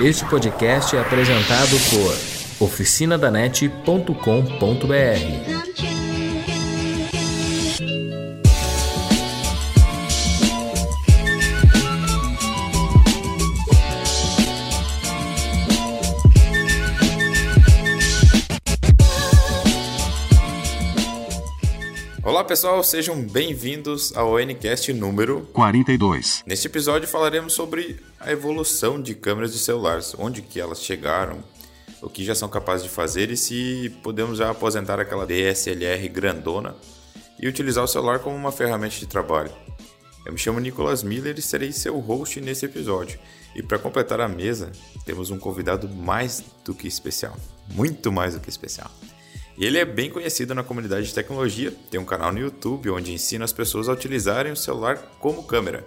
Este 0.00 0.24
podcast 0.26 0.94
é 0.94 1.00
apresentado 1.00 1.76
por 1.90 2.68
oficinadanet.com.br. 2.68 5.57
pessoal, 22.48 22.82
sejam 22.82 23.20
bem-vindos 23.20 24.16
ao 24.16 24.38
Ncast 24.40 24.90
número 24.94 25.46
42. 25.52 26.42
Neste 26.46 26.66
episódio 26.66 27.06
falaremos 27.06 27.52
sobre 27.52 28.00
a 28.18 28.32
evolução 28.32 29.02
de 29.02 29.14
câmeras 29.14 29.52
de 29.52 29.58
celulares, 29.58 30.14
onde 30.18 30.40
que 30.40 30.58
elas 30.58 30.82
chegaram, 30.82 31.44
o 32.00 32.08
que 32.08 32.24
já 32.24 32.34
são 32.34 32.48
capazes 32.48 32.84
de 32.84 32.88
fazer 32.88 33.30
e 33.30 33.36
se 33.36 33.94
podemos 34.02 34.38
já 34.38 34.48
aposentar 34.48 34.98
aquela 34.98 35.26
DSLR 35.26 36.08
grandona 36.08 36.74
e 37.38 37.46
utilizar 37.46 37.84
o 37.84 37.88
celular 37.88 38.20
como 38.20 38.34
uma 38.34 38.50
ferramenta 38.50 38.96
de 38.96 39.06
trabalho. 39.06 39.52
Eu 40.24 40.32
me 40.32 40.38
chamo 40.38 40.58
Nicolas 40.58 41.02
Miller 41.02 41.38
e 41.38 41.42
serei 41.42 41.70
seu 41.70 41.98
host 41.98 42.40
nesse 42.40 42.64
episódio. 42.64 43.20
E 43.54 43.62
para 43.62 43.78
completar 43.78 44.22
a 44.22 44.28
mesa, 44.28 44.72
temos 45.04 45.30
um 45.30 45.38
convidado 45.38 45.86
mais 45.86 46.42
do 46.64 46.74
que 46.74 46.88
especial, 46.88 47.36
muito 47.74 48.10
mais 48.10 48.32
do 48.32 48.40
que 48.40 48.48
especial. 48.48 48.90
E 49.58 49.66
ele 49.66 49.76
é 49.76 49.84
bem 49.84 50.08
conhecido 50.08 50.54
na 50.54 50.62
comunidade 50.62 51.08
de 51.08 51.12
tecnologia, 51.12 51.72
tem 51.90 51.98
um 51.98 52.04
canal 52.04 52.30
no 52.30 52.38
YouTube 52.38 52.90
onde 52.90 53.12
ensina 53.12 53.44
as 53.44 53.52
pessoas 53.52 53.88
a 53.88 53.92
utilizarem 53.92 54.52
o 54.52 54.56
celular 54.56 54.96
como 55.18 55.42
câmera. 55.42 55.84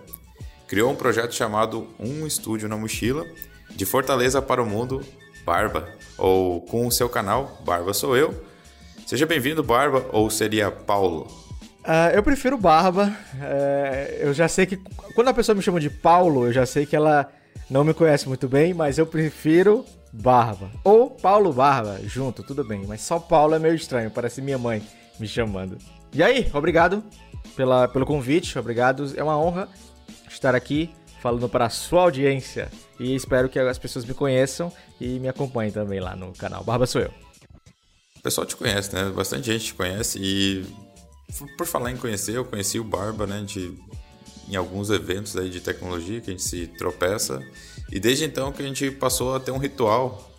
Criou 0.67 0.91
um 0.91 0.95
projeto 0.95 1.33
chamado 1.33 1.87
Um 1.97 2.27
Estúdio 2.27 2.67
na 2.67 2.75
Mochila, 2.75 3.25
de 3.73 3.85
Fortaleza 3.85 4.41
para 4.41 4.61
o 4.61 4.65
Mundo, 4.65 4.99
Barba, 5.45 5.87
ou 6.17 6.59
com 6.63 6.85
o 6.85 6.91
seu 6.91 7.07
canal 7.07 7.61
Barba 7.65 7.93
Sou 7.93 8.17
Eu. 8.17 8.43
Seja 9.07 9.25
bem-vindo, 9.25 9.63
Barba, 9.63 10.05
ou 10.11 10.29
seria 10.29 10.69
Paulo? 10.69 11.27
Uh, 11.79 12.13
eu 12.13 12.21
prefiro 12.21 12.57
Barba. 12.57 13.15
Uh, 13.35 14.13
eu 14.19 14.33
já 14.33 14.49
sei 14.49 14.65
que. 14.65 14.75
Quando 15.15 15.29
a 15.29 15.33
pessoa 15.33 15.55
me 15.55 15.61
chama 15.61 15.79
de 15.79 15.89
Paulo, 15.89 16.45
eu 16.45 16.51
já 16.51 16.65
sei 16.65 16.85
que 16.85 16.95
ela 16.95 17.31
não 17.69 17.85
me 17.85 17.93
conhece 17.93 18.27
muito 18.27 18.49
bem, 18.49 18.73
mas 18.73 18.97
eu 18.97 19.05
prefiro 19.05 19.85
Barba. 20.13 20.69
Ou 20.83 21.09
Paulo 21.09 21.53
Barba, 21.53 21.99
junto, 22.03 22.43
tudo 22.43 22.63
bem. 22.63 22.85
Mas 22.87 23.01
só 23.01 23.19
Paulo 23.19 23.55
é 23.55 23.59
meio 23.59 23.75
estranho, 23.75 24.11
parece 24.11 24.41
minha 24.41 24.57
mãe 24.57 24.81
me 25.19 25.27
chamando. 25.27 25.77
E 26.13 26.21
aí, 26.21 26.49
obrigado 26.53 27.03
pela, 27.55 27.87
pelo 27.87 28.05
convite, 28.05 28.57
obrigado. 28.57 29.11
É 29.15 29.23
uma 29.23 29.37
honra 29.37 29.69
estar 30.29 30.55
aqui 30.55 30.89
falando 31.21 31.47
para 31.47 31.65
a 31.65 31.69
sua 31.69 32.01
audiência. 32.01 32.69
E 32.99 33.15
espero 33.15 33.47
que 33.47 33.59
as 33.59 33.77
pessoas 33.77 34.05
me 34.05 34.13
conheçam 34.13 34.71
e 34.99 35.19
me 35.19 35.27
acompanhem 35.27 35.71
também 35.71 35.99
lá 35.99 36.15
no 36.15 36.33
canal. 36.33 36.63
Barba 36.63 36.85
sou 36.85 37.01
eu. 37.01 37.11
O 38.17 38.21
pessoal 38.21 38.45
te 38.45 38.55
conhece, 38.55 38.93
né? 38.93 39.09
Bastante 39.09 39.51
gente 39.51 39.65
te 39.65 39.73
conhece 39.73 40.19
e 40.21 40.65
por 41.57 41.65
falar 41.65 41.91
em 41.91 41.97
conhecer, 41.97 42.35
eu 42.35 42.45
conheci 42.45 42.79
o 42.79 42.83
Barba, 42.83 43.25
né? 43.25 43.43
Em 44.49 44.55
alguns 44.55 44.89
eventos 44.89 45.35
aí 45.37 45.49
de 45.49 45.61
tecnologia 45.61 46.21
que 46.21 46.29
a 46.29 46.33
gente 46.33 46.43
se 46.43 46.67
tropeça 46.67 47.41
e 47.91 47.99
desde 47.99 48.23
então 48.23 48.51
que 48.51 48.63
a 48.63 48.65
gente 48.65 48.89
passou 48.89 49.35
a 49.35 49.39
ter 49.39 49.51
um 49.51 49.57
ritual, 49.57 50.31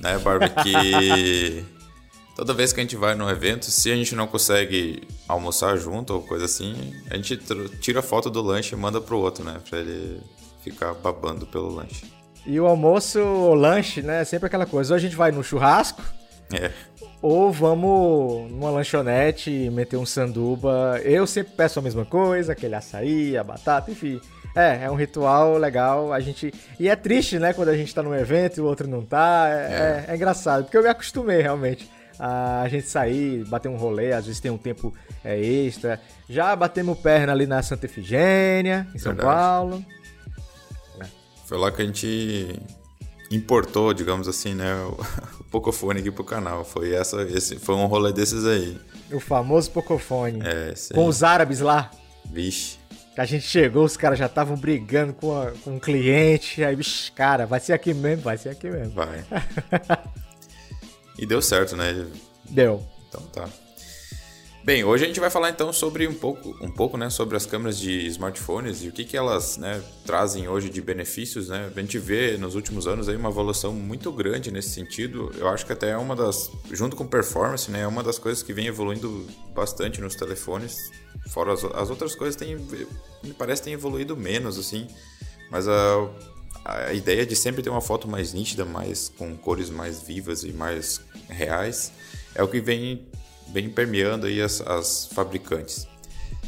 né, 0.00 0.18
Barbie? 0.18 0.50
Que 0.62 1.64
toda 2.34 2.54
vez 2.54 2.72
que 2.72 2.80
a 2.80 2.82
gente 2.82 2.96
vai 2.96 3.14
num 3.14 3.28
evento, 3.28 3.66
se 3.66 3.92
a 3.92 3.94
gente 3.94 4.14
não 4.14 4.26
consegue 4.26 5.02
almoçar 5.28 5.76
junto 5.76 6.14
ou 6.14 6.22
coisa 6.22 6.46
assim, 6.46 6.94
a 7.10 7.16
gente 7.16 7.36
tira 7.80 8.00
foto 8.00 8.30
do 8.30 8.40
lanche 8.40 8.74
e 8.74 8.78
manda 8.78 9.00
pro 9.00 9.18
outro, 9.18 9.44
né? 9.44 9.60
Pra 9.68 9.80
ele 9.80 10.20
ficar 10.64 10.94
babando 10.94 11.46
pelo 11.46 11.68
lanche. 11.68 12.06
E 12.46 12.58
o 12.58 12.66
almoço, 12.66 13.20
o 13.20 13.54
lanche, 13.54 14.00
né? 14.00 14.22
É 14.22 14.24
sempre 14.24 14.46
aquela 14.46 14.64
coisa. 14.64 14.94
Ou 14.94 14.96
a 14.96 15.00
gente 15.00 15.14
vai 15.14 15.30
no 15.30 15.44
churrasco. 15.44 16.02
É. 16.50 16.72
Ou 17.20 17.50
vamos 17.50 18.50
numa 18.50 18.70
lanchonete 18.70 19.50
meter 19.70 19.96
um 19.96 20.06
sanduba. 20.06 21.00
Eu 21.02 21.26
sempre 21.26 21.52
peço 21.56 21.78
a 21.78 21.82
mesma 21.82 22.04
coisa, 22.04 22.52
aquele 22.52 22.74
açaí, 22.74 23.36
a 23.36 23.42
batata, 23.42 23.90
enfim. 23.90 24.20
É, 24.54 24.84
é 24.84 24.90
um 24.90 24.94
ritual 24.94 25.56
legal. 25.58 26.12
A 26.12 26.20
gente. 26.20 26.52
E 26.78 26.88
é 26.88 26.94
triste, 26.94 27.38
né? 27.38 27.52
Quando 27.52 27.68
a 27.68 27.76
gente 27.76 27.94
tá 27.94 28.02
num 28.02 28.14
evento 28.14 28.58
e 28.58 28.60
o 28.60 28.66
outro 28.66 28.86
não 28.86 29.04
tá. 29.04 29.48
É, 29.48 29.52
é. 29.52 30.04
é, 30.08 30.12
é 30.12 30.16
engraçado, 30.16 30.64
porque 30.64 30.76
eu 30.76 30.82
me 30.82 30.88
acostumei 30.88 31.42
realmente 31.42 31.90
a 32.18 32.66
gente 32.68 32.88
sair, 32.88 33.44
bater 33.44 33.68
um 33.68 33.76
rolê, 33.76 34.12
às 34.12 34.26
vezes 34.26 34.40
tem 34.40 34.50
um 34.50 34.58
tempo 34.58 34.92
é, 35.24 35.38
extra. 35.38 36.00
Já 36.28 36.54
batemos 36.56 36.98
perna 36.98 37.32
ali 37.32 37.46
na 37.46 37.62
Santa 37.62 37.86
Efigênia, 37.86 38.88
em 38.94 38.98
São 38.98 39.12
Verdade. 39.12 39.34
Paulo. 39.34 39.84
Foi 41.46 41.56
lá 41.56 41.70
que 41.70 41.80
a 41.80 41.84
gente 41.84 42.60
importou, 43.30 43.92
digamos 43.92 44.28
assim, 44.28 44.54
né, 44.54 44.74
o 44.84 44.96
Pocofone 45.50 46.00
aqui 46.00 46.10
pro 46.10 46.24
canal. 46.24 46.64
Foi 46.64 46.92
essa, 46.92 47.22
esse, 47.22 47.58
foi 47.58 47.74
um 47.74 47.86
rolê 47.86 48.12
desses 48.12 48.44
aí. 48.44 48.78
O 49.12 49.20
famoso 49.20 49.70
Pocofone. 49.70 50.40
É, 50.42 50.74
Com 50.94 51.06
os 51.06 51.22
árabes 51.22 51.60
lá. 51.60 51.90
Vixe 52.30 52.78
a 53.18 53.24
gente 53.24 53.44
chegou, 53.44 53.84
os 53.84 53.96
caras 53.96 54.16
já 54.16 54.26
estavam 54.26 54.56
brigando 54.56 55.12
com, 55.12 55.36
a, 55.36 55.50
com 55.64 55.72
um 55.72 55.78
cliente. 55.78 56.62
Aí, 56.62 56.76
bicho, 56.76 57.12
cara, 57.12 57.46
vai 57.46 57.58
ser 57.58 57.72
aqui 57.72 57.92
mesmo, 57.92 58.22
vai 58.22 58.38
ser 58.38 58.50
aqui 58.50 58.70
mesmo. 58.70 58.92
Vai. 58.92 59.24
e 61.18 61.26
deu 61.26 61.42
certo, 61.42 61.76
né? 61.76 62.06
Deu. 62.48 62.80
Então 63.08 63.20
tá. 63.22 63.48
Bem, 64.64 64.84
hoje 64.84 65.04
a 65.04 65.06
gente 65.06 65.20
vai 65.20 65.30
falar 65.30 65.48
então 65.50 65.72
sobre 65.72 66.06
um 66.06 66.12
pouco, 66.12 66.54
um 66.60 66.70
pouco 66.70 66.98
né, 66.98 67.08
sobre 67.08 67.36
as 67.36 67.46
câmeras 67.46 67.78
de 67.78 68.06
smartphones 68.08 68.82
e 68.82 68.88
o 68.88 68.92
que, 68.92 69.04
que 69.04 69.16
elas 69.16 69.56
né, 69.56 69.82
trazem 70.04 70.46
hoje 70.46 70.68
de 70.68 70.82
benefícios. 70.82 71.48
Né? 71.48 71.72
A 71.74 71.80
gente 71.80 71.98
vê 71.98 72.36
nos 72.36 72.54
últimos 72.54 72.86
anos 72.86 73.08
aí 73.08 73.16
uma 73.16 73.30
evolução 73.30 73.72
muito 73.72 74.12
grande 74.12 74.50
nesse 74.50 74.70
sentido. 74.70 75.32
Eu 75.38 75.48
acho 75.48 75.64
que 75.64 75.72
até 75.72 75.90
é 75.90 75.96
uma 75.96 76.14
das, 76.14 76.50
junto 76.70 76.96
com 76.96 77.06
performance, 77.06 77.70
né, 77.70 77.80
é 77.80 77.86
uma 77.86 78.02
das 78.02 78.18
coisas 78.18 78.42
que 78.42 78.52
vem 78.52 78.66
evoluindo 78.66 79.26
bastante 79.54 80.00
nos 80.00 80.14
telefones. 80.14 80.76
Fora 81.30 81.54
as, 81.54 81.64
as 81.64 81.88
outras 81.88 82.14
coisas, 82.14 82.36
tem, 82.36 82.56
me 82.56 83.32
parece 83.32 83.62
tem 83.62 83.72
evoluído 83.72 84.16
menos, 84.16 84.58
assim. 84.58 84.86
Mas 85.50 85.66
a, 85.66 86.10
a 86.64 86.92
ideia 86.92 87.24
de 87.24 87.34
sempre 87.34 87.62
ter 87.62 87.70
uma 87.70 87.80
foto 87.80 88.06
mais 88.06 88.34
nítida, 88.34 88.64
mais 88.64 89.08
com 89.16 89.34
cores 89.36 89.70
mais 89.70 90.02
vivas 90.02 90.44
e 90.44 90.52
mais 90.52 91.00
reais, 91.28 91.90
é 92.34 92.42
o 92.42 92.48
que 92.48 92.60
vem 92.60 93.06
bem 93.48 93.68
permeando 93.68 94.26
aí 94.26 94.40
as, 94.40 94.60
as 94.60 95.08
fabricantes. 95.12 95.86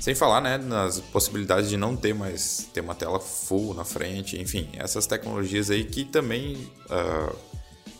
Sem 0.00 0.14
falar 0.14 0.40
né, 0.40 0.56
nas 0.56 0.98
possibilidades 0.98 1.68
de 1.68 1.76
não 1.76 1.94
ter 1.94 2.14
mais 2.14 2.68
ter 2.72 2.80
uma 2.80 2.94
tela 2.94 3.20
full 3.20 3.74
na 3.74 3.84
frente, 3.84 4.40
enfim, 4.40 4.68
essas 4.74 5.06
tecnologias 5.06 5.70
aí 5.70 5.84
que 5.84 6.04
também 6.04 6.56
uh, 6.86 7.36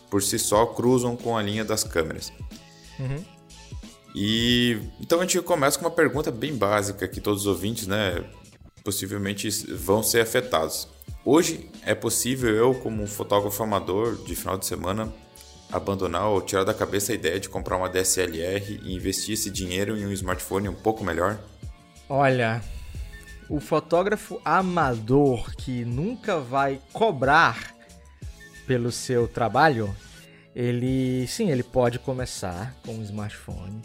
por 0.09 0.23
si 0.23 0.39
só 0.39 0.65
cruzam 0.65 1.15
com 1.15 1.37
a 1.37 1.41
linha 1.43 1.63
das 1.63 1.83
câmeras. 1.83 2.33
Uhum. 2.99 3.23
E 4.15 4.79
então 4.99 5.19
a 5.19 5.21
gente 5.21 5.39
começa 5.41 5.77
com 5.77 5.85
uma 5.85 5.91
pergunta 5.91 6.31
bem 6.31 6.55
básica 6.55 7.07
que 7.07 7.21
todos 7.21 7.41
os 7.41 7.47
ouvintes, 7.47 7.87
né, 7.87 8.23
possivelmente 8.83 9.49
vão 9.73 10.01
ser 10.01 10.21
afetados. 10.21 10.87
Hoje 11.23 11.69
é 11.85 11.93
possível 11.93 12.49
eu, 12.53 12.73
como 12.73 13.03
um 13.03 13.07
fotógrafo 13.07 13.61
amador 13.61 14.15
de 14.23 14.35
final 14.35 14.57
de 14.57 14.65
semana, 14.65 15.13
abandonar 15.71 16.27
ou 16.27 16.41
tirar 16.41 16.63
da 16.63 16.73
cabeça 16.73 17.11
a 17.11 17.15
ideia 17.15 17.39
de 17.39 17.49
comprar 17.49 17.77
uma 17.77 17.89
DSLR 17.89 18.79
e 18.83 18.95
investir 18.95 19.33
esse 19.33 19.49
dinheiro 19.49 19.97
em 19.97 20.05
um 20.05 20.11
smartphone 20.11 20.69
um 20.69 20.73
pouco 20.73 21.03
melhor? 21.03 21.39
Olha, 22.09 22.61
o 23.49 23.59
fotógrafo 23.59 24.41
amador 24.43 25.55
que 25.55 25.85
nunca 25.85 26.39
vai 26.39 26.79
cobrar 26.91 27.75
pelo 28.65 28.91
seu 28.91 29.27
trabalho, 29.27 29.93
ele 30.55 31.25
sim, 31.27 31.49
ele 31.49 31.63
pode 31.63 31.99
começar 31.99 32.73
com 32.85 32.93
um 32.93 33.03
smartphone. 33.03 33.81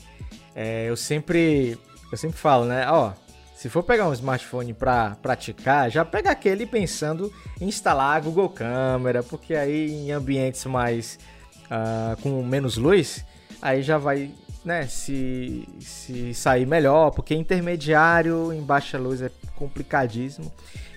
É, 0.54 0.88
eu 0.88 0.96
sempre 0.96 1.78
eu 2.10 2.16
sempre 2.16 2.38
falo, 2.38 2.64
né? 2.64 2.88
Ó, 2.90 3.12
se 3.54 3.68
for 3.68 3.82
pegar 3.82 4.06
um 4.08 4.12
smartphone 4.12 4.72
para 4.72 5.16
praticar, 5.22 5.90
já 5.90 6.04
pega 6.04 6.30
aquele 6.30 6.66
pensando 6.66 7.32
em 7.60 7.66
instalar 7.66 8.16
a 8.16 8.20
Google 8.20 8.48
Câmera, 8.48 9.22
porque 9.22 9.54
aí 9.54 9.90
em 9.90 10.12
ambientes 10.12 10.64
mais 10.66 11.18
uh, 11.66 12.20
com 12.22 12.42
menos 12.42 12.76
luz, 12.76 13.24
aí 13.60 13.82
já 13.82 13.98
vai 13.98 14.30
né, 14.64 14.86
se, 14.86 15.66
se 15.80 16.34
sair 16.34 16.66
melhor, 16.66 17.12
porque 17.12 17.34
intermediário 17.34 18.52
em 18.52 18.60
baixa 18.60 18.98
luz 18.98 19.22
é 19.22 19.30
complicadíssimo. 19.54 20.52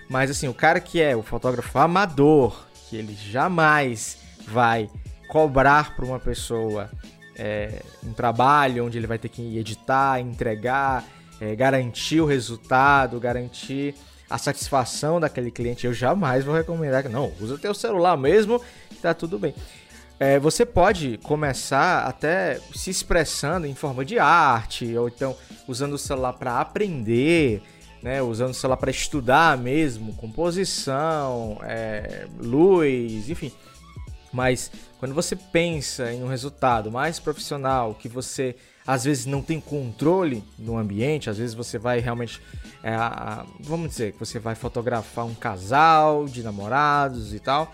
Mas 0.09 0.31
assim, 0.31 0.47
o 0.47 0.53
cara 0.53 0.79
que 0.79 0.99
é 0.99 1.15
o 1.15 1.21
fotógrafo 1.21 1.77
amador, 1.77 2.65
que 2.89 2.95
ele 2.95 3.13
jamais 3.13 4.17
vai 4.47 4.89
cobrar 5.29 5.95
para 5.95 6.03
uma 6.03 6.19
pessoa 6.19 6.89
é, 7.35 7.83
um 8.03 8.11
trabalho 8.11 8.85
onde 8.85 8.97
ele 8.97 9.05
vai 9.05 9.19
ter 9.19 9.29
que 9.29 9.59
editar, 9.59 10.19
entregar, 10.19 11.05
é, 11.39 11.55
garantir 11.55 12.19
o 12.21 12.25
resultado, 12.25 13.19
garantir 13.19 13.93
a 14.27 14.39
satisfação 14.39 15.19
daquele 15.19 15.51
cliente, 15.51 15.85
eu 15.85 15.93
jamais 15.93 16.43
vou 16.43 16.55
recomendar 16.55 17.03
que 17.03 17.09
não, 17.09 17.31
usa 17.39 17.57
teu 17.57 17.73
celular 17.73 18.15
mesmo, 18.17 18.61
tá 19.01 19.13
tudo 19.13 19.39
bem 19.39 19.53
é, 20.19 20.37
você 20.37 20.65
pode 20.65 21.17
começar 21.23 22.05
até 22.05 22.59
se 22.75 22.89
expressando 22.89 23.65
em 23.65 23.73
forma 23.73 24.03
de 24.03 24.19
arte, 24.19 24.97
ou 24.97 25.07
então 25.07 25.35
usando 25.67 25.93
o 25.93 25.97
celular 25.97 26.33
para 26.33 26.59
aprender. 26.59 27.61
né, 28.01 28.21
usando 28.21 28.51
o 28.51 28.53
celular 28.53 28.77
para 28.77 28.91
estudar 28.91 29.57
mesmo, 29.57 30.13
composição, 30.15 31.59
é, 31.63 32.27
luz, 32.39 33.29
enfim. 33.29 33.51
Mas 34.31 34.71
quando 34.99 35.13
você 35.13 35.35
pensa 35.35 36.11
em 36.11 36.23
um 36.23 36.27
resultado 36.27 36.91
mais 36.91 37.19
profissional, 37.19 37.93
que 37.95 38.07
você 38.07 38.55
às 38.87 39.03
vezes 39.03 39.25
não 39.25 39.41
tem 39.41 39.59
controle 39.59 40.43
no 40.57 40.77
ambiente, 40.77 41.29
às 41.29 41.37
vezes 41.37 41.53
você 41.53 41.77
vai 41.77 41.99
realmente, 41.99 42.41
é, 42.83 42.95
vamos 43.59 43.89
dizer, 43.89 44.13
que 44.13 44.19
você 44.19 44.39
vai 44.39 44.55
fotografar 44.55 45.25
um 45.25 45.35
casal 45.35 46.25
de 46.25 46.41
namorados 46.41 47.33
e 47.33 47.39
tal. 47.39 47.71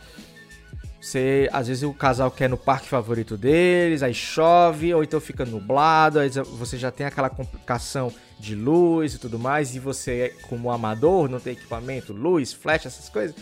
Você, 1.06 1.48
às 1.54 1.68
vezes 1.68 1.84
o 1.84 1.94
casal 1.94 2.31
quer 2.31 2.50
no 2.50 2.57
parque 2.57 2.88
favorito 2.88 3.38
deles, 3.38 4.02
aí 4.02 4.12
chove, 4.12 4.92
ou 4.92 5.04
então 5.04 5.22
fica 5.22 5.46
nublado, 5.46 6.18
aí 6.18 6.31
você 6.57 6.80
já 6.80 6.90
tem 6.90 7.06
aquela 7.06 7.30
complicação 7.30 8.12
de 8.40 8.56
luz 8.56 9.13
e 9.13 9.19
tudo 9.19 9.38
mais, 9.38 9.75
e 9.75 9.80
você, 9.80 10.34
como 10.50 10.72
amador, 10.72 11.30
não 11.30 11.40
tem 11.40 11.54
equipamento, 11.54 12.12
luz, 12.12 12.54
flash, 12.54 12.88
essas 12.88 13.07
coisas. 13.07 13.36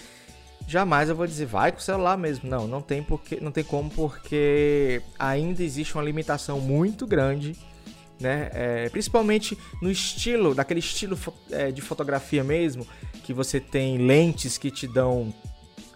Jamais 0.67 1.07
eu 1.07 1.15
vou 1.15 1.25
dizer, 1.25 1.45
vai 1.45 1.71
com 1.71 1.77
o 1.77 1.81
celular 1.81 2.17
mesmo. 2.17 2.49
Não, 2.49 2.67
não 2.67 2.81
tem, 2.81 3.01
porque, 3.01 3.39
não 3.39 3.49
tem 3.49 3.63
como, 3.63 3.89
porque 3.89 5.01
ainda 5.17 5.63
existe 5.63 5.95
uma 5.95 6.03
limitação 6.03 6.59
muito 6.59 7.07
grande, 7.07 7.55
né? 8.19 8.49
É, 8.51 8.89
principalmente 8.89 9.57
no 9.81 9.89
estilo, 9.89 10.53
daquele 10.53 10.81
estilo 10.81 11.17
é, 11.49 11.71
de 11.71 11.81
fotografia 11.81 12.43
mesmo, 12.43 12.85
que 13.23 13.33
você 13.33 13.57
tem 13.57 13.99
lentes 13.99 14.57
que 14.57 14.69
te 14.69 14.85
dão 14.85 15.33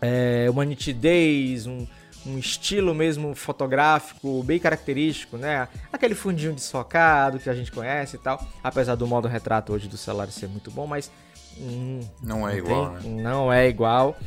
é, 0.02 0.48
uma 0.50 0.66
nitidez, 0.66 1.68
um, 1.68 1.86
um 2.26 2.38
estilo 2.38 2.94
mesmo 2.94 3.34
fotográfico 3.36 4.44
bem 4.44 4.60
característico, 4.60 5.38
né? 5.38 5.68
Aquele 5.92 6.16
fundinho 6.16 6.54
desfocado 6.54 7.40
que 7.40 7.50
a 7.50 7.54
gente 7.54 7.72
conhece 7.72 8.16
e 8.16 8.20
tal. 8.20 8.46
Apesar 8.64 8.96
do 8.96 9.08
modo 9.08 9.28
retrato 9.28 9.74
hoje 9.74 9.88
do 9.88 9.98
celular 9.98 10.28
ser 10.28 10.48
muito 10.48 10.70
bom, 10.72 10.88
mas. 10.88 11.12
Hum, 11.60 12.02
não 12.22 12.48
é 12.48 12.52
não 12.52 12.58
igual, 12.58 12.98
tem, 12.98 13.12
né? 13.12 13.24
Não 13.24 13.54
é 13.54 13.68
igual. 13.68 14.18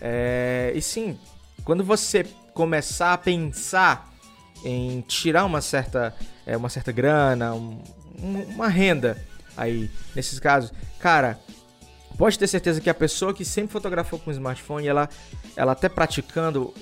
É, 0.00 0.72
e 0.74 0.82
sim, 0.82 1.18
quando 1.64 1.82
você 1.82 2.24
começar 2.54 3.12
a 3.12 3.18
pensar 3.18 4.12
em 4.64 5.00
tirar 5.02 5.44
uma 5.44 5.60
certa, 5.60 6.14
é, 6.46 6.56
uma 6.56 6.68
certa 6.68 6.92
grana, 6.92 7.54
um, 7.54 7.80
uma 8.54 8.68
renda 8.68 9.20
aí, 9.56 9.90
nesses 10.14 10.38
casos, 10.38 10.72
cara, 11.00 11.38
pode 12.16 12.38
ter 12.38 12.46
certeza 12.46 12.80
que 12.80 12.90
a 12.90 12.94
pessoa 12.94 13.34
que 13.34 13.44
sempre 13.44 13.72
fotografou 13.72 14.18
com 14.18 14.30
smartphone, 14.30 14.86
ela, 14.86 15.08
ela 15.56 15.72
até 15.72 15.88
praticando, 15.88 16.72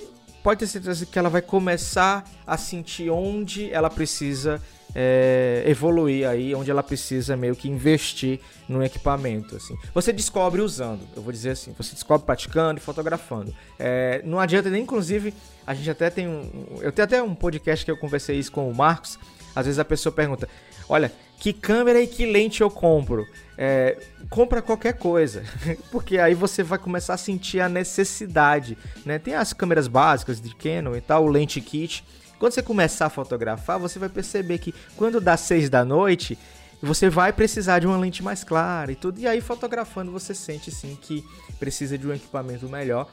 pode 0.43 0.59
ter 0.59 0.67
certeza 0.67 1.05
que 1.05 1.17
ela 1.17 1.29
vai 1.29 1.41
começar 1.41 2.23
a 2.45 2.57
sentir 2.57 3.09
onde 3.09 3.71
ela 3.71 3.89
precisa 3.89 4.61
é, 4.95 5.63
evoluir 5.67 6.27
aí, 6.27 6.55
onde 6.55 6.71
ela 6.71 6.81
precisa 6.81 7.35
meio 7.35 7.53
que 7.53 7.67
investir 7.67 8.39
no 8.67 8.81
equipamento. 8.81 9.57
Assim. 9.57 9.77
Você 9.93 10.13
descobre 10.13 10.61
usando, 10.61 11.01
eu 11.15 11.21
vou 11.21 11.33
dizer 11.33 11.49
assim, 11.49 11.75
você 11.77 11.93
descobre 11.93 12.25
praticando 12.25 12.79
e 12.79 12.81
fotografando. 12.81 13.53
É, 13.77 14.21
não 14.23 14.39
adianta 14.39 14.69
nem, 14.69 14.83
inclusive, 14.83 15.33
a 15.67 15.73
gente 15.73 15.89
até 15.89 16.09
tem 16.09 16.27
um. 16.27 16.49
Eu 16.79 16.93
tenho 16.93 17.03
até 17.03 17.21
um 17.21 17.35
podcast 17.35 17.83
que 17.83 17.91
eu 17.91 17.97
conversei 17.97 18.39
isso 18.39 18.51
com 18.51 18.69
o 18.69 18.73
Marcos. 18.73 19.19
Às 19.53 19.65
vezes 19.65 19.79
a 19.79 19.85
pessoa 19.85 20.13
pergunta: 20.13 20.47
Olha, 20.87 21.11
que 21.39 21.51
câmera 21.51 22.01
e 22.01 22.07
que 22.07 22.25
lente 22.25 22.61
eu 22.61 22.69
compro? 22.69 23.25
É, 23.57 23.97
compra 24.29 24.61
qualquer 24.61 24.93
coisa, 24.93 25.43
porque 25.91 26.17
aí 26.17 26.33
você 26.33 26.61
vai 26.61 26.77
começar 26.77 27.13
a 27.13 27.17
sentir 27.17 27.61
a 27.61 27.69
necessidade, 27.69 28.77
né? 29.05 29.17
Tem 29.17 29.33
as 29.33 29.53
câmeras 29.53 29.87
básicas 29.87 30.41
de 30.41 30.53
Canon 30.55 30.95
e 30.95 31.01
tal, 31.01 31.25
o 31.25 31.27
lente 31.27 31.61
kit. 31.61 32.03
Quando 32.37 32.51
você 32.51 32.61
começar 32.61 33.05
a 33.05 33.09
fotografar, 33.09 33.79
você 33.79 33.97
vai 33.97 34.09
perceber 34.09 34.57
que 34.57 34.73
quando 34.97 35.21
dá 35.21 35.37
seis 35.37 35.69
da 35.69 35.85
noite, 35.85 36.37
você 36.81 37.09
vai 37.09 37.31
precisar 37.31 37.79
de 37.79 37.87
uma 37.87 37.97
lente 37.97 38.21
mais 38.21 38.43
clara 38.43 38.91
e 38.91 38.95
tudo. 38.95 39.19
E 39.19 39.27
aí 39.27 39.39
fotografando 39.39 40.11
você 40.11 40.35
sente 40.35 40.69
sim 40.69 40.97
que 41.01 41.23
precisa 41.57 41.97
de 41.97 42.05
um 42.05 42.13
equipamento 42.13 42.67
melhor. 42.67 43.09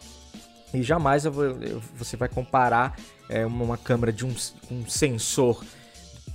E 0.75 0.83
jamais 0.83 1.25
você 1.95 2.17
vai 2.17 2.29
comparar 2.29 2.97
é, 3.29 3.45
uma 3.47 3.77
câmera 3.77 4.13
de 4.13 4.25
um, 4.25 4.35
um 4.71 4.89
sensor 4.89 5.63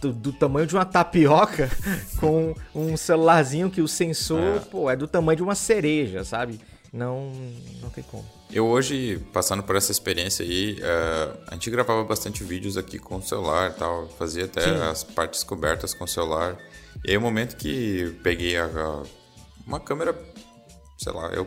do, 0.01 0.13
do, 0.13 0.31
tamanho 0.33 0.67
de 0.67 0.75
uma 0.75 0.85
tapioca 0.85 1.69
com 2.19 2.55
um 2.73 2.95
celularzinho 2.95 3.69
que 3.69 3.81
o 3.81 3.87
sensor, 3.87 4.57
é. 4.57 4.59
pô, 4.59 4.89
é 4.89 4.95
do 4.95 5.07
tamanho 5.07 5.37
de 5.37 5.43
uma 5.43 5.55
cereja, 5.55 6.23
sabe? 6.23 6.59
Não, 6.91 7.31
não 7.81 7.89
tem 7.89 8.03
como. 8.03 8.25
Eu 8.51 8.65
hoje, 8.65 9.19
passando 9.33 9.61
por 9.61 9.75
essa 9.75 9.91
experiência 9.91 10.43
aí, 10.45 10.79
uh, 10.79 11.37
a 11.47 11.53
gente 11.53 11.69
gravava 11.69 12.03
bastante 12.03 12.43
vídeos 12.43 12.77
aqui 12.77 12.97
com 12.97 13.17
o 13.17 13.21
celular 13.21 13.71
e 13.71 13.73
tal, 13.73 14.07
fazia 14.17 14.45
até 14.45 14.61
Sim. 14.61 14.81
as 14.83 15.03
partes 15.03 15.43
cobertas 15.43 15.93
com 15.93 16.05
o 16.05 16.07
celular. 16.07 16.57
E 17.03 17.11
aí 17.11 17.17
o 17.17 17.21
momento 17.21 17.57
que 17.57 18.15
peguei 18.23 18.57
a, 18.57 18.65
a, 18.65 19.03
uma 19.65 19.79
câmera, 19.79 20.17
sei 20.97 21.11
lá, 21.11 21.27
eu, 21.33 21.45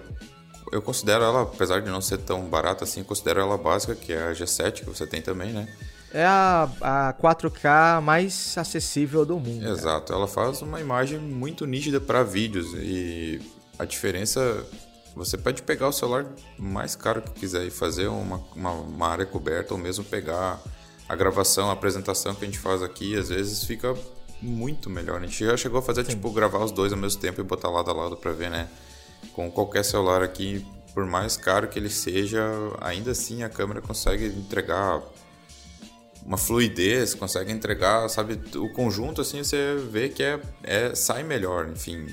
eu 0.71 0.83
considero 0.83 1.25
ela, 1.25 1.43
apesar 1.43 1.81
de 1.81 1.91
não 1.91 2.03
ser 2.03 2.19
tão 2.19 2.45
barata 2.45 2.85
assim, 2.85 3.03
considero 3.03 3.41
ela 3.41 3.57
básica, 3.57 3.95
que 3.95 4.13
é 4.13 4.29
a 4.29 4.33
G7 4.33 4.81
que 4.81 4.85
você 4.85 5.07
tem 5.07 5.23
também, 5.23 5.53
né? 5.53 5.75
É 6.13 6.25
a, 6.25 6.69
a 6.81 7.15
4K 7.15 8.01
mais 8.01 8.57
acessível 8.59 9.25
do 9.25 9.39
mundo. 9.39 9.67
Exato, 9.69 10.13
ela 10.13 10.27
faz 10.27 10.61
uma 10.61 10.81
imagem 10.81 11.19
muito 11.19 11.67
nítida 11.67 12.01
para 12.01 12.23
vídeos 12.23 12.75
e 12.75 13.41
a 13.79 13.85
diferença 13.85 14.67
você 15.15 15.37
pode 15.37 15.63
pegar 15.63 15.89
o 15.89 15.93
celular 15.93 16.27
mais 16.59 16.95
caro 16.95 17.23
que 17.23 17.33
quiser 17.33 17.65
e 17.65 17.71
fazer 17.71 18.09
uma, 18.09 18.41
uma, 18.55 18.73
uma, 18.73 19.09
área 19.09 19.27
coberta 19.27 19.75
ou 19.75 19.79
mesmo 19.79 20.05
pegar 20.05 20.61
a 21.09 21.17
gravação, 21.17 21.69
a 21.69 21.73
apresentação 21.73 22.35
que 22.35 22.45
a 22.45 22.47
gente 22.47 22.59
faz 22.59 22.83
aqui, 22.83 23.17
às 23.17 23.29
vezes 23.29 23.65
fica 23.65 23.95
muito 24.41 24.89
melhor. 24.89 25.21
A 25.21 25.27
gente 25.27 25.45
já 25.45 25.57
chegou 25.57 25.81
a 25.81 25.83
fazer, 25.83 26.05
Sim. 26.05 26.11
tipo, 26.13 26.31
gravar 26.31 26.65
os 26.65 26.71
dois 26.71 26.93
ao 26.93 26.99
mesmo 26.99 27.21
tempo 27.21 27.41
e 27.41 27.45
botar 27.45 27.69
lado 27.69 27.91
a 27.91 27.95
lado 27.95 28.17
para 28.17 28.33
ver, 28.33 28.51
né? 28.51 28.69
Com 29.33 29.51
qualquer 29.51 29.85
celular 29.85 30.23
aqui, 30.23 30.65
por 30.95 31.05
mais 31.05 31.37
caro 31.37 31.69
que 31.69 31.79
ele 31.79 31.91
seja, 31.91 32.43
ainda 32.81 33.11
assim 33.11 33.43
a 33.43 33.49
câmera 33.49 33.81
consegue 33.81 34.27
entregar 34.27 35.03
uma 36.25 36.37
fluidez, 36.37 37.15
consegue 37.15 37.51
entregar, 37.53 38.09
sabe, 38.09 38.41
o 38.57 38.73
conjunto 38.73 39.21
assim 39.21 39.43
você 39.43 39.77
vê 39.91 40.09
que 40.09 40.23
é, 40.23 40.41
é 40.63 40.95
sai 40.95 41.23
melhor, 41.23 41.69
enfim. 41.69 42.07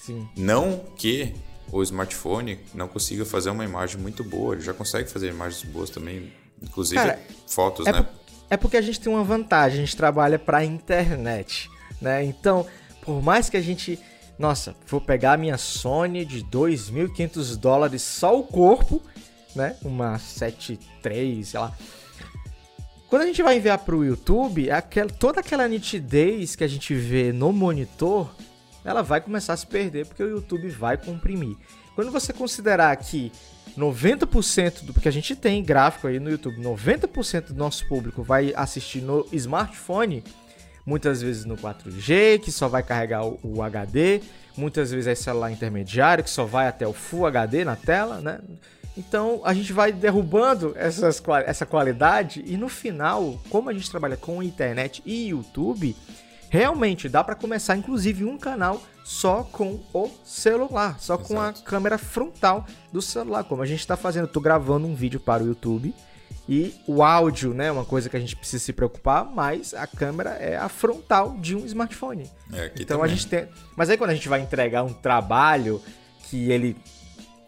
Sim. 0.00 0.28
Não 0.36 0.78
que 0.96 1.34
o 1.70 1.82
smartphone 1.82 2.60
não 2.74 2.86
consiga 2.86 3.24
fazer 3.24 3.50
uma 3.50 3.64
imagem 3.64 4.00
muito 4.00 4.22
boa. 4.22 4.54
Ele 4.54 4.62
já 4.62 4.72
consegue 4.72 5.10
fazer 5.10 5.28
imagens 5.28 5.64
boas 5.64 5.90
também, 5.90 6.32
inclusive 6.62 7.00
Cara, 7.00 7.18
fotos, 7.46 7.86
é 7.86 7.92
né? 7.92 8.06
é 8.48 8.56
porque 8.56 8.76
a 8.76 8.82
gente 8.82 9.00
tem 9.00 9.12
uma 9.12 9.24
vantagem, 9.24 9.78
a 9.78 9.84
gente 9.84 9.96
trabalha 9.96 10.38
para 10.38 10.58
a 10.58 10.64
internet, 10.64 11.68
né? 12.00 12.24
Então, 12.24 12.66
por 13.02 13.22
mais 13.22 13.50
que 13.50 13.56
a 13.56 13.60
gente, 13.60 13.98
nossa, 14.38 14.74
vou 14.86 15.00
pegar 15.00 15.32
a 15.32 15.36
minha 15.36 15.58
Sony 15.58 16.24
de 16.24 16.44
2.500 16.44 17.56
dólares 17.56 18.02
só 18.02 18.38
o 18.38 18.44
corpo, 18.44 19.02
né? 19.54 19.76
Uma 19.82 20.18
7.3, 20.18 21.44
sei 21.44 21.60
lá. 21.60 21.76
Quando 23.08 23.22
a 23.22 23.26
gente 23.26 23.42
vai 23.42 23.56
enviar 23.56 23.78
para 23.78 23.94
o 23.94 24.04
YouTube, 24.04 24.70
aquela, 24.70 25.08
toda 25.08 25.40
aquela 25.40 25.68
nitidez 25.68 26.56
que 26.56 26.64
a 26.64 26.68
gente 26.68 26.92
vê 26.94 27.32
no 27.32 27.52
monitor 27.52 28.30
ela 28.86 29.02
vai 29.02 29.20
começar 29.20 29.52
a 29.52 29.56
se 29.56 29.66
perder 29.66 30.06
porque 30.06 30.22
o 30.22 30.30
YouTube 30.30 30.68
vai 30.68 30.96
comprimir. 30.96 31.56
Quando 31.96 32.12
você 32.12 32.32
considerar 32.32 32.96
que 32.96 33.32
90% 33.76 34.84
do 34.84 34.92
porque 34.92 35.08
a 35.08 35.12
gente 35.12 35.34
tem 35.34 35.62
gráfico 35.62 36.06
aí 36.06 36.20
no 36.20 36.30
YouTube, 36.30 36.62
90% 36.62 37.46
do 37.48 37.54
nosso 37.54 37.86
público 37.88 38.22
vai 38.22 38.54
assistir 38.54 39.00
no 39.00 39.26
smartphone, 39.32 40.22
muitas 40.86 41.20
vezes 41.20 41.44
no 41.44 41.56
4G, 41.56 42.38
que 42.38 42.52
só 42.52 42.68
vai 42.68 42.82
carregar 42.82 43.24
o, 43.26 43.62
HD, 43.62 44.22
muitas 44.56 44.92
vezes 44.92 45.08
é 45.08 45.14
celular 45.16 45.50
intermediário, 45.50 46.22
que 46.22 46.30
só 46.30 46.44
vai 46.44 46.68
até 46.68 46.86
o 46.86 46.92
Full 46.92 47.26
HD 47.26 47.64
na 47.64 47.74
tela, 47.74 48.20
né? 48.20 48.38
Então 48.96 49.42
a 49.44 49.52
gente 49.52 49.72
vai 49.72 49.92
derrubando 49.92 50.72
essas, 50.76 51.22
essa 51.44 51.66
qualidade 51.66 52.42
e 52.46 52.56
no 52.56 52.68
final, 52.68 53.38
como 53.50 53.68
a 53.68 53.72
gente 53.74 53.90
trabalha 53.90 54.16
com 54.16 54.42
internet 54.42 55.02
e 55.04 55.28
YouTube, 55.28 55.94
realmente 56.48 57.08
dá 57.08 57.22
para 57.22 57.34
começar, 57.34 57.76
inclusive, 57.76 58.24
um 58.24 58.38
canal 58.38 58.80
só 59.04 59.42
com 59.42 59.80
o 59.92 60.10
celular, 60.24 60.98
só 60.98 61.14
Exato. 61.14 61.28
com 61.28 61.40
a 61.40 61.52
câmera 61.52 61.98
frontal 61.98 62.64
do 62.90 63.02
celular, 63.02 63.44
como 63.44 63.60
a 63.60 63.66
gente 63.66 63.80
está 63.80 63.96
fazendo. 63.96 64.28
Tô 64.28 64.40
gravando 64.40 64.86
um 64.86 64.94
vídeo 64.94 65.20
para 65.20 65.42
o 65.42 65.46
YouTube 65.48 65.94
e 66.48 66.74
o 66.86 67.02
áudio, 67.02 67.52
né, 67.52 67.72
uma 67.72 67.84
coisa 67.84 68.08
que 68.08 68.16
a 68.16 68.20
gente 68.20 68.36
precisa 68.36 68.64
se 68.64 68.72
preocupar, 68.72 69.24
mas 69.24 69.74
a 69.74 69.86
câmera 69.86 70.30
é 70.30 70.56
a 70.56 70.68
frontal 70.68 71.36
de 71.38 71.56
um 71.56 71.64
smartphone. 71.66 72.30
É, 72.52 72.72
então 72.76 72.98
também. 72.98 73.04
a 73.04 73.08
gente 73.08 73.26
tem, 73.26 73.48
mas 73.76 73.90
aí 73.90 73.96
quando 73.96 74.10
a 74.10 74.14
gente 74.14 74.28
vai 74.28 74.40
entregar 74.40 74.84
um 74.84 74.92
trabalho 74.92 75.82
que 76.24 76.50
ele 76.50 76.76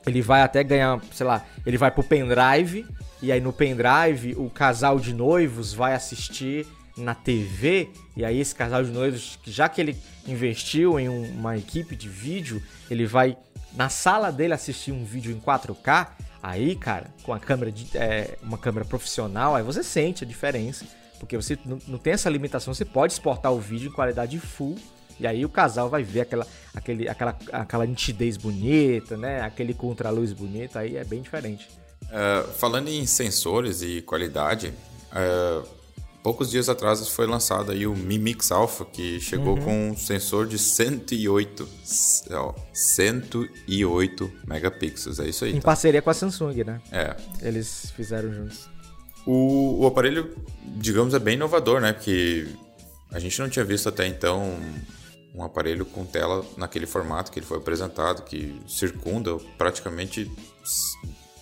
ele 0.06 0.22
vai 0.22 0.40
até 0.40 0.64
ganhar, 0.64 1.00
sei 1.12 1.26
lá, 1.26 1.44
ele 1.66 1.76
vai 1.76 1.90
pro 1.90 2.02
pendrive 2.02 2.86
e 3.20 3.30
aí 3.30 3.40
no 3.40 3.52
pendrive 3.52 4.34
o 4.38 4.48
casal 4.48 4.98
de 4.98 5.12
noivos 5.12 5.74
vai 5.74 5.94
assistir 5.94 6.66
na 6.96 7.14
TV, 7.14 7.90
e 8.16 8.24
aí 8.24 8.40
esse 8.40 8.54
casal 8.54 8.82
de 8.82 8.90
noivos, 8.90 9.38
já 9.46 9.68
que 9.68 9.80
ele 9.80 9.96
investiu 10.26 10.98
em 10.98 11.08
uma 11.08 11.56
equipe 11.56 11.94
de 11.94 12.08
vídeo, 12.08 12.60
ele 12.90 13.06
vai 13.06 13.36
na 13.74 13.88
sala 13.88 14.32
dele 14.32 14.52
assistir 14.52 14.92
um 14.92 15.04
vídeo 15.04 15.32
em 15.32 15.40
4K, 15.40 16.08
aí, 16.42 16.76
cara, 16.76 17.12
com 17.22 17.32
a 17.32 17.38
câmera 17.38 17.70
de, 17.70 17.96
é, 17.96 18.36
uma 18.42 18.58
câmera 18.58 18.84
profissional, 18.84 19.54
aí 19.54 19.62
você 19.62 19.82
sente 19.82 20.24
a 20.24 20.26
diferença, 20.26 20.84
porque 21.18 21.36
você 21.36 21.58
não, 21.64 21.98
tem 21.98 22.12
essa 22.12 22.30
limitação, 22.30 22.72
você 22.72 22.84
pode 22.84 23.12
exportar 23.12 23.52
o 23.52 23.58
vídeo 23.58 23.90
em 23.90 23.92
qualidade 23.92 24.38
full 24.38 24.76
E 25.18 25.26
aí 25.26 25.44
o 25.44 25.48
casal 25.48 25.88
vai 25.88 26.02
ver 26.02 26.20
aquela, 26.20 26.46
aquele, 26.74 27.08
aquela, 27.08 27.36
aquela 27.52 27.86
nitidez 27.86 28.36
bonita, 28.36 29.16
né? 29.16 29.40
Aquele 29.40 29.74
contraluz 29.74 30.32
bonito, 30.32 30.78
aí 30.78 30.96
é 30.96 31.04
bem 31.04 31.20
diferente. 31.20 31.68
Uh, 32.04 32.48
falando 32.52 32.88
em 32.88 33.04
sensores 33.04 33.82
e 33.82 34.00
qualidade, 34.00 34.72
uh, 35.12 35.77
poucos 36.28 36.50
dias 36.50 36.68
atrás 36.68 37.08
foi 37.08 37.26
lançado 37.26 37.72
aí 37.72 37.86
o 37.86 37.96
Mi 37.96 38.18
Mix 38.18 38.52
Alpha, 38.52 38.84
que 38.84 39.18
chegou 39.18 39.56
uhum. 39.56 39.64
com 39.64 39.90
um 39.92 39.96
sensor 39.96 40.46
de 40.46 40.58
108, 40.58 41.66
ó, 42.32 42.54
108 42.70 44.32
megapixels, 44.46 45.20
é 45.20 45.26
isso 45.26 45.46
aí. 45.46 45.52
Em 45.52 45.54
tá? 45.54 45.62
parceria 45.62 46.02
com 46.02 46.10
a 46.10 46.12
Samsung, 46.12 46.64
né? 46.64 46.82
É. 46.92 47.16
Eles 47.40 47.90
fizeram 47.96 48.30
juntos. 48.30 48.68
O, 49.24 49.78
o 49.80 49.86
aparelho, 49.86 50.36
digamos, 50.76 51.14
é 51.14 51.18
bem 51.18 51.36
inovador, 51.36 51.80
né? 51.80 51.94
Porque 51.94 52.46
a 53.10 53.18
gente 53.18 53.40
não 53.40 53.48
tinha 53.48 53.64
visto 53.64 53.88
até 53.88 54.06
então 54.06 54.54
um 55.34 55.42
aparelho 55.42 55.86
com 55.86 56.04
tela 56.04 56.44
naquele 56.58 56.84
formato 56.84 57.32
que 57.32 57.38
ele 57.38 57.46
foi 57.46 57.56
apresentado, 57.56 58.22
que 58.24 58.54
circunda 58.68 59.38
praticamente 59.56 60.30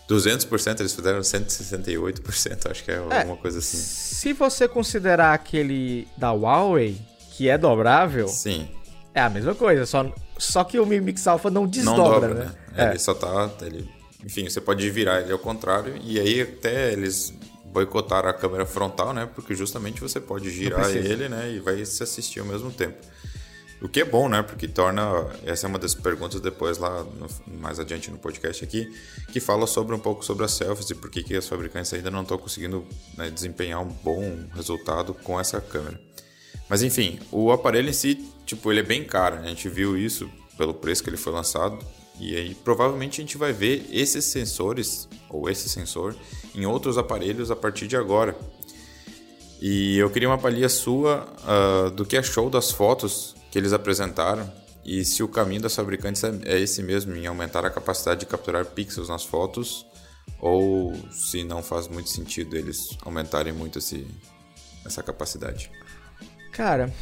200%, 0.08 0.80
eles 0.80 0.94
fizeram 0.94 1.20
168%, 1.20 2.70
acho 2.70 2.84
que 2.84 2.90
é, 2.90 2.94
é 2.94 2.98
alguma 2.98 3.36
coisa 3.36 3.58
assim. 3.58 3.76
Se 3.76 4.32
você 4.32 4.68
considerar 4.68 5.34
aquele 5.34 6.06
da 6.16 6.32
Huawei, 6.32 7.00
que 7.32 7.48
é 7.48 7.58
dobrável, 7.58 8.28
Sim. 8.28 8.68
é 9.12 9.20
a 9.20 9.28
mesma 9.28 9.54
coisa, 9.54 9.84
só, 9.84 10.12
só 10.38 10.64
que 10.64 10.78
o 10.78 10.86
Mi 10.86 11.00
Mix 11.00 11.26
Alpha 11.26 11.50
não 11.50 11.66
desdobra, 11.66 12.02
não 12.02 12.10
dobra, 12.10 12.34
né? 12.34 12.44
né? 12.44 12.86
É. 12.86 12.90
Ele 12.90 12.98
só 12.98 13.14
tá... 13.14 13.50
Ele, 13.62 13.88
enfim, 14.24 14.48
você 14.48 14.60
pode 14.60 14.88
virar 14.90 15.20
ele 15.20 15.32
ao 15.32 15.38
contrário, 15.38 15.94
e 16.02 16.18
aí 16.18 16.40
até 16.40 16.92
eles 16.92 17.32
boicotaram 17.76 18.28
a 18.28 18.32
câmera 18.32 18.64
frontal, 18.64 19.12
né? 19.12 19.28
Porque 19.34 19.54
justamente 19.54 20.00
você 20.00 20.18
pode 20.18 20.50
girar 20.50 20.90
ele, 20.90 21.28
né? 21.28 21.52
E 21.52 21.60
vai 21.60 21.84
se 21.84 22.02
assistir 22.02 22.40
ao 22.40 22.46
mesmo 22.46 22.70
tempo. 22.70 22.96
O 23.80 23.88
que 23.88 24.00
é 24.00 24.04
bom, 24.04 24.28
né? 24.28 24.42
Porque 24.42 24.66
torna. 24.66 25.02
Essa 25.44 25.66
é 25.66 25.68
uma 25.68 25.78
das 25.78 25.94
perguntas 25.94 26.40
depois 26.40 26.78
lá, 26.78 27.04
no, 27.04 27.28
mais 27.58 27.78
adiante 27.78 28.10
no 28.10 28.16
podcast 28.16 28.64
aqui, 28.64 28.90
que 29.30 29.38
fala 29.38 29.66
sobre 29.66 29.94
um 29.94 29.98
pouco 29.98 30.24
sobre 30.24 30.44
as 30.44 30.52
selfies 30.52 30.88
e 30.90 30.94
por 30.94 31.10
que, 31.10 31.22
que 31.22 31.36
as 31.36 31.46
fabricantes 31.46 31.92
ainda 31.92 32.10
não 32.10 32.22
estão 32.22 32.38
conseguindo 32.38 32.86
né, 33.16 33.30
desempenhar 33.30 33.82
um 33.82 33.88
bom 33.88 34.44
resultado 34.54 35.12
com 35.12 35.38
essa 35.38 35.60
câmera. 35.60 36.00
Mas 36.68 36.82
enfim, 36.82 37.20
o 37.30 37.52
aparelho 37.52 37.90
em 37.90 37.92
si, 37.92 38.26
tipo, 38.46 38.72
ele 38.72 38.80
é 38.80 38.82
bem 38.82 39.04
caro, 39.04 39.36
né? 39.36 39.46
A 39.46 39.48
gente 39.50 39.68
viu 39.68 39.96
isso 39.96 40.28
pelo 40.56 40.72
preço 40.72 41.02
que 41.02 41.10
ele 41.10 41.18
foi 41.18 41.32
lançado. 41.32 41.78
E 42.18 42.34
aí 42.34 42.54
provavelmente 42.54 43.20
a 43.20 43.24
gente 43.24 43.36
vai 43.36 43.52
ver 43.52 43.86
esses 43.92 44.24
sensores, 44.24 45.06
ou 45.28 45.50
esse 45.50 45.68
sensor, 45.68 46.16
em 46.54 46.64
outros 46.64 46.96
aparelhos 46.96 47.50
a 47.50 47.56
partir 47.56 47.86
de 47.86 47.94
agora. 47.94 48.34
E 49.60 49.98
eu 49.98 50.08
queria 50.08 50.28
uma 50.28 50.38
palhinha 50.38 50.68
sua 50.70 51.28
uh, 51.44 51.90
do 51.90 52.06
que 52.06 52.16
achou 52.16 52.48
das 52.48 52.70
fotos 52.70 53.35
que 53.50 53.58
eles 53.58 53.72
apresentaram 53.72 54.50
e 54.86 55.04
se 55.04 55.20
o 55.20 55.28
caminho 55.28 55.62
das 55.62 55.74
fabricantes 55.74 56.22
é, 56.22 56.30
é 56.44 56.60
esse 56.60 56.80
mesmo, 56.80 57.14
em 57.16 57.26
aumentar 57.26 57.66
a 57.66 57.70
capacidade 57.70 58.20
de 58.20 58.26
capturar 58.26 58.64
pixels 58.66 59.08
nas 59.08 59.24
fotos, 59.24 59.84
ou 60.38 60.94
se 61.10 61.42
não 61.42 61.60
faz 61.60 61.88
muito 61.88 62.08
sentido 62.08 62.56
eles 62.56 62.96
aumentarem 63.02 63.52
muito 63.52 63.80
esse, 63.80 64.06
essa 64.84 65.02
capacidade. 65.02 65.72
Cara, 66.52 66.92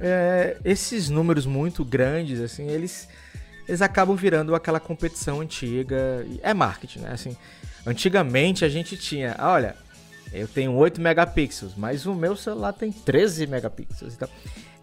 é, 0.00 0.56
esses 0.64 1.08
números 1.08 1.46
muito 1.46 1.84
grandes, 1.84 2.40
assim, 2.40 2.68
eles, 2.68 3.08
eles 3.68 3.82
acabam 3.82 4.16
virando 4.16 4.52
aquela 4.54 4.80
competição 4.80 5.40
antiga. 5.40 6.26
É 6.42 6.52
marketing, 6.52 7.00
né? 7.00 7.12
Assim, 7.12 7.36
antigamente 7.86 8.64
a 8.64 8.68
gente 8.68 8.96
tinha, 8.96 9.36
olha, 9.38 9.76
eu 10.32 10.46
tenho 10.46 10.74
8 10.74 11.00
megapixels, 11.00 11.74
mas 11.76 12.06
o 12.06 12.14
meu 12.14 12.36
celular 12.36 12.72
tem 12.72 12.92
13 12.92 13.46
megapixels. 13.46 14.14
Então, 14.14 14.28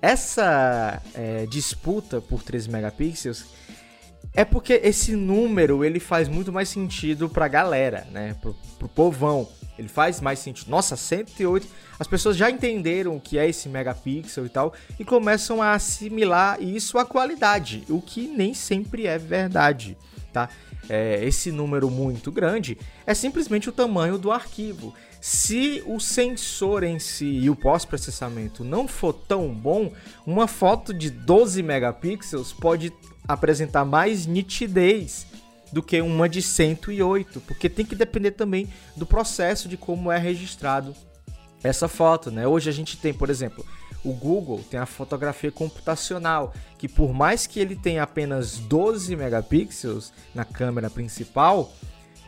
essa 0.02 1.02
é, 1.14 1.46
disputa 1.46 2.22
por 2.22 2.44
13 2.44 2.70
megapixels 2.70 3.46
é 4.34 4.44
porque 4.44 4.82
esse 4.84 5.16
número 5.16 5.84
ele 5.84 6.00
faz 6.00 6.28
muito 6.28 6.52
mais 6.52 6.68
sentido 6.70 7.30
pra 7.30 7.48
galera, 7.48 8.06
né? 8.12 8.36
Pro, 8.42 8.56
pro 8.78 8.88
povão. 8.88 9.48
Ele 9.78 9.88
faz 9.88 10.22
mais 10.22 10.40
sentido. 10.40 10.70
Nossa, 10.70 10.96
108. 10.96 11.68
As 11.98 12.08
pessoas 12.08 12.36
já 12.36 12.50
entenderam 12.50 13.16
o 13.16 13.22
que 13.22 13.38
é 13.38 13.48
esse 13.48 13.70
megapixel 13.70 14.46
e 14.46 14.50
tal 14.50 14.74
e 15.00 15.06
começam 15.06 15.62
a 15.62 15.74
assimilar 15.74 16.62
isso 16.62 16.98
à 16.98 17.06
qualidade, 17.06 17.84
o 17.90 18.02
que 18.02 18.28
nem 18.28 18.54
sempre 18.54 19.08
é 19.08 19.18
verdade, 19.18 19.98
tá? 20.34 20.50
É, 20.90 21.24
esse 21.24 21.52
número 21.52 21.90
muito 21.90 22.32
grande 22.32 22.78
é 23.08 23.14
simplesmente 23.14 23.70
o 23.70 23.72
tamanho 23.72 24.18
do 24.18 24.32
arquivo. 24.32 24.94
Se 25.28 25.82
o 25.88 26.00
sensor 26.00 26.84
em 26.84 27.00
si 27.00 27.26
e 27.26 27.50
o 27.50 27.56
pós-processamento 27.56 28.64
não 28.64 28.88
for 28.88 29.12
tão 29.12 29.52
bom, 29.52 29.92
uma 30.24 30.48
foto 30.48 30.94
de 30.94 31.10
12 31.10 31.64
megapixels 31.64 32.54
pode 32.54 32.94
apresentar 33.28 33.84
mais 33.86 34.28
nitidez 34.28 35.26
do 35.74 35.82
que 35.82 36.00
uma 36.00 36.30
de 36.30 36.44
108, 36.44 37.42
porque 37.42 37.68
tem 37.68 37.84
que 37.84 37.96
depender 37.96 38.34
também 38.34 38.70
do 38.96 39.04
processo 39.04 39.68
de 39.68 39.76
como 39.76 40.12
é 40.12 40.20
registrado 40.20 40.96
essa 41.64 41.88
foto, 41.88 42.30
né? 42.30 42.48
Hoje 42.48 42.70
a 42.70 42.74
gente 42.74 42.96
tem, 42.96 43.12
por 43.12 43.32
exemplo, 43.32 43.66
o 44.04 44.14
Google 44.14 44.64
tem 44.70 44.80
a 44.80 44.86
fotografia 44.86 45.52
computacional, 45.52 46.54
que 46.78 46.88
por 46.88 47.16
mais 47.16 47.48
que 47.48 47.60
ele 47.60 47.76
tenha 47.76 48.04
apenas 48.04 48.60
12 48.60 49.16
megapixels 49.16 50.14
na 50.36 50.46
câmera 50.46 50.88
principal, 50.88 51.74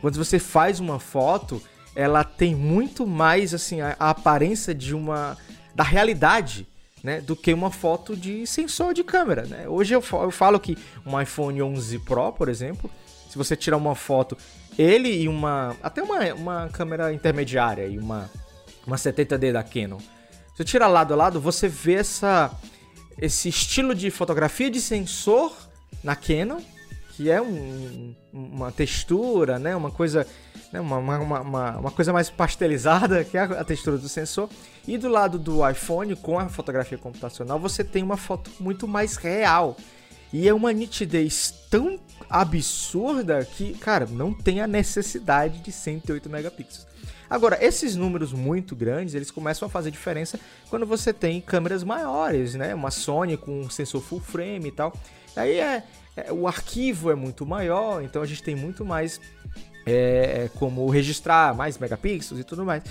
quando 0.00 0.16
você 0.16 0.40
faz 0.40 0.80
uma 0.80 0.98
foto, 0.98 1.62
ela 1.94 2.24
tem 2.24 2.54
muito 2.54 3.06
mais 3.06 3.52
assim 3.54 3.80
a, 3.80 3.96
a 3.98 4.10
aparência 4.10 4.74
de 4.74 4.94
uma 4.94 5.36
da 5.74 5.84
realidade, 5.84 6.66
né, 7.02 7.20
do 7.20 7.36
que 7.36 7.52
uma 7.52 7.70
foto 7.70 8.16
de 8.16 8.46
sensor 8.46 8.92
de 8.92 9.04
câmera, 9.04 9.42
né? 9.42 9.68
Hoje 9.68 9.94
eu, 9.94 10.02
eu 10.12 10.30
falo 10.30 10.58
que 10.58 10.76
um 11.06 11.20
iPhone 11.20 11.62
11 11.62 12.00
Pro, 12.00 12.32
por 12.32 12.48
exemplo, 12.48 12.90
se 13.28 13.38
você 13.38 13.54
tirar 13.54 13.76
uma 13.76 13.94
foto, 13.94 14.36
ele 14.76 15.22
e 15.22 15.28
uma 15.28 15.76
até 15.82 16.02
uma, 16.02 16.34
uma 16.34 16.68
câmera 16.68 17.12
intermediária 17.12 17.86
e 17.86 17.98
uma 17.98 18.28
uma 18.86 18.96
70D 18.96 19.52
da 19.52 19.62
Canon. 19.62 19.98
Se 19.98 20.56
você 20.56 20.64
tirar 20.64 20.88
lado 20.88 21.12
a 21.12 21.16
lado, 21.16 21.40
você 21.40 21.68
vê 21.68 21.94
essa 21.94 22.50
esse 23.20 23.48
estilo 23.48 23.94
de 23.94 24.10
fotografia 24.10 24.70
de 24.70 24.80
sensor 24.80 25.52
na 26.02 26.16
Canon, 26.16 26.60
que 27.18 27.28
é 27.28 27.42
um, 27.42 28.14
uma 28.32 28.70
textura, 28.70 29.58
né, 29.58 29.74
uma 29.74 29.90
coisa 29.90 30.24
né, 30.72 30.80
uma, 30.80 30.98
uma, 30.98 31.40
uma, 31.40 31.76
uma, 31.78 31.90
coisa 31.90 32.12
mais 32.12 32.30
pastelizada, 32.30 33.24
que 33.26 33.36
é 33.36 33.40
a 33.40 33.64
textura 33.64 33.98
do 33.98 34.08
sensor. 34.08 34.48
E 34.86 34.96
do 34.96 35.08
lado 35.08 35.36
do 35.36 35.68
iPhone, 35.68 36.14
com 36.14 36.38
a 36.38 36.48
fotografia 36.48 36.96
computacional, 36.96 37.58
você 37.58 37.82
tem 37.82 38.04
uma 38.04 38.16
foto 38.16 38.52
muito 38.60 38.86
mais 38.86 39.16
real. 39.16 39.76
E 40.32 40.46
é 40.46 40.54
uma 40.54 40.72
nitidez 40.72 41.52
tão 41.68 41.98
absurda 42.30 43.44
que, 43.44 43.74
cara, 43.74 44.06
não 44.06 44.32
tem 44.32 44.60
a 44.60 44.68
necessidade 44.68 45.58
de 45.58 45.72
108 45.72 46.30
megapixels. 46.30 46.86
Agora, 47.28 47.58
esses 47.60 47.96
números 47.96 48.32
muito 48.32 48.76
grandes, 48.76 49.14
eles 49.14 49.32
começam 49.32 49.66
a 49.66 49.68
fazer 49.68 49.90
diferença 49.90 50.38
quando 50.70 50.86
você 50.86 51.12
tem 51.12 51.40
câmeras 51.40 51.82
maiores, 51.82 52.54
né? 52.54 52.72
Uma 52.72 52.92
Sony 52.92 53.36
com 53.36 53.62
um 53.62 53.70
sensor 53.70 54.02
full 54.02 54.20
frame 54.20 54.68
e 54.68 54.72
tal. 54.72 54.94
Aí 55.34 55.58
é, 55.58 55.82
é 56.26 56.32
o 56.32 56.46
arquivo 56.46 57.10
é 57.10 57.14
muito 57.14 57.46
maior, 57.46 58.02
então 58.02 58.22
a 58.22 58.26
gente 58.26 58.42
tem 58.42 58.56
muito 58.56 58.84
mais 58.84 59.20
é, 59.86 60.44
é, 60.44 60.50
como 60.58 60.88
registrar 60.90 61.54
mais 61.54 61.78
megapixels 61.78 62.40
e 62.40 62.44
tudo 62.44 62.64
mais. 62.64 62.82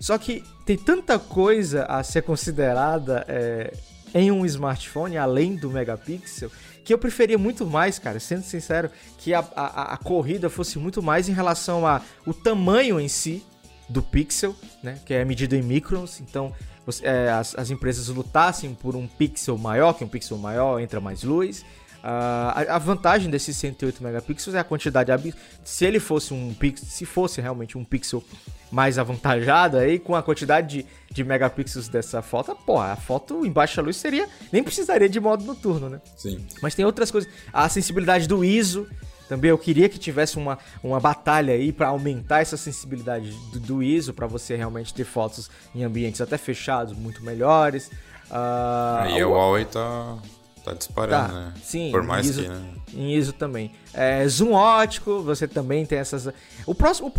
Só 0.00 0.16
que 0.16 0.44
tem 0.64 0.76
tanta 0.76 1.18
coisa 1.18 1.84
a 1.84 2.02
ser 2.02 2.22
considerada 2.22 3.24
é, 3.28 3.72
em 4.14 4.30
um 4.30 4.46
smartphone, 4.46 5.18
além 5.18 5.56
do 5.56 5.70
megapixel, 5.70 6.50
que 6.84 6.94
eu 6.94 6.98
preferia 6.98 7.36
muito 7.36 7.66
mais, 7.66 7.98
cara, 7.98 8.18
sendo 8.18 8.42
sincero, 8.42 8.90
que 9.18 9.34
a, 9.34 9.40
a, 9.54 9.94
a 9.94 9.96
corrida 9.98 10.48
fosse 10.48 10.78
muito 10.78 11.02
mais 11.02 11.28
em 11.28 11.32
relação 11.32 11.86
a 11.86 12.00
o 12.24 12.32
tamanho 12.32 12.98
em 12.98 13.08
si 13.08 13.44
do 13.88 14.02
pixel, 14.02 14.54
né, 14.82 14.98
que 15.04 15.12
é 15.12 15.24
medido 15.24 15.54
em 15.56 15.62
microns, 15.62 16.20
então 16.20 16.54
você, 16.86 17.04
é, 17.04 17.30
as, 17.30 17.54
as 17.54 17.70
empresas 17.70 18.08
lutassem 18.08 18.74
por 18.74 18.96
um 18.96 19.06
pixel 19.06 19.58
maior, 19.58 19.92
que 19.92 20.04
um 20.04 20.08
pixel 20.08 20.38
maior 20.38 20.80
entra 20.80 21.00
mais 21.00 21.22
luz, 21.22 21.64
Uh, 21.98 22.70
a 22.70 22.78
vantagem 22.78 23.28
desses 23.28 23.56
108 23.56 24.02
megapixels 24.02 24.54
é 24.54 24.60
a 24.60 24.64
quantidade 24.64 25.34
se 25.64 25.84
ele 25.84 25.98
fosse 25.98 26.32
um 26.32 26.54
pixel, 26.54 26.86
se 26.88 27.04
fosse 27.04 27.40
realmente 27.40 27.76
um 27.76 27.84
pixel 27.84 28.22
mais 28.70 28.98
avantajado 28.98 29.78
aí 29.78 29.98
com 29.98 30.14
a 30.14 30.22
quantidade 30.22 30.78
de, 30.78 30.86
de 31.10 31.24
megapixels 31.24 31.88
dessa 31.88 32.22
foto, 32.22 32.56
pô, 32.64 32.78
a 32.78 32.94
foto 32.94 33.44
em 33.44 33.50
baixa 33.50 33.82
luz 33.82 33.96
seria 33.96 34.28
nem 34.52 34.62
precisaria 34.62 35.08
de 35.08 35.18
modo 35.18 35.44
noturno, 35.44 35.88
né? 35.88 36.00
Sim. 36.16 36.46
Mas 36.62 36.74
tem 36.74 36.84
outras 36.84 37.10
coisas, 37.10 37.30
a 37.52 37.68
sensibilidade 37.68 38.28
do 38.28 38.44
ISO 38.44 38.86
também 39.28 39.50
eu 39.50 39.58
queria 39.58 39.88
que 39.88 39.98
tivesse 39.98 40.38
uma, 40.38 40.58
uma 40.82 40.98
batalha 40.98 41.52
aí 41.52 41.70
para 41.70 41.88
aumentar 41.88 42.40
essa 42.40 42.56
sensibilidade 42.56 43.30
do, 43.52 43.60
do 43.60 43.82
ISO 43.82 44.14
para 44.14 44.26
você 44.26 44.56
realmente 44.56 44.94
ter 44.94 45.04
fotos 45.04 45.50
em 45.74 45.84
ambientes 45.84 46.20
até 46.20 46.38
fechados 46.38 46.96
muito 46.96 47.22
melhores. 47.22 47.88
Uh, 48.30 49.02
aí 49.02 49.20
a 49.20 49.26
Huawei 49.26 49.66
tá 49.66 50.16
Tá 50.64 50.72
disparando, 50.74 51.28
tá. 51.28 51.40
né? 51.40 51.54
Sim, 51.62 51.90
Por 51.90 52.02
mais 52.02 52.26
ISO, 52.26 52.42
que, 52.42 52.48
né? 52.48 52.62
Em 52.94 53.14
ISO 53.14 53.32
também. 53.32 53.72
É, 53.92 54.26
zoom 54.28 54.52
ótico, 54.52 55.22
você 55.22 55.46
também 55.48 55.84
tem 55.86 55.98
essas. 55.98 56.28
O, 56.66 56.74
próximo, 56.74 57.12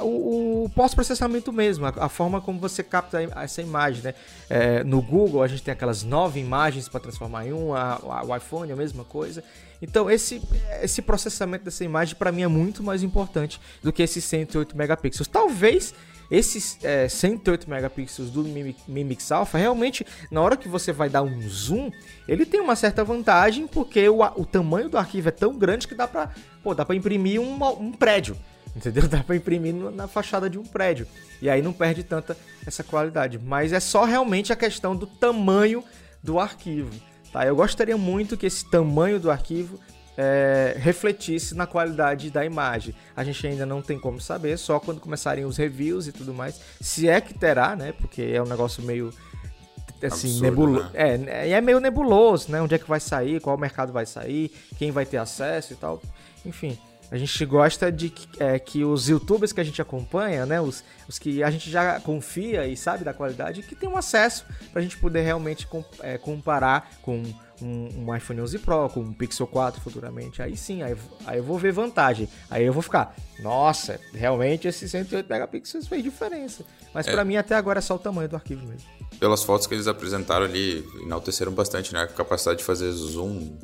o, 0.00 0.64
o 0.64 0.70
pós-processamento 0.70 1.52
mesmo, 1.52 1.86
a, 1.86 1.94
a, 1.96 2.08
forma 2.08 2.40
como 2.40 2.58
você 2.58 2.82
capta 2.82 3.22
essa 3.36 3.62
imagem, 3.62 4.02
né? 4.02 4.14
É, 4.48 4.84
no 4.84 5.00
Google 5.02 5.42
a 5.42 5.48
gente 5.48 5.62
tem 5.62 5.72
aquelas 5.72 6.02
nove 6.02 6.40
imagens 6.40 6.88
para 6.88 7.00
transformar 7.00 7.46
em 7.46 7.52
uma, 7.52 8.00
o 8.24 8.36
iPhone 8.36 8.70
é 8.70 8.74
a 8.74 8.76
mesma 8.76 9.04
coisa. 9.04 9.42
Então 9.80 10.08
esse, 10.10 10.40
esse 10.80 11.02
processamento 11.02 11.64
dessa 11.64 11.84
imagem 11.84 12.14
para 12.14 12.30
mim 12.30 12.42
é 12.42 12.48
muito 12.48 12.82
mais 12.82 13.02
importante 13.02 13.60
do 13.82 13.92
que 13.92 14.02
esses 14.02 14.24
108 14.24 14.76
megapixels. 14.76 15.26
Talvez 15.26 15.92
esses 16.32 16.78
é, 16.82 17.06
108 17.10 17.68
megapixels 17.68 18.30
do 18.30 18.42
Mimix 18.88 19.30
Alpha, 19.30 19.58
realmente, 19.58 20.06
na 20.30 20.40
hora 20.40 20.56
que 20.56 20.66
você 20.66 20.90
vai 20.90 21.10
dar 21.10 21.22
um 21.22 21.42
zoom, 21.46 21.90
ele 22.26 22.46
tem 22.46 22.58
uma 22.58 22.74
certa 22.74 23.04
vantagem, 23.04 23.66
porque 23.66 24.08
o, 24.08 24.22
o 24.22 24.46
tamanho 24.46 24.88
do 24.88 24.96
arquivo 24.96 25.28
é 25.28 25.32
tão 25.32 25.58
grande 25.58 25.86
que 25.86 25.94
dá 25.94 26.08
pra, 26.08 26.30
pô, 26.62 26.74
dá 26.74 26.86
pra 26.86 26.96
imprimir 26.96 27.38
um, 27.38 27.62
um 27.78 27.92
prédio. 27.92 28.34
Entendeu? 28.74 29.06
Dá 29.06 29.22
pra 29.22 29.36
imprimir 29.36 29.74
na 29.74 30.08
fachada 30.08 30.48
de 30.48 30.58
um 30.58 30.62
prédio. 30.62 31.06
E 31.42 31.50
aí 31.50 31.60
não 31.60 31.74
perde 31.74 32.02
tanta 32.02 32.34
essa 32.66 32.82
qualidade. 32.82 33.38
Mas 33.38 33.70
é 33.70 33.80
só 33.80 34.04
realmente 34.04 34.50
a 34.50 34.56
questão 34.56 34.96
do 34.96 35.06
tamanho 35.06 35.84
do 36.22 36.38
arquivo. 36.40 36.90
Tá? 37.30 37.46
Eu 37.46 37.54
gostaria 37.54 37.98
muito 37.98 38.34
que 38.38 38.46
esse 38.46 38.64
tamanho 38.70 39.20
do 39.20 39.30
arquivo 39.30 39.78
é, 40.16 40.76
refletisse 40.78 41.54
na 41.54 41.66
qualidade 41.66 42.30
da 42.30 42.44
imagem. 42.44 42.94
A 43.16 43.24
gente 43.24 43.46
ainda 43.46 43.66
não 43.66 43.80
tem 43.80 43.98
como 43.98 44.20
saber, 44.20 44.58
só 44.58 44.78
quando 44.78 45.00
começarem 45.00 45.44
os 45.44 45.56
reviews 45.56 46.06
e 46.06 46.12
tudo 46.12 46.34
mais. 46.34 46.60
Se 46.80 47.08
é 47.08 47.20
que 47.20 47.34
terá, 47.34 47.74
né? 47.76 47.92
Porque 47.92 48.22
é 48.22 48.42
um 48.42 48.46
negócio 48.46 48.82
meio 48.82 49.12
assim, 50.06 50.40
nebuloso. 50.40 50.90
Né? 50.92 51.48
É, 51.48 51.50
é 51.50 51.60
meio 51.60 51.80
nebuloso, 51.80 52.50
né? 52.50 52.60
Onde 52.60 52.74
é 52.74 52.78
que 52.78 52.88
vai 52.88 53.00
sair, 53.00 53.40
qual 53.40 53.56
mercado 53.56 53.92
vai 53.92 54.06
sair, 54.06 54.50
quem 54.76 54.90
vai 54.90 55.06
ter 55.06 55.18
acesso 55.18 55.72
e 55.72 55.76
tal. 55.76 56.02
Enfim. 56.44 56.78
A 57.10 57.18
gente 57.18 57.44
gosta 57.44 57.92
de 57.92 58.08
que, 58.08 58.42
é, 58.42 58.58
que 58.58 58.82
os 58.84 59.06
youtubers 59.06 59.52
que 59.52 59.60
a 59.60 59.64
gente 59.64 59.82
acompanha, 59.82 60.46
né? 60.46 60.62
Os, 60.62 60.82
os 61.06 61.18
que 61.18 61.42
a 61.42 61.50
gente 61.50 61.70
já 61.70 62.00
confia 62.00 62.66
e 62.66 62.74
sabe 62.74 63.04
da 63.04 63.12
qualidade, 63.12 63.62
que 63.62 63.74
tenham 63.74 63.98
acesso 63.98 64.46
para 64.72 64.80
a 64.80 64.82
gente 64.82 64.96
poder 64.96 65.20
realmente 65.20 65.68
é, 66.00 66.16
comparar 66.16 66.90
com 67.02 67.22
um, 67.60 68.04
um, 68.04 68.16
iPhone 68.16 68.40
11 68.40 68.58
Pro, 68.58 68.88
com 68.88 69.00
um 69.00 69.12
Pixel 69.12 69.46
4 69.46 69.80
futuramente. 69.80 70.40
Aí 70.42 70.56
sim, 70.56 70.82
aí, 70.82 70.96
aí 71.26 71.38
eu 71.38 71.44
vou 71.44 71.58
ver 71.58 71.72
vantagem. 71.72 72.28
Aí 72.50 72.64
eu 72.64 72.72
vou 72.72 72.82
ficar, 72.82 73.14
nossa, 73.40 74.00
realmente 74.12 74.68
esse 74.68 74.88
108 74.88 75.28
megapixels 75.28 75.86
fez 75.86 76.02
diferença. 76.02 76.64
Mas 76.94 77.06
é. 77.06 77.12
para 77.12 77.24
mim 77.24 77.36
até 77.36 77.54
agora 77.54 77.78
é 77.78 77.82
só 77.82 77.96
o 77.96 77.98
tamanho 77.98 78.28
do 78.28 78.36
arquivo 78.36 78.66
mesmo. 78.66 78.88
Pelas 79.18 79.42
fotos 79.42 79.66
que 79.66 79.74
eles 79.74 79.86
apresentaram 79.86 80.44
ali, 80.44 80.84
enalteceram 81.02 81.52
bastante, 81.52 81.92
né? 81.92 82.02
A 82.02 82.06
capacidade 82.06 82.58
de 82.58 82.64
fazer 82.64 82.90
zoom 82.90 83.56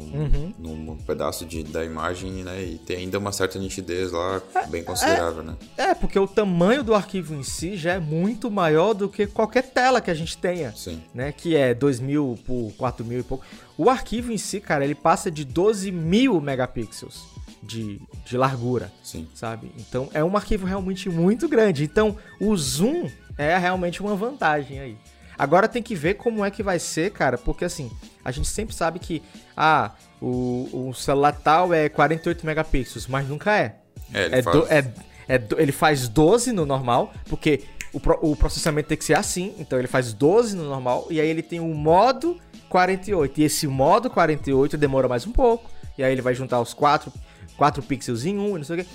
num, 0.00 0.52
uhum. 0.58 0.76
num 0.76 0.96
pedaço 0.96 1.44
de, 1.44 1.62
da 1.62 1.84
imagem, 1.84 2.44
né? 2.44 2.62
E 2.62 2.78
tem 2.78 2.98
ainda 2.98 3.18
uma 3.18 3.32
certa 3.32 3.58
nitidez 3.58 4.12
lá 4.12 4.42
é, 4.54 4.66
bem 4.66 4.84
considerável, 4.84 5.42
é, 5.42 5.44
né? 5.44 5.56
É, 5.76 5.94
porque 5.94 6.18
o 6.18 6.26
tamanho 6.26 6.82
do 6.82 6.94
arquivo 6.94 7.34
em 7.34 7.42
si 7.42 7.76
já 7.76 7.94
é 7.94 7.98
muito 7.98 8.50
maior 8.50 8.94
do 8.94 9.08
que 9.08 9.26
qualquer 9.26 9.62
tela 9.62 10.00
que 10.00 10.10
a 10.10 10.14
gente 10.14 10.36
tenha. 10.38 10.72
Sim. 10.74 11.02
Né? 11.14 11.32
Que 11.32 11.56
é 11.56 11.74
2000 11.74 12.38
por 12.44 12.72
4000 12.76 13.20
e 13.20 13.22
pouco. 13.22 13.44
O 13.76 13.90
arquivo 13.90 14.32
em 14.32 14.38
si, 14.38 14.60
cara, 14.60 14.84
ele 14.84 14.94
passa 14.94 15.30
de 15.30 15.44
12 15.44 15.90
mil 15.92 16.40
megapixels 16.40 17.24
de, 17.62 18.00
de 18.24 18.36
largura. 18.36 18.92
Sim. 19.02 19.28
Sabe? 19.34 19.72
Então 19.78 20.08
é 20.14 20.24
um 20.24 20.36
arquivo 20.36 20.66
realmente 20.66 21.08
muito 21.08 21.48
grande. 21.48 21.84
Então 21.84 22.16
o 22.40 22.56
zoom 22.56 23.10
é 23.36 23.56
realmente 23.58 24.00
uma 24.00 24.14
vantagem 24.14 24.78
aí. 24.78 24.96
Agora 25.38 25.68
tem 25.68 25.82
que 25.82 25.94
ver 25.94 26.14
como 26.14 26.44
é 26.44 26.50
que 26.50 26.62
vai 26.62 26.78
ser, 26.78 27.10
cara, 27.10 27.36
porque 27.36 27.64
assim, 27.64 27.90
a 28.26 28.32
gente 28.32 28.48
sempre 28.48 28.74
sabe 28.74 28.98
que 28.98 29.22
ah, 29.56 29.92
o, 30.20 30.88
o 30.88 30.94
celular 30.94 31.32
tal 31.32 31.72
é 31.72 31.88
48 31.88 32.44
megapixels, 32.44 33.06
mas 33.06 33.28
nunca 33.28 33.56
é. 33.56 33.76
É, 34.12 34.24
ele, 34.24 34.34
é, 34.34 34.42
faz... 34.42 34.56
Do, 34.56 34.66
é, 34.66 34.92
é 35.28 35.38
do, 35.38 35.60
ele 35.60 35.70
faz 35.70 36.08
12 36.08 36.50
no 36.50 36.66
normal, 36.66 37.12
porque 37.28 37.62
o, 37.92 38.00
pro, 38.00 38.18
o 38.20 38.34
processamento 38.34 38.88
tem 38.88 38.98
que 38.98 39.04
ser 39.04 39.16
assim, 39.16 39.54
então 39.60 39.78
ele 39.78 39.86
faz 39.86 40.12
12 40.12 40.56
no 40.56 40.64
normal, 40.64 41.06
e 41.08 41.20
aí 41.20 41.28
ele 41.28 41.40
tem 41.40 41.60
o 41.60 41.72
modo 41.72 42.36
48. 42.68 43.40
E 43.40 43.44
esse 43.44 43.68
modo 43.68 44.10
48 44.10 44.76
demora 44.76 45.06
mais 45.06 45.24
um 45.24 45.30
pouco, 45.30 45.70
e 45.96 46.02
aí 46.02 46.10
ele 46.10 46.22
vai 46.22 46.34
juntar 46.34 46.60
os 46.60 46.74
4, 46.74 47.12
4 47.56 47.80
pixels 47.84 48.24
em 48.24 48.36
um, 48.36 48.56
não 48.56 48.64
sei 48.64 48.80
o 48.80 48.84
que. 48.84 48.90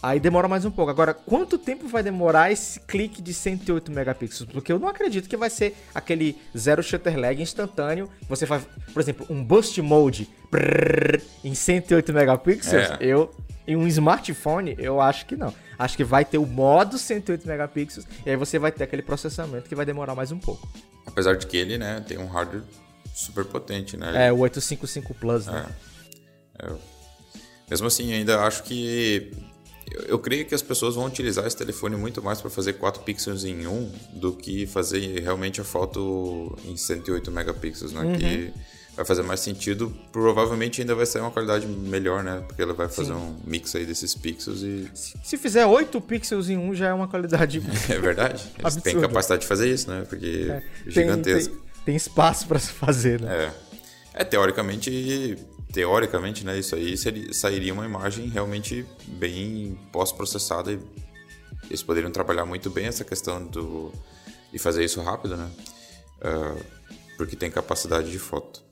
Aí 0.00 0.20
demora 0.20 0.46
mais 0.46 0.64
um 0.64 0.70
pouco. 0.70 0.90
Agora, 0.90 1.12
quanto 1.12 1.58
tempo 1.58 1.88
vai 1.88 2.02
demorar 2.02 2.52
esse 2.52 2.78
clique 2.80 3.20
de 3.20 3.34
108 3.34 3.90
megapixels? 3.90 4.48
Porque 4.50 4.70
eu 4.70 4.78
não 4.78 4.86
acredito 4.86 5.28
que 5.28 5.36
vai 5.36 5.50
ser 5.50 5.76
aquele 5.92 6.36
zero 6.56 6.82
shutter 6.82 7.18
lag 7.18 7.40
instantâneo. 7.40 8.08
Você 8.28 8.46
faz, 8.46 8.64
por 8.92 9.00
exemplo, 9.00 9.26
um 9.28 9.42
boost 9.42 9.80
mode 9.82 10.28
brrr, 10.50 11.20
em 11.42 11.54
108 11.54 12.12
megapixels. 12.12 12.90
É. 12.92 12.98
Eu 13.00 13.34
em 13.66 13.76
um 13.76 13.86
smartphone, 13.86 14.74
eu 14.78 14.98
acho 14.98 15.26
que 15.26 15.36
não. 15.36 15.52
Acho 15.78 15.96
que 15.96 16.04
vai 16.04 16.24
ter 16.24 16.38
o 16.38 16.46
modo 16.46 16.96
108 16.96 17.46
megapixels 17.46 18.06
e 18.24 18.30
aí 18.30 18.36
você 18.36 18.58
vai 18.58 18.72
ter 18.72 18.84
aquele 18.84 19.02
processamento 19.02 19.68
que 19.68 19.74
vai 19.74 19.84
demorar 19.84 20.14
mais 20.14 20.32
um 20.32 20.38
pouco. 20.38 20.66
Apesar 21.06 21.36
de 21.36 21.46
que 21.46 21.56
ele, 21.56 21.76
né, 21.76 22.02
tem 22.06 22.16
um 22.16 22.26
hardware 22.26 22.62
super 23.14 23.44
potente, 23.44 23.96
né? 23.96 24.28
É, 24.28 24.32
o 24.32 24.38
855 24.38 25.12
Plus, 25.14 25.46
né? 25.46 25.66
É. 26.58 26.66
É. 26.66 26.76
Mesmo 27.68 27.88
assim, 27.88 28.12
ainda 28.12 28.40
acho 28.40 28.62
que 28.62 29.30
eu, 30.06 30.18
creio 30.18 30.44
que 30.44 30.54
as 30.54 30.62
pessoas 30.62 30.94
vão 30.94 31.06
utilizar 31.06 31.46
esse 31.46 31.56
telefone 31.56 31.96
muito 31.96 32.22
mais 32.22 32.40
para 32.40 32.50
fazer 32.50 32.74
4 32.74 33.02
pixels 33.02 33.44
em 33.44 33.66
1 33.66 33.92
do 34.14 34.32
que 34.32 34.66
fazer 34.66 35.20
realmente 35.20 35.60
a 35.60 35.64
foto 35.64 36.56
em 36.64 36.76
108 36.76 37.30
megapixels, 37.30 37.92
né? 37.92 38.02
Uhum. 38.02 38.18
Que 38.18 38.52
vai 38.96 39.04
fazer 39.04 39.22
mais 39.22 39.40
sentido. 39.40 39.94
Provavelmente 40.10 40.80
ainda 40.80 40.94
vai 40.94 41.06
sair 41.06 41.22
uma 41.22 41.30
qualidade 41.30 41.66
melhor, 41.66 42.22
né? 42.24 42.42
Porque 42.46 42.60
ela 42.60 42.74
vai 42.74 42.88
fazer 42.88 43.12
Sim. 43.12 43.18
um 43.18 43.36
mix 43.44 43.74
aí 43.76 43.86
desses 43.86 44.14
pixels 44.14 44.62
e. 44.62 44.90
Se 44.94 45.36
fizer 45.36 45.64
8 45.64 46.00
pixels 46.00 46.48
em 46.48 46.58
1 46.58 46.74
já 46.74 46.88
é 46.88 46.92
uma 46.92 47.08
qualidade. 47.08 47.62
é 47.88 47.98
verdade. 47.98 48.44
Eles 48.58 48.76
têm 48.76 49.00
capacidade 49.00 49.42
de 49.42 49.46
fazer 49.46 49.70
isso, 49.70 49.88
né? 49.90 50.04
Porque 50.08 50.48
é. 50.50 50.62
gigantesco. 50.86 51.54
Tem, 51.54 51.62
tem, 51.62 51.84
tem 51.84 51.96
espaço 51.96 52.46
para 52.46 52.58
se 52.58 52.72
fazer, 52.72 53.20
né? 53.20 53.52
É. 53.54 53.68
É, 54.18 54.24
teoricamente 54.24 55.38
teoricamente, 55.72 56.44
né, 56.44 56.58
isso 56.58 56.74
aí 56.74 56.96
seria, 56.96 57.32
sairia 57.32 57.74
uma 57.74 57.84
imagem 57.84 58.28
realmente 58.28 58.86
bem 59.06 59.78
pós-processada 59.92 60.72
e 60.72 60.80
eles 61.68 61.82
poderiam 61.82 62.10
trabalhar 62.10 62.44
muito 62.44 62.70
bem 62.70 62.86
essa 62.86 63.04
questão 63.04 63.46
do 63.46 63.92
e 64.52 64.58
fazer 64.58 64.84
isso 64.84 65.00
rápido, 65.02 65.36
né? 65.36 65.50
Uh, 66.22 66.64
porque 67.16 67.36
tem 67.36 67.50
capacidade 67.50 68.10
de 68.10 68.18
foto. 68.18 68.62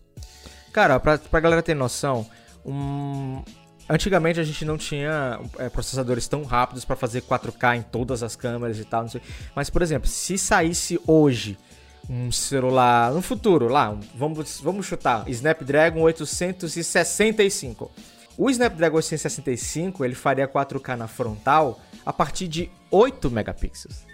Cara, 0.73 0.99
pra, 0.99 1.19
pra 1.19 1.41
galera 1.41 1.63
ter 1.63 1.75
noção, 1.75 2.27
um... 2.65 3.43
antigamente 3.89 4.41
a 4.41 4.45
gente 4.45 4.65
não 4.65 4.79
tinha 4.79 5.41
é, 5.59 5.69
processadores 5.69 6.29
tão 6.29 6.45
rápidos 6.45 6.85
para 6.85 6.97
fazer 6.97 7.23
4K 7.23 7.79
em 7.79 7.83
todas 7.83 8.23
as 8.23 8.37
câmeras 8.37 8.79
e 8.79 8.85
tal, 8.85 9.03
não 9.03 9.09
sei. 9.09 9.21
Mas, 9.55 9.69
por 9.69 9.83
exemplo, 9.83 10.09
se 10.09 10.39
saísse 10.39 11.01
hoje 11.07 11.59
um 12.09 12.31
celular 12.31 13.12
no 13.12 13.21
futuro, 13.21 13.69
lá, 13.69 13.97
vamos, 14.14 14.61
vamos 14.61 14.87
chutar, 14.87 15.29
Snapdragon 15.29 16.01
865. 16.01 17.90
O 18.38 18.51
Snapdragon 18.51 18.97
865 18.97 20.05
ele 20.05 20.14
faria 20.14 20.47
4K 20.47 20.97
na 20.97 21.09
frontal 21.09 21.81
a 22.05 22.12
partir 22.12 22.49
de 22.49 22.71
8 22.90 23.31
megapixels. 23.31 24.05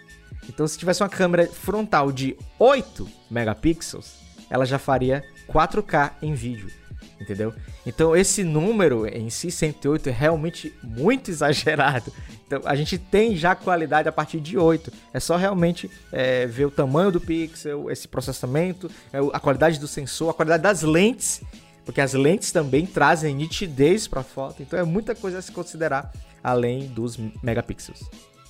Então, 0.49 0.67
se 0.67 0.79
tivesse 0.79 1.03
uma 1.03 1.09
câmera 1.09 1.47
frontal 1.47 2.11
de 2.11 2.37
8 2.59 3.09
megapixels, 3.31 4.15
ela 4.49 4.65
já 4.65 4.79
faria 4.79 5.25
4K 5.49 6.13
em 6.23 6.35
vídeo 6.35 6.82
entendeu? 7.23 7.55
Então 7.87 8.15
esse 8.17 8.45
número 8.45 9.07
em 9.07 9.31
si, 9.31 9.51
108, 9.51 10.09
é 10.09 10.13
realmente 10.13 10.75
muito 10.83 11.31
exagerado. 11.33 12.13
Então 12.47 12.61
a 12.65 12.75
gente 12.75 12.99
tem 12.99 13.35
já 13.37 13.55
qualidade 13.55 14.09
a 14.09 14.13
partir 14.13 14.41
de 14.41 14.59
8. 14.59 14.93
É 15.13 15.21
só 15.21 15.37
realmente 15.37 15.91
é, 16.13 16.47
ver 16.47 16.67
o 16.67 16.71
tamanho 16.71 17.11
do 17.11 17.21
pixel, 17.21 17.91
esse 17.91 18.07
processamento, 18.07 18.91
é, 19.13 19.19
a 19.33 19.41
qualidade 19.41 19.79
do 19.79 19.89
sensor, 19.89 20.31
a 20.31 20.35
qualidade 20.35 20.63
das 20.63 20.83
lentes, 20.83 21.43
porque 21.85 22.01
as 22.01 22.13
lentes 22.13 22.53
também 22.53 22.85
trazem 22.85 23.35
nitidez 23.35 24.07
para 24.07 24.21
a 24.21 24.25
foto. 24.25 24.63
Então 24.63 24.79
é 24.79 24.85
muita 24.85 25.15
coisa 25.15 25.39
a 25.39 25.43
se 25.43 25.51
considerar 25.51 26.13
além 26.43 26.89
dos 26.89 27.17
megapixels. 27.43 28.03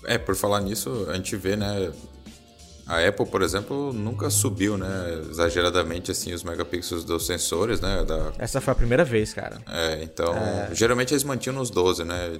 É, 0.04 0.18
por 0.18 0.34
falar 0.34 0.60
nisso, 0.60 1.06
a 1.08 1.14
gente 1.14 1.36
vê, 1.36 1.54
né, 1.54 1.92
a 2.92 3.08
Apple, 3.08 3.24
por 3.24 3.40
exemplo, 3.40 3.90
nunca 3.90 4.28
subiu, 4.28 4.76
né, 4.76 4.86
exageradamente 5.30 6.10
assim 6.10 6.34
os 6.34 6.44
megapixels 6.44 7.04
dos 7.04 7.26
sensores, 7.26 7.80
né? 7.80 8.04
Da... 8.04 8.32
Essa 8.38 8.60
foi 8.60 8.72
a 8.72 8.74
primeira 8.74 9.02
vez, 9.02 9.32
cara. 9.32 9.62
É, 9.66 10.02
então, 10.02 10.36
é... 10.36 10.68
geralmente 10.74 11.14
eles 11.14 11.24
mantinham 11.24 11.56
nos 11.56 11.70
12, 11.70 12.04
né? 12.04 12.38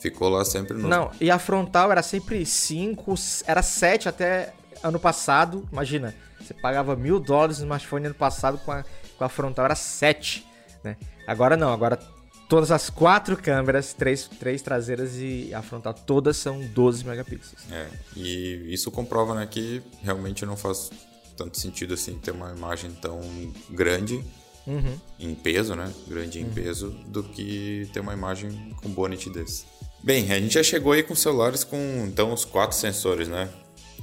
Ficou 0.00 0.30
lá 0.30 0.46
sempre 0.46 0.78
no 0.78 0.88
Não, 0.88 1.10
e 1.20 1.30
a 1.30 1.38
frontal 1.38 1.92
era 1.92 2.02
sempre 2.02 2.46
5, 2.46 3.14
era 3.46 3.62
7 3.62 4.08
até 4.08 4.54
ano 4.82 4.98
passado. 4.98 5.68
Imagina, 5.70 6.14
você 6.40 6.54
pagava 6.54 6.96
mil 6.96 7.20
dólares 7.20 7.58
no 7.58 7.64
smartphone 7.64 8.06
ano 8.06 8.14
passado 8.14 8.56
com 8.64 8.72
a, 8.72 8.82
com 9.18 9.24
a 9.24 9.28
frontal, 9.28 9.66
era 9.66 9.74
7, 9.74 10.46
né? 10.82 10.96
Agora 11.26 11.54
não, 11.54 11.70
agora 11.70 11.98
Todas 12.48 12.70
as 12.70 12.90
quatro 12.90 13.36
câmeras, 13.36 13.94
três, 13.94 14.28
três 14.28 14.60
traseiras 14.60 15.16
e 15.16 15.52
a 15.54 15.62
frontal, 15.62 15.94
todas 15.94 16.36
são 16.36 16.60
12 16.60 17.04
megapixels. 17.04 17.62
É, 17.70 17.88
e 18.14 18.72
isso 18.72 18.90
comprova 18.90 19.34
né, 19.34 19.46
que 19.50 19.82
realmente 20.02 20.44
não 20.44 20.56
faz 20.56 20.90
tanto 21.36 21.58
sentido 21.58 21.94
assim 21.94 22.18
ter 22.18 22.30
uma 22.30 22.52
imagem 22.52 22.90
tão 22.92 23.20
grande 23.70 24.22
uhum. 24.66 24.98
em 25.18 25.34
peso, 25.34 25.74
né? 25.74 25.92
Grande 26.06 26.40
em 26.40 26.44
uhum. 26.44 26.52
peso, 26.52 26.90
do 27.06 27.22
que 27.22 27.88
ter 27.92 28.00
uma 28.00 28.12
imagem 28.12 28.74
com 28.82 28.88
boa 28.90 29.08
nitidez. 29.08 29.66
Bem, 30.02 30.32
a 30.32 30.38
gente 30.38 30.54
já 30.54 30.62
chegou 30.62 30.92
aí 30.92 31.02
com 31.02 31.14
celulares 31.14 31.64
com 31.64 32.04
então 32.06 32.32
os 32.32 32.44
quatro 32.44 32.76
sensores, 32.76 33.28
né? 33.28 33.48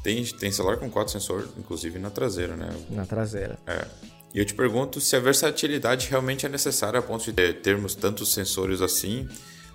Tem, 0.02 0.24
tem 0.24 0.52
celular 0.52 0.78
com 0.78 0.90
quatro 0.90 1.12
sensores, 1.12 1.50
inclusive 1.58 2.00
na 2.00 2.10
traseira, 2.10 2.56
né? 2.56 2.70
Na 2.90 3.06
traseira. 3.06 3.60
É. 3.68 3.86
E 4.34 4.40
eu 4.40 4.46
te 4.46 4.54
pergunto 4.54 5.02
se 5.02 5.16
a 5.16 5.20
versatilidade 5.20 6.08
realmente 6.10 6.46
é 6.46 6.50
necessária 6.50 7.00
a 7.00 7.04
ponto 7.04 7.26
de 7.26 7.34
ter, 7.34 7.62
termos 7.62 7.96
tantos 7.96 8.32
sensores 8.32 8.82
assim, 8.82 9.28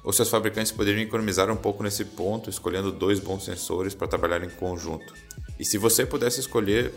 ou 0.04 0.12
se 0.12 0.22
os 0.22 0.28
fabricantes 0.28 0.70
poderiam 0.70 1.02
economizar 1.02 1.50
um 1.50 1.56
pouco 1.56 1.82
nesse 1.82 2.04
ponto, 2.04 2.50
escolhendo 2.50 2.92
dois 2.92 3.18
bons 3.18 3.44
sensores 3.44 3.94
para 3.94 4.06
trabalhar 4.06 4.44
em 4.44 4.50
conjunto. 4.50 5.12
E 5.58 5.64
se 5.64 5.78
você 5.78 6.06
pudesse 6.06 6.40
escolher, 6.40 6.92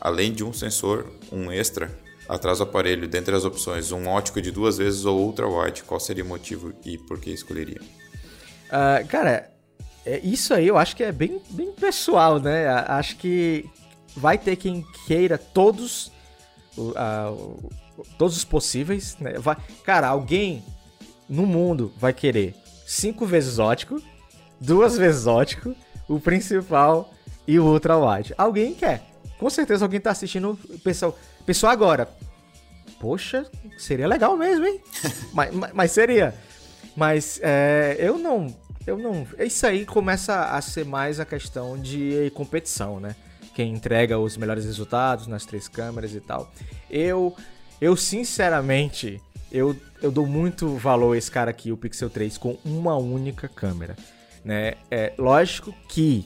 além 0.00 0.32
de 0.32 0.42
um 0.42 0.52
sensor, 0.52 1.06
um 1.30 1.52
extra, 1.52 1.96
atrás 2.28 2.58
do 2.58 2.64
aparelho, 2.64 3.06
dentre 3.08 3.34
as 3.34 3.44
opções, 3.44 3.92
um 3.92 4.06
ótico 4.06 4.40
de 4.42 4.50
duas 4.50 4.78
vezes 4.78 5.04
ou 5.04 5.18
ultra-wide, 5.18 5.82
qual 5.84 6.00
seria 6.00 6.24
o 6.24 6.26
motivo 6.26 6.72
e 6.84 6.98
por 6.98 7.20
que 7.20 7.30
escolheria? 7.30 7.80
Uh, 8.66 9.06
cara, 9.08 9.50
é, 10.04 10.20
isso 10.20 10.52
aí 10.52 10.66
eu 10.66 10.76
acho 10.76 10.96
que 10.96 11.02
é 11.02 11.12
bem, 11.12 11.40
bem 11.50 11.72
pessoal, 11.72 12.38
né? 12.38 12.66
Acho 12.68 13.16
que 13.16 13.64
vai 14.16 14.36
ter 14.36 14.56
quem 14.56 14.84
queira 15.06 15.38
todos 15.38 16.10
uh, 16.78 17.72
todos 18.16 18.36
os 18.36 18.44
possíveis. 18.44 19.16
Né? 19.18 19.34
Vai, 19.38 19.56
cara, 19.84 20.08
alguém 20.08 20.62
no 21.28 21.46
mundo 21.46 21.92
vai 21.98 22.12
querer 22.12 22.54
cinco 22.86 23.26
vezes 23.26 23.58
ótico, 23.58 24.02
duas 24.60 24.96
vezes 24.96 25.26
ótico, 25.26 25.74
o 26.08 26.18
principal 26.18 27.12
e 27.46 27.58
o 27.58 27.64
ultra 27.64 27.96
wide. 27.98 28.34
Alguém 28.38 28.74
quer. 28.74 29.02
Com 29.38 29.50
certeza 29.50 29.84
alguém 29.84 30.00
tá 30.00 30.10
assistindo, 30.10 30.58
pessoal, 30.82 31.16
pessoal 31.44 31.72
agora. 31.72 32.08
Poxa, 32.98 33.46
seria 33.78 34.08
legal 34.08 34.36
mesmo, 34.36 34.66
hein? 34.66 34.80
mas, 35.32 35.54
mas, 35.54 35.72
mas, 35.72 35.92
seria. 35.92 36.34
Mas 36.96 37.38
é, 37.42 37.96
eu 37.98 38.18
não, 38.18 38.52
eu 38.86 38.98
não. 38.98 39.26
Isso 39.38 39.66
aí 39.66 39.86
começa 39.86 40.46
a 40.46 40.60
ser 40.60 40.84
mais 40.84 41.20
a 41.20 41.24
questão 41.24 41.78
de 41.78 42.32
competição, 42.34 42.98
né? 42.98 43.14
Quem 43.58 43.72
entrega 43.72 44.16
os 44.16 44.36
melhores 44.36 44.64
resultados 44.64 45.26
nas 45.26 45.44
três 45.44 45.66
câmeras 45.66 46.14
e 46.14 46.20
tal. 46.20 46.48
Eu, 46.88 47.34
eu 47.80 47.96
sinceramente, 47.96 49.20
eu, 49.50 49.74
eu 50.00 50.12
dou 50.12 50.28
muito 50.28 50.76
valor 50.76 51.14
a 51.14 51.18
esse 51.18 51.28
cara 51.28 51.50
aqui, 51.50 51.72
o 51.72 51.76
Pixel 51.76 52.08
3, 52.08 52.38
com 52.38 52.56
uma 52.64 52.96
única 52.96 53.48
câmera. 53.48 53.96
Né? 54.44 54.74
É 54.88 55.12
lógico 55.18 55.74
que 55.88 56.24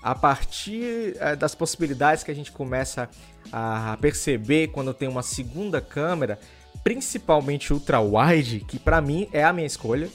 a 0.00 0.14
partir 0.14 1.16
é, 1.18 1.34
das 1.34 1.52
possibilidades 1.52 2.22
que 2.22 2.30
a 2.30 2.34
gente 2.34 2.52
começa 2.52 3.10
a 3.52 3.98
perceber 4.00 4.68
quando 4.68 4.94
tem 4.94 5.08
uma 5.08 5.24
segunda 5.24 5.80
câmera, 5.80 6.38
principalmente 6.84 7.72
ultra 7.72 8.00
wide, 8.00 8.60
que 8.60 8.78
para 8.78 9.00
mim 9.00 9.28
é 9.32 9.42
a 9.42 9.52
minha 9.52 9.66
escolha. 9.66 10.08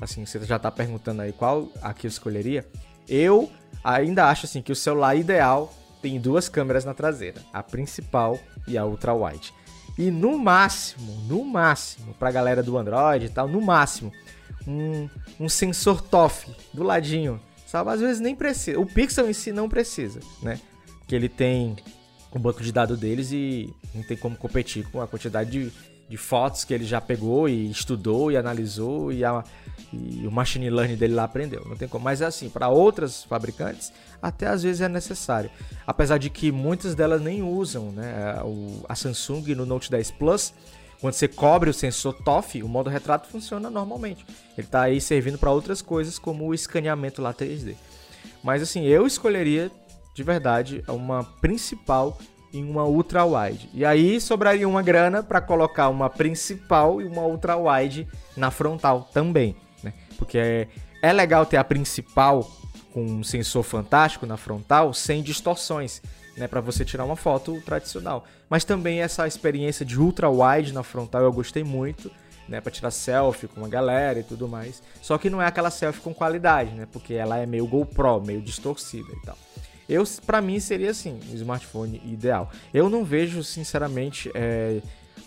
Assim, 0.00 0.26
você 0.26 0.44
já 0.44 0.58
tá 0.58 0.68
perguntando 0.68 1.22
aí 1.22 1.32
qual 1.32 1.68
aqui 1.80 2.08
eu 2.08 2.10
escolheria. 2.10 2.66
Eu 3.08 3.48
ainda 3.94 4.28
acho 4.28 4.46
assim 4.46 4.60
que 4.60 4.72
o 4.72 4.76
celular 4.76 5.14
ideal 5.14 5.72
tem 6.02 6.20
duas 6.20 6.48
câmeras 6.48 6.84
na 6.84 6.94
traseira, 6.94 7.40
a 7.52 7.62
principal 7.62 8.38
e 8.66 8.76
a 8.76 8.84
ultra 8.84 9.14
wide. 9.14 9.52
E 9.98 10.10
no 10.10 10.36
máximo, 10.36 11.12
no 11.26 11.44
máximo, 11.44 12.12
pra 12.14 12.30
galera 12.30 12.62
do 12.62 12.76
Android 12.76 13.26
e 13.26 13.28
tal, 13.28 13.48
no 13.48 13.60
máximo, 13.60 14.12
um, 14.66 15.08
um 15.40 15.48
sensor 15.48 16.02
TOF 16.02 16.50
do 16.74 16.82
ladinho. 16.82 17.40
Sabe? 17.66 17.90
Às 17.90 18.00
vezes 18.00 18.20
nem 18.20 18.34
precisa. 18.34 18.78
O 18.78 18.86
Pixel 18.86 19.28
em 19.28 19.32
si 19.32 19.50
não 19.52 19.68
precisa, 19.68 20.20
né? 20.42 20.60
Que 21.06 21.14
ele 21.14 21.28
tem 21.28 21.76
o 22.30 22.38
banco 22.38 22.62
de 22.62 22.70
dados 22.70 22.98
deles 22.98 23.32
e 23.32 23.72
não 23.94 24.02
tem 24.02 24.16
como 24.16 24.36
competir 24.36 24.88
com 24.90 25.00
a 25.00 25.08
quantidade 25.08 25.50
de, 25.50 25.72
de 26.08 26.16
fotos 26.16 26.64
que 26.64 26.72
ele 26.72 26.84
já 26.84 27.00
pegou 27.00 27.48
e 27.48 27.70
estudou 27.70 28.30
e 28.30 28.36
analisou 28.36 29.12
e 29.12 29.24
a, 29.24 29.42
e 29.92 30.26
o 30.26 30.30
machine 30.30 30.70
learning 30.70 30.96
dele 30.96 31.14
lá 31.14 31.24
aprendeu. 31.24 31.64
Não 31.66 31.76
tem 31.76 31.88
como. 31.88 32.04
Mas 32.04 32.20
é 32.20 32.26
assim, 32.26 32.48
para 32.48 32.68
outras 32.68 33.24
fabricantes, 33.24 33.92
até 34.22 34.46
às 34.46 34.62
vezes 34.62 34.80
é 34.80 34.88
necessário. 34.88 35.50
Apesar 35.86 36.18
de 36.18 36.30
que 36.30 36.52
muitas 36.52 36.94
delas 36.94 37.20
nem 37.20 37.42
usam, 37.42 37.90
né? 37.90 38.40
O, 38.44 38.84
a 38.88 38.94
Samsung 38.94 39.54
no 39.54 39.66
Note 39.66 39.90
10 39.90 40.12
Plus, 40.12 40.54
quando 41.00 41.14
você 41.14 41.28
cobre 41.28 41.70
o 41.70 41.74
sensor 41.74 42.14
TOF, 42.22 42.62
o 42.62 42.68
modo 42.68 42.88
retrato 42.88 43.28
funciona 43.28 43.68
normalmente. 43.68 44.24
Ele 44.56 44.66
está 44.66 44.82
aí 44.82 45.00
servindo 45.00 45.38
para 45.38 45.50
outras 45.50 45.82
coisas, 45.82 46.18
como 46.18 46.46
o 46.46 46.54
escaneamento 46.54 47.20
lá 47.20 47.34
3D. 47.34 47.74
Mas 48.42 48.62
assim, 48.62 48.84
eu 48.84 49.06
escolheria 49.06 49.70
de 50.14 50.22
verdade 50.22 50.82
uma 50.88 51.24
principal 51.24 52.16
em 52.58 52.68
uma 52.68 52.84
ultra 52.84 53.24
wide. 53.24 53.68
E 53.72 53.84
aí 53.84 54.20
sobraria 54.20 54.68
uma 54.68 54.82
grana 54.82 55.22
para 55.22 55.40
colocar 55.40 55.88
uma 55.88 56.08
principal 56.10 57.00
e 57.00 57.06
uma 57.06 57.22
ultra 57.22 57.56
wide 57.56 58.06
na 58.36 58.50
frontal 58.50 59.08
também. 59.12 59.56
Porque 60.16 60.38
é, 60.38 60.68
é 61.02 61.12
legal 61.12 61.46
ter 61.46 61.56
a 61.56 61.64
principal 61.64 62.50
com 62.92 63.04
um 63.04 63.22
sensor 63.22 63.62
fantástico 63.62 64.26
na 64.26 64.36
frontal 64.36 64.92
sem 64.94 65.22
distorções, 65.22 66.00
né, 66.36 66.48
para 66.48 66.60
você 66.60 66.84
tirar 66.84 67.04
uma 67.04 67.16
foto 67.16 67.60
tradicional. 67.60 68.24
Mas 68.48 68.64
também 68.64 69.00
essa 69.00 69.26
experiência 69.26 69.84
de 69.84 70.00
ultra 70.00 70.30
wide 70.30 70.72
na 70.72 70.82
frontal 70.82 71.22
eu 71.22 71.32
gostei 71.32 71.62
muito, 71.62 72.10
né, 72.48 72.60
para 72.60 72.72
tirar 72.72 72.90
selfie 72.90 73.48
com 73.48 73.60
uma 73.60 73.68
galera 73.68 74.20
e 74.20 74.22
tudo 74.22 74.48
mais. 74.48 74.82
Só 75.02 75.18
que 75.18 75.28
não 75.28 75.42
é 75.42 75.46
aquela 75.46 75.70
selfie 75.70 76.00
com 76.00 76.14
qualidade, 76.14 76.72
né, 76.72 76.86
porque 76.90 77.14
ela 77.14 77.38
é 77.38 77.46
meio 77.46 77.66
GoPro, 77.66 78.22
meio 78.22 78.40
distorcida 78.40 79.12
e 79.12 79.26
tal. 79.26 79.36
Eu, 79.88 80.04
para 80.24 80.40
mim, 80.40 80.58
seria 80.58 80.90
assim, 80.90 81.20
o 81.30 81.34
smartphone 81.34 82.00
ideal. 82.04 82.50
Eu 82.74 82.90
não 82.90 83.04
vejo, 83.04 83.42
sinceramente, 83.44 84.30
é, 84.34 84.80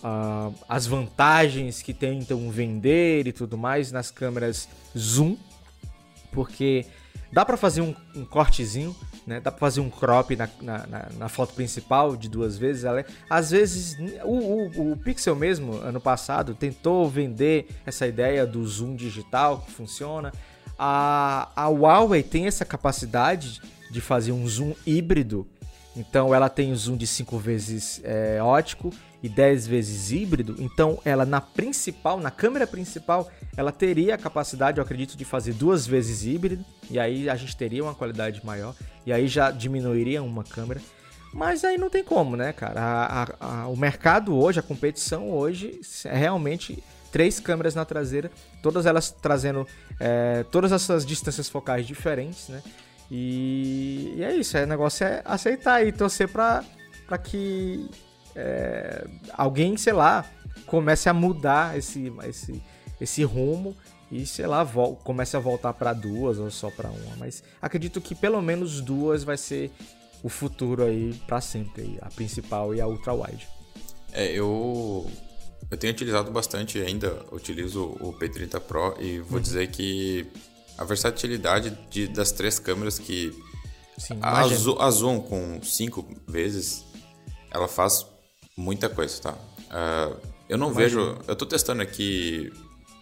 uh, 0.03 0.53
as 0.67 0.85
vantagens 0.85 1.81
que 1.81 1.93
tentam 1.93 2.49
vender 2.49 3.27
e 3.27 3.31
tudo 3.31 3.57
mais 3.57 3.91
nas 3.91 4.11
câmeras 4.11 4.67
zoom, 4.97 5.37
porque 6.31 6.85
dá 7.31 7.45
para 7.45 7.57
fazer 7.57 7.81
um, 7.81 7.95
um, 8.15 8.25
cortezinho, 8.25 8.95
né? 9.25 9.39
Dá 9.39 9.51
para 9.51 9.59
fazer 9.59 9.81
um 9.81 9.89
crop 9.89 10.35
na, 10.35 10.49
na, 10.61 10.87
na, 10.87 11.09
na, 11.17 11.29
foto 11.29 11.53
principal 11.53 12.15
de 12.15 12.27
duas 12.27 12.57
vezes. 12.57 12.83
Ela, 12.83 13.01
é, 13.01 13.05
às 13.29 13.51
vezes, 13.51 13.97
o, 14.23 14.33
o, 14.33 14.91
o, 14.91 14.97
Pixel 14.97 15.35
mesmo, 15.35 15.77
ano 15.77 16.01
passado, 16.01 16.53
tentou 16.53 17.07
vender 17.09 17.67
essa 17.85 18.07
ideia 18.07 18.45
do 18.45 18.65
zoom 18.65 18.95
digital 18.95 19.59
que 19.59 19.71
funciona. 19.71 20.33
A, 20.77 21.49
a 21.55 21.67
Huawei 21.67 22.23
tem 22.23 22.47
essa 22.47 22.65
capacidade 22.65 23.61
de 23.89 24.01
fazer 24.01 24.31
um 24.31 24.47
zoom 24.47 24.73
híbrido. 24.85 25.47
Então 25.95 26.33
ela 26.33 26.49
tem 26.49 26.71
o 26.71 26.75
zoom 26.75 26.95
de 26.95 27.07
5 27.07 27.37
vezes 27.37 27.99
é, 28.03 28.41
ótico 28.41 28.93
e 29.21 29.27
10 29.27 29.67
vezes 29.67 30.11
híbrido, 30.11 30.55
então 30.59 30.99
ela 31.03 31.25
na 31.25 31.41
principal, 31.41 32.19
na 32.19 32.31
câmera 32.31 32.65
principal, 32.65 33.29
ela 33.57 33.71
teria 33.71 34.15
a 34.15 34.17
capacidade, 34.17 34.77
eu 34.77 34.83
acredito, 34.83 35.17
de 35.17 35.25
fazer 35.25 35.53
duas 35.53 35.85
vezes 35.85 36.23
híbrido, 36.25 36.63
e 36.89 36.97
aí 36.97 37.29
a 37.29 37.35
gente 37.35 37.55
teria 37.55 37.83
uma 37.83 37.93
qualidade 37.93 38.45
maior, 38.45 38.73
e 39.05 39.11
aí 39.11 39.27
já 39.27 39.51
diminuiria 39.51 40.23
uma 40.23 40.43
câmera. 40.43 40.79
Mas 41.33 41.63
aí 41.63 41.77
não 41.77 41.89
tem 41.89 42.03
como, 42.03 42.35
né, 42.35 42.53
cara? 42.53 42.81
A, 42.81 43.23
a, 43.23 43.27
a, 43.63 43.67
o 43.67 43.75
mercado 43.75 44.35
hoje, 44.35 44.59
a 44.59 44.63
competição 44.63 45.29
hoje, 45.29 45.79
é 46.05 46.17
realmente 46.17 46.81
três 47.11 47.39
câmeras 47.39 47.75
na 47.75 47.85
traseira, 47.85 48.31
todas 48.63 48.85
elas 48.85 49.11
trazendo 49.11 49.67
é, 49.99 50.43
todas 50.49 50.71
essas 50.71 51.05
distâncias 51.05 51.49
focais 51.49 51.85
diferentes, 51.85 52.47
né? 52.49 52.63
E, 53.11 54.13
e 54.17 54.23
é 54.23 54.35
isso, 54.35 54.55
é, 54.57 54.63
o 54.63 54.67
negócio 54.67 55.05
é 55.05 55.21
aceitar 55.25 55.85
e 55.85 55.91
torcer 55.91 56.29
para 56.29 56.63
que 57.23 57.89
é, 58.35 59.07
alguém, 59.33 59.75
sei 59.77 59.93
lá, 59.93 60.25
comece 60.65 61.09
a 61.09 61.13
mudar 61.13 61.77
esse, 61.77 62.13
esse, 62.23 62.61
esse 63.01 63.23
rumo 63.23 63.75
e, 64.11 64.25
sei 64.25 64.47
lá, 64.47 64.65
comece 65.03 65.35
a 65.35 65.39
voltar 65.39 65.73
para 65.73 65.93
duas 65.93 66.37
ou 66.37 66.49
só 66.51 66.69
para 66.69 66.89
uma. 66.89 67.15
Mas 67.17 67.43
acredito 67.61 67.99
que 67.99 68.13
pelo 68.13 68.41
menos 68.41 68.81
duas 68.81 69.23
vai 69.23 69.37
ser 69.37 69.71
o 70.21 70.29
futuro 70.29 70.83
aí 70.83 71.13
para 71.25 71.41
sempre, 71.41 71.97
a 72.01 72.09
principal 72.09 72.75
e 72.75 72.81
a 72.81 72.87
ultra 72.87 73.13
wide. 73.13 73.47
É, 74.11 74.31
eu 74.31 75.09
eu 75.71 75.77
tenho 75.77 75.93
utilizado 75.93 76.31
bastante 76.31 76.79
ainda, 76.79 77.23
utilizo 77.31 77.83
o 77.99 78.11
P30 78.13 78.59
Pro 78.59 78.95
e 78.99 79.19
vou 79.19 79.37
uhum. 79.37 79.41
dizer 79.41 79.69
que 79.69 80.25
a 80.79 80.85
versatilidade 80.85 81.77
de, 81.89 82.07
das 82.07 82.31
três 82.31 82.57
câmeras 82.57 82.97
que 82.97 83.37
Sim, 83.97 84.17
a, 84.21 84.39
a 84.39 84.91
Zoom 84.91 85.19
com 85.19 85.61
cinco 85.61 86.07
vezes 86.25 86.85
ela 87.51 87.67
faz 87.67 88.05
muita 88.55 88.87
coisa, 88.87 89.21
tá? 89.21 89.31
Uh, 89.33 90.17
eu 90.47 90.57
não 90.57 90.73
vejo. 90.73 91.17
Eu 91.27 91.35
tô 91.35 91.45
testando 91.45 91.81
aqui 91.81 92.49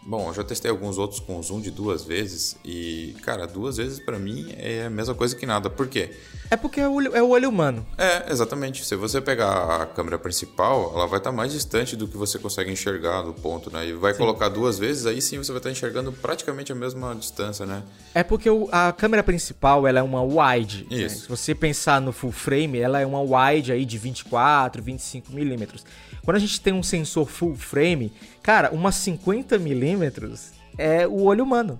Bom, 0.05 0.29
eu 0.29 0.33
já 0.33 0.43
testei 0.43 0.71
alguns 0.71 0.97
outros 0.97 1.19
com 1.19 1.41
zoom 1.43 1.59
de 1.59 1.69
duas 1.69 2.03
vezes 2.03 2.55
e, 2.63 3.13
cara, 3.23 3.45
duas 3.45 3.75
vezes 3.75 3.99
para 3.99 4.17
mim 4.17 4.53
é 4.57 4.85
a 4.85 4.89
mesma 4.89 5.13
coisa 5.13 5.35
que 5.35 5.45
nada. 5.45 5.69
Por 5.69 5.87
quê? 5.87 6.11
É 6.49 6.55
porque 6.55 6.79
é 6.79 6.87
o 6.87 6.93
olho, 6.93 7.15
é 7.15 7.21
o 7.21 7.29
olho 7.29 7.49
humano. 7.49 7.85
É, 7.97 8.31
exatamente. 8.31 8.85
Se 8.85 8.95
você 8.95 9.19
pegar 9.19 9.81
a 9.81 9.85
câmera 9.85 10.17
principal, 10.17 10.93
ela 10.95 11.05
vai 11.05 11.17
estar 11.19 11.33
mais 11.33 11.51
distante 11.51 11.95
do 11.97 12.07
que 12.07 12.15
você 12.15 12.39
consegue 12.39 12.71
enxergar 12.71 13.21
do 13.23 13.33
ponto, 13.33 13.69
né? 13.69 13.85
E 13.85 13.93
vai 13.93 14.13
sim. 14.13 14.19
colocar 14.19 14.47
duas 14.47 14.79
vezes, 14.79 15.05
aí 15.05 15.21
sim 15.21 15.37
você 15.37 15.51
vai 15.51 15.59
estar 15.59 15.71
enxergando 15.71 16.13
praticamente 16.13 16.71
a 16.71 16.75
mesma 16.75 17.13
distância, 17.13 17.65
né? 17.65 17.83
É 18.13 18.23
porque 18.23 18.49
o, 18.49 18.69
a 18.71 18.93
câmera 18.93 19.21
principal, 19.23 19.85
ela 19.85 19.99
é 19.99 20.03
uma 20.03 20.21
wide. 20.21 20.87
Isso. 20.89 21.01
Né? 21.01 21.09
Se 21.09 21.27
você 21.27 21.53
pensar 21.53 21.99
no 21.99 22.13
full 22.13 22.31
frame, 22.31 22.79
ela 22.79 23.01
é 23.01 23.05
uma 23.05 23.19
wide 23.19 23.73
aí 23.73 23.83
de 23.83 23.97
24, 23.97 24.81
25 24.81 25.33
milímetros. 25.33 25.83
Quando 26.23 26.37
a 26.37 26.39
gente 26.39 26.59
tem 26.59 26.73
um 26.73 26.83
sensor 26.83 27.25
full 27.25 27.55
frame, 27.55 28.11
cara, 28.47 28.71
umas 28.71 28.95
50 28.95 29.59
milímetros 29.59 30.53
é 30.77 31.05
o 31.05 31.23
olho 31.23 31.43
humano. 31.43 31.77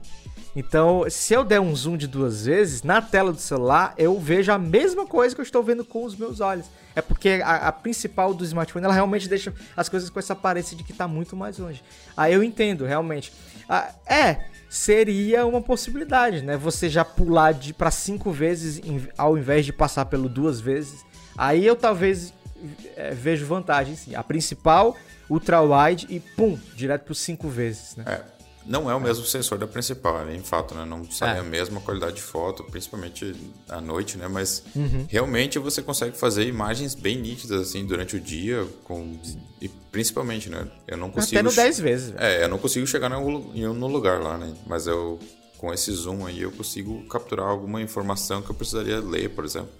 Então, 0.54 1.06
se 1.10 1.34
eu 1.34 1.46
der 1.46 1.62
um 1.62 1.74
zoom 1.74 1.96
de 1.96 2.08
duas 2.08 2.46
vezes, 2.46 2.84
na 2.84 3.02
tela 3.02 3.32
do 3.32 3.40
celular, 3.40 3.94
eu 3.98 4.20
vejo 4.20 4.52
a 4.52 4.58
mesma 4.58 5.06
coisa 5.06 5.34
que 5.34 5.40
eu 5.40 5.46
estou 5.46 5.64
vendo 5.64 5.86
com 5.86 6.04
os 6.04 6.14
meus 6.14 6.42
olhos. 6.42 6.66
É 6.94 7.02
porque 7.02 7.42
a, 7.42 7.70
a 7.70 7.72
principal 7.72 8.34
do 8.34 8.44
smartphone, 8.44 8.84
ela 8.84 8.94
realmente 8.94 9.30
deixa 9.30 9.54
as 9.78 9.88
coisas 9.88 10.10
com 10.10 10.20
essa 10.20 10.34
aparência 10.34 10.76
de 10.76 10.84
que 10.84 10.92
está 10.92 11.08
muito 11.08 11.38
mais 11.38 11.58
longe. 11.58 11.82
Aí 12.18 12.34
eu 12.34 12.44
entendo, 12.44 12.84
realmente. 12.84 13.32
Ah, 13.70 13.94
é, 14.06 14.48
seria 14.70 15.46
uma 15.46 15.62
possibilidade, 15.62 16.42
né? 16.42 16.58
Você 16.58 16.90
já 16.90 17.06
pular 17.06 17.54
de 17.54 17.74
para 17.74 17.92
cinco 17.92 18.30
vezes 18.30 18.82
ao 19.18 19.38
invés 19.38 19.66
de 19.66 19.72
passar 19.72 20.04
pelo 20.04 20.28
duas 20.28 20.60
vezes. 20.60 21.06
Aí 21.38 21.66
eu 21.66 21.78
talvez 21.78 22.34
é, 22.96 23.12
vejo 23.12 23.46
vantagem, 23.46 23.96
sim. 23.96 24.15
A 24.15 24.24
principal, 24.24 24.98
ultra 25.30 25.62
wide 25.62 26.08
e 26.10 26.20
pum, 26.20 26.58
direto 26.76 27.06
por 27.06 27.15
cinco 27.15 27.48
vezes, 27.48 27.96
né? 27.96 28.04
É. 28.08 28.38
Não 28.65 28.91
é 28.91 28.96
o 28.96 29.00
mesmo 29.00 29.26
sensor 29.26 29.58
da 29.58 29.65
principal, 29.65 30.28
é 30.28 30.36
em 30.36 30.43
fato, 30.43 30.76
né? 30.76 30.84
Não 30.84 31.10
sai 31.10 31.38
é. 31.38 31.39
a 31.39 31.43
mesma 31.43 31.80
qualidade 31.80 32.17
de 32.17 32.22
foto, 32.22 32.65
principalmente 32.65 33.34
à 33.70 33.80
noite, 33.80 34.17
né? 34.17 34.28
Mas 34.28 34.62
uhum. 34.76 35.06
realmente 35.08 35.58
você 35.58 35.82
consegue 35.82 36.17
fazer 36.17 36.46
imagens 36.46 36.93
bem 36.93 37.17
nítidas, 37.17 37.62
assim, 37.62 37.86
durante 37.86 38.17
o 38.17 38.20
dia, 38.20 38.67
com... 38.84 39.17
e 39.62 39.70
principalmente, 39.70 40.50
né? 40.50 40.67
Eu 40.86 40.98
não 40.98 41.10
consigo... 41.10 41.39
Até 41.39 41.43
no 41.43 41.56
10 41.56 41.80
vezes. 41.80 42.13
É, 42.17 42.43
eu 42.43 42.50
não 42.50 42.58
consigo 42.58 42.86
chegar 42.86 43.08
no, 43.08 43.74
no 43.74 43.88
lugar 43.88 44.22
lá, 44.22 44.38
né? 44.38 44.54
Mas 44.65 44.86
eu, 44.86 45.17
com 45.58 45.74
esse 45.74 45.89
zoom 45.93 46.26
aí, 46.26 46.41
eu 46.41 46.52
consigo 46.52 47.08
capturar 47.08 47.48
alguma 47.48 47.82
informação 47.82 48.41
que 48.41 48.50
eu 48.50 48.56
precisaria 48.56 49.00
ler, 49.00 49.30
por 49.30 49.46
exemplo 49.46 49.72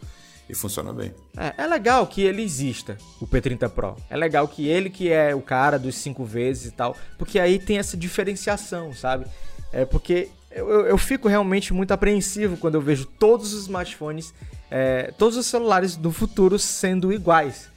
e 0.50 0.56
funciona 0.56 0.94
bem. 0.94 1.14
É, 1.36 1.64
é, 1.64 1.68
legal 1.68 2.08
que 2.08 2.22
ele 2.22 2.42
exista, 2.42 2.98
o 3.20 3.28
P30 3.28 3.70
Pro. 3.70 3.96
É 4.10 4.16
legal 4.16 4.48
que 4.48 4.68
ele 4.68 4.90
que 4.90 5.12
é 5.12 5.36
o 5.36 5.42
cara 5.42 5.78
dos 5.78 5.96
cinco 5.96 6.24
vezes 6.24 6.68
e 6.68 6.72
tal, 6.72 6.96
porque 7.18 7.40
aí 7.40 7.60
tem 7.60 7.78
essa 7.78 7.98
diferenciação, 7.98 8.94
sabe? 8.94 9.26
É 9.74 9.86
porque 9.86 10.30
eu, 10.52 10.70
eu, 10.70 10.86
eu 10.88 10.98
fico 10.98 11.28
realmente 11.28 11.74
muito 11.74 11.92
apreensivo 11.92 12.58
quando 12.58 12.76
eu 12.76 12.82
vejo 12.82 13.06
todos 13.06 13.54
os 13.54 13.64
smartphones, 13.64 14.34
é, 14.72 15.14
todos 15.18 15.38
os 15.38 15.46
celulares 15.46 15.96
do 15.96 16.12
futuro 16.12 16.58
sendo 16.58 17.12
iguais. 17.12 17.70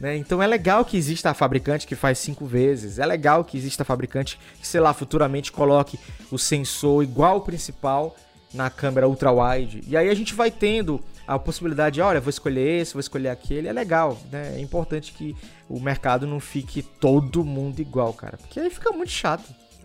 Né? 0.00 0.16
Então 0.16 0.42
é 0.42 0.46
legal 0.46 0.84
que 0.84 0.96
exista 0.96 1.30
a 1.30 1.34
fabricante 1.34 1.86
que 1.86 1.94
faz 1.94 2.18
cinco 2.18 2.44
vezes. 2.46 2.98
É 2.98 3.06
legal 3.06 3.44
que 3.44 3.56
exista 3.56 3.82
a 3.82 3.86
fabricante 3.86 4.38
que, 4.60 4.66
sei 4.66 4.80
lá, 4.80 4.92
futuramente 4.92 5.52
coloque 5.52 5.98
o 6.30 6.38
sensor 6.38 7.02
igual 7.02 7.34
ao 7.34 7.40
principal 7.40 8.16
na 8.52 8.70
câmera 8.70 9.08
ultra 9.08 9.30
wide. 9.32 9.82
E 9.86 9.96
aí 9.96 10.08
a 10.08 10.14
gente 10.14 10.34
vai 10.34 10.50
tendo 10.50 11.00
a 11.26 11.38
possibilidade 11.38 11.94
de, 11.94 12.00
olha, 12.02 12.20
vou 12.20 12.30
escolher 12.30 12.80
esse, 12.80 12.92
vou 12.92 13.00
escolher 13.00 13.28
aquele, 13.28 13.68
é 13.68 13.72
legal, 13.72 14.18
né? 14.30 14.54
É 14.56 14.60
importante 14.60 15.12
que 15.12 15.34
o 15.68 15.80
mercado 15.80 16.26
não 16.26 16.40
fique 16.40 16.82
todo 16.82 17.44
mundo 17.44 17.80
igual, 17.80 18.12
cara, 18.12 18.36
porque 18.36 18.60
aí 18.60 18.70
fica 18.70 18.92
muito 18.92 19.12
chato. 19.12 19.44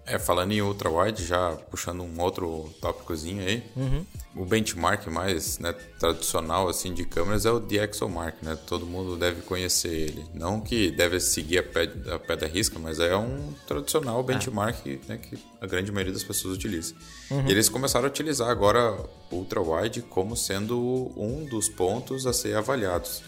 É, 0.09 0.17
falando 0.17 0.51
em 0.51 0.61
ultra 0.61 0.89
wide, 0.89 1.23
já 1.23 1.51
puxando 1.69 2.01
um 2.01 2.19
outro 2.19 2.67
tópicozinho 2.81 3.43
aí, 3.43 3.63
uhum. 3.75 4.03
o 4.35 4.43
benchmark 4.43 5.05
mais 5.05 5.59
né, 5.59 5.71
tradicional 5.99 6.67
assim 6.67 6.93
de 6.95 7.05
câmeras 7.05 7.45
é 7.45 7.51
o 7.51 7.59
DxOMark, 7.59 8.43
né? 8.43 8.57
Todo 8.65 8.87
mundo 8.87 9.15
deve 9.15 9.43
conhecer 9.43 9.93
ele. 9.93 10.25
Não 10.33 10.59
que 10.61 10.89
deve 10.89 11.19
seguir 11.19 11.59
a 11.59 11.63
pé, 11.63 11.83
a 12.11 12.17
pé 12.17 12.35
da 12.35 12.47
risca, 12.47 12.79
mas 12.79 12.99
é 12.99 13.15
um 13.15 13.53
tradicional 13.67 14.23
benchmark 14.23 14.87
é. 14.87 14.99
né, 15.07 15.17
que 15.17 15.37
a 15.61 15.67
grande 15.67 15.91
maioria 15.91 16.13
das 16.13 16.23
pessoas 16.23 16.55
utiliza. 16.55 16.95
Uhum. 17.29 17.47
E 17.47 17.51
eles 17.51 17.69
começaram 17.69 18.05
a 18.05 18.09
utilizar 18.09 18.49
agora 18.49 18.97
ultra 19.31 19.61
wide 19.61 20.01
como 20.01 20.35
sendo 20.35 21.11
um 21.15 21.45
dos 21.45 21.69
pontos 21.69 22.25
a 22.25 22.33
ser 22.33 22.55
avaliados. 22.55 23.21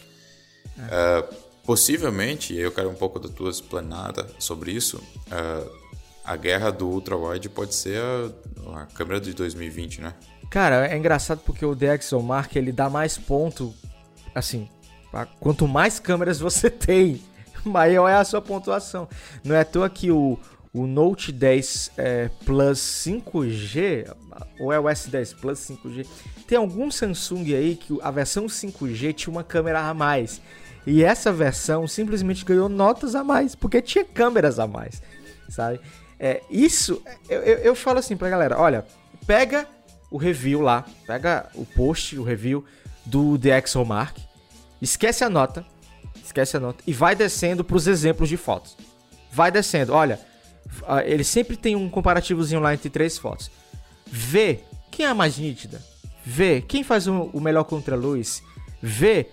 É. 0.78 1.20
Uh, 1.20 1.52
possivelmente, 1.63 2.54
e 2.54 2.60
eu 2.60 2.72
quero 2.72 2.89
um 2.89 2.96
pouco 2.96 3.20
da 3.20 3.30
tua 3.30 3.52
explanada 3.52 4.28
sobre 4.39 4.72
isso, 4.72 4.98
uh, 4.98 5.81
a 6.23 6.36
guerra 6.36 6.71
do 6.71 6.88
ultra-wide 6.88 7.49
pode 7.49 7.75
ser 7.75 7.99
a, 7.99 8.81
a, 8.81 8.86
câmera 8.88 9.19
de 9.19 9.34
2020, 9.34 10.01
né? 10.01 10.13
Cara, 10.49 10.88
é 10.88 10.97
engraçado 10.97 11.41
porque 11.45 11.65
o 11.65 11.75
DxOMark 11.75 12.57
ele 12.57 12.71
dá 12.71 12.89
mais 12.89 13.17
ponto, 13.17 13.73
assim, 14.36 14.69
quanto 15.39 15.67
mais 15.67 15.99
câmeras 15.99 16.39
você 16.39 16.69
tem, 16.71 17.21
maior 17.63 18.07
é 18.07 18.15
a 18.15 18.23
sua 18.23 18.41
pontuação. 18.41 19.07
Não 19.43 19.55
é 19.55 19.62
à 19.62 19.65
toa 19.65 19.89
que 19.89 20.12
o, 20.12 20.38
o 20.73 20.88
Note 20.88 21.31
10 21.31 21.91
é, 21.97 22.29
Plus 22.45 22.79
5G, 22.79 24.13
ou 24.60 24.71
é 24.71 24.79
o 24.79 24.84
S10 24.84 25.36
Plus 25.36 25.60
5G, 25.60 26.05
tem 26.47 26.57
algum 26.57 26.89
Samsung 26.89 27.53
aí 27.53 27.75
que 27.75 27.97
a 28.01 28.12
versão 28.12 28.45
5G 28.45 29.13
tinha 29.13 29.31
uma 29.31 29.43
câmera 29.43 29.81
a 29.81 29.93
mais. 29.93 30.41
E 30.86 31.03
essa 31.03 31.31
versão 31.31 31.88
simplesmente 31.88 32.43
ganhou 32.43 32.67
notas 32.67 33.13
a 33.13 33.23
mais, 33.23 33.53
porque 33.53 33.81
tinha 33.81 34.03
câmeras 34.03 34.57
a 34.60 34.65
mais, 34.65 35.01
sabe? 35.47 35.79
É, 36.23 36.43
isso, 36.51 37.01
eu, 37.27 37.41
eu, 37.41 37.57
eu 37.57 37.75
falo 37.75 37.97
assim 37.97 38.15
pra 38.15 38.29
galera, 38.29 38.55
olha, 38.60 38.86
pega 39.25 39.67
o 40.12 40.17
review 40.17 40.62
lá, 40.62 40.86
pega 41.07 41.49
o 41.55 41.65
post, 41.65 42.15
o 42.15 42.21
review 42.21 42.63
do 43.03 43.39
DxOMark, 43.39 44.21
esquece 44.79 45.23
a 45.23 45.29
nota, 45.31 45.65
esquece 46.23 46.55
a 46.55 46.60
nota 46.60 46.84
e 46.86 46.93
vai 46.93 47.15
descendo 47.15 47.63
pros 47.63 47.88
exemplos 47.88 48.29
de 48.29 48.38
fotos. 48.38 48.77
Vai 49.31 49.49
descendo, 49.49 49.93
olha, 49.93 50.19
ele 51.05 51.23
sempre 51.23 51.57
tem 51.57 51.75
um 51.75 51.89
comparativozinho 51.89 52.62
lá 52.62 52.71
entre 52.71 52.91
três 52.91 53.17
fotos. 53.17 53.49
Vê 54.05 54.60
quem 54.91 55.07
é 55.07 55.10
a 55.10 55.15
mais 55.15 55.39
nítida, 55.39 55.81
vê 56.23 56.62
quem 56.62 56.84
faz 56.84 57.07
o, 57.07 57.31
o 57.34 57.41
melhor 57.41 57.63
contra-luz, 57.63 58.43
vê 58.79 59.25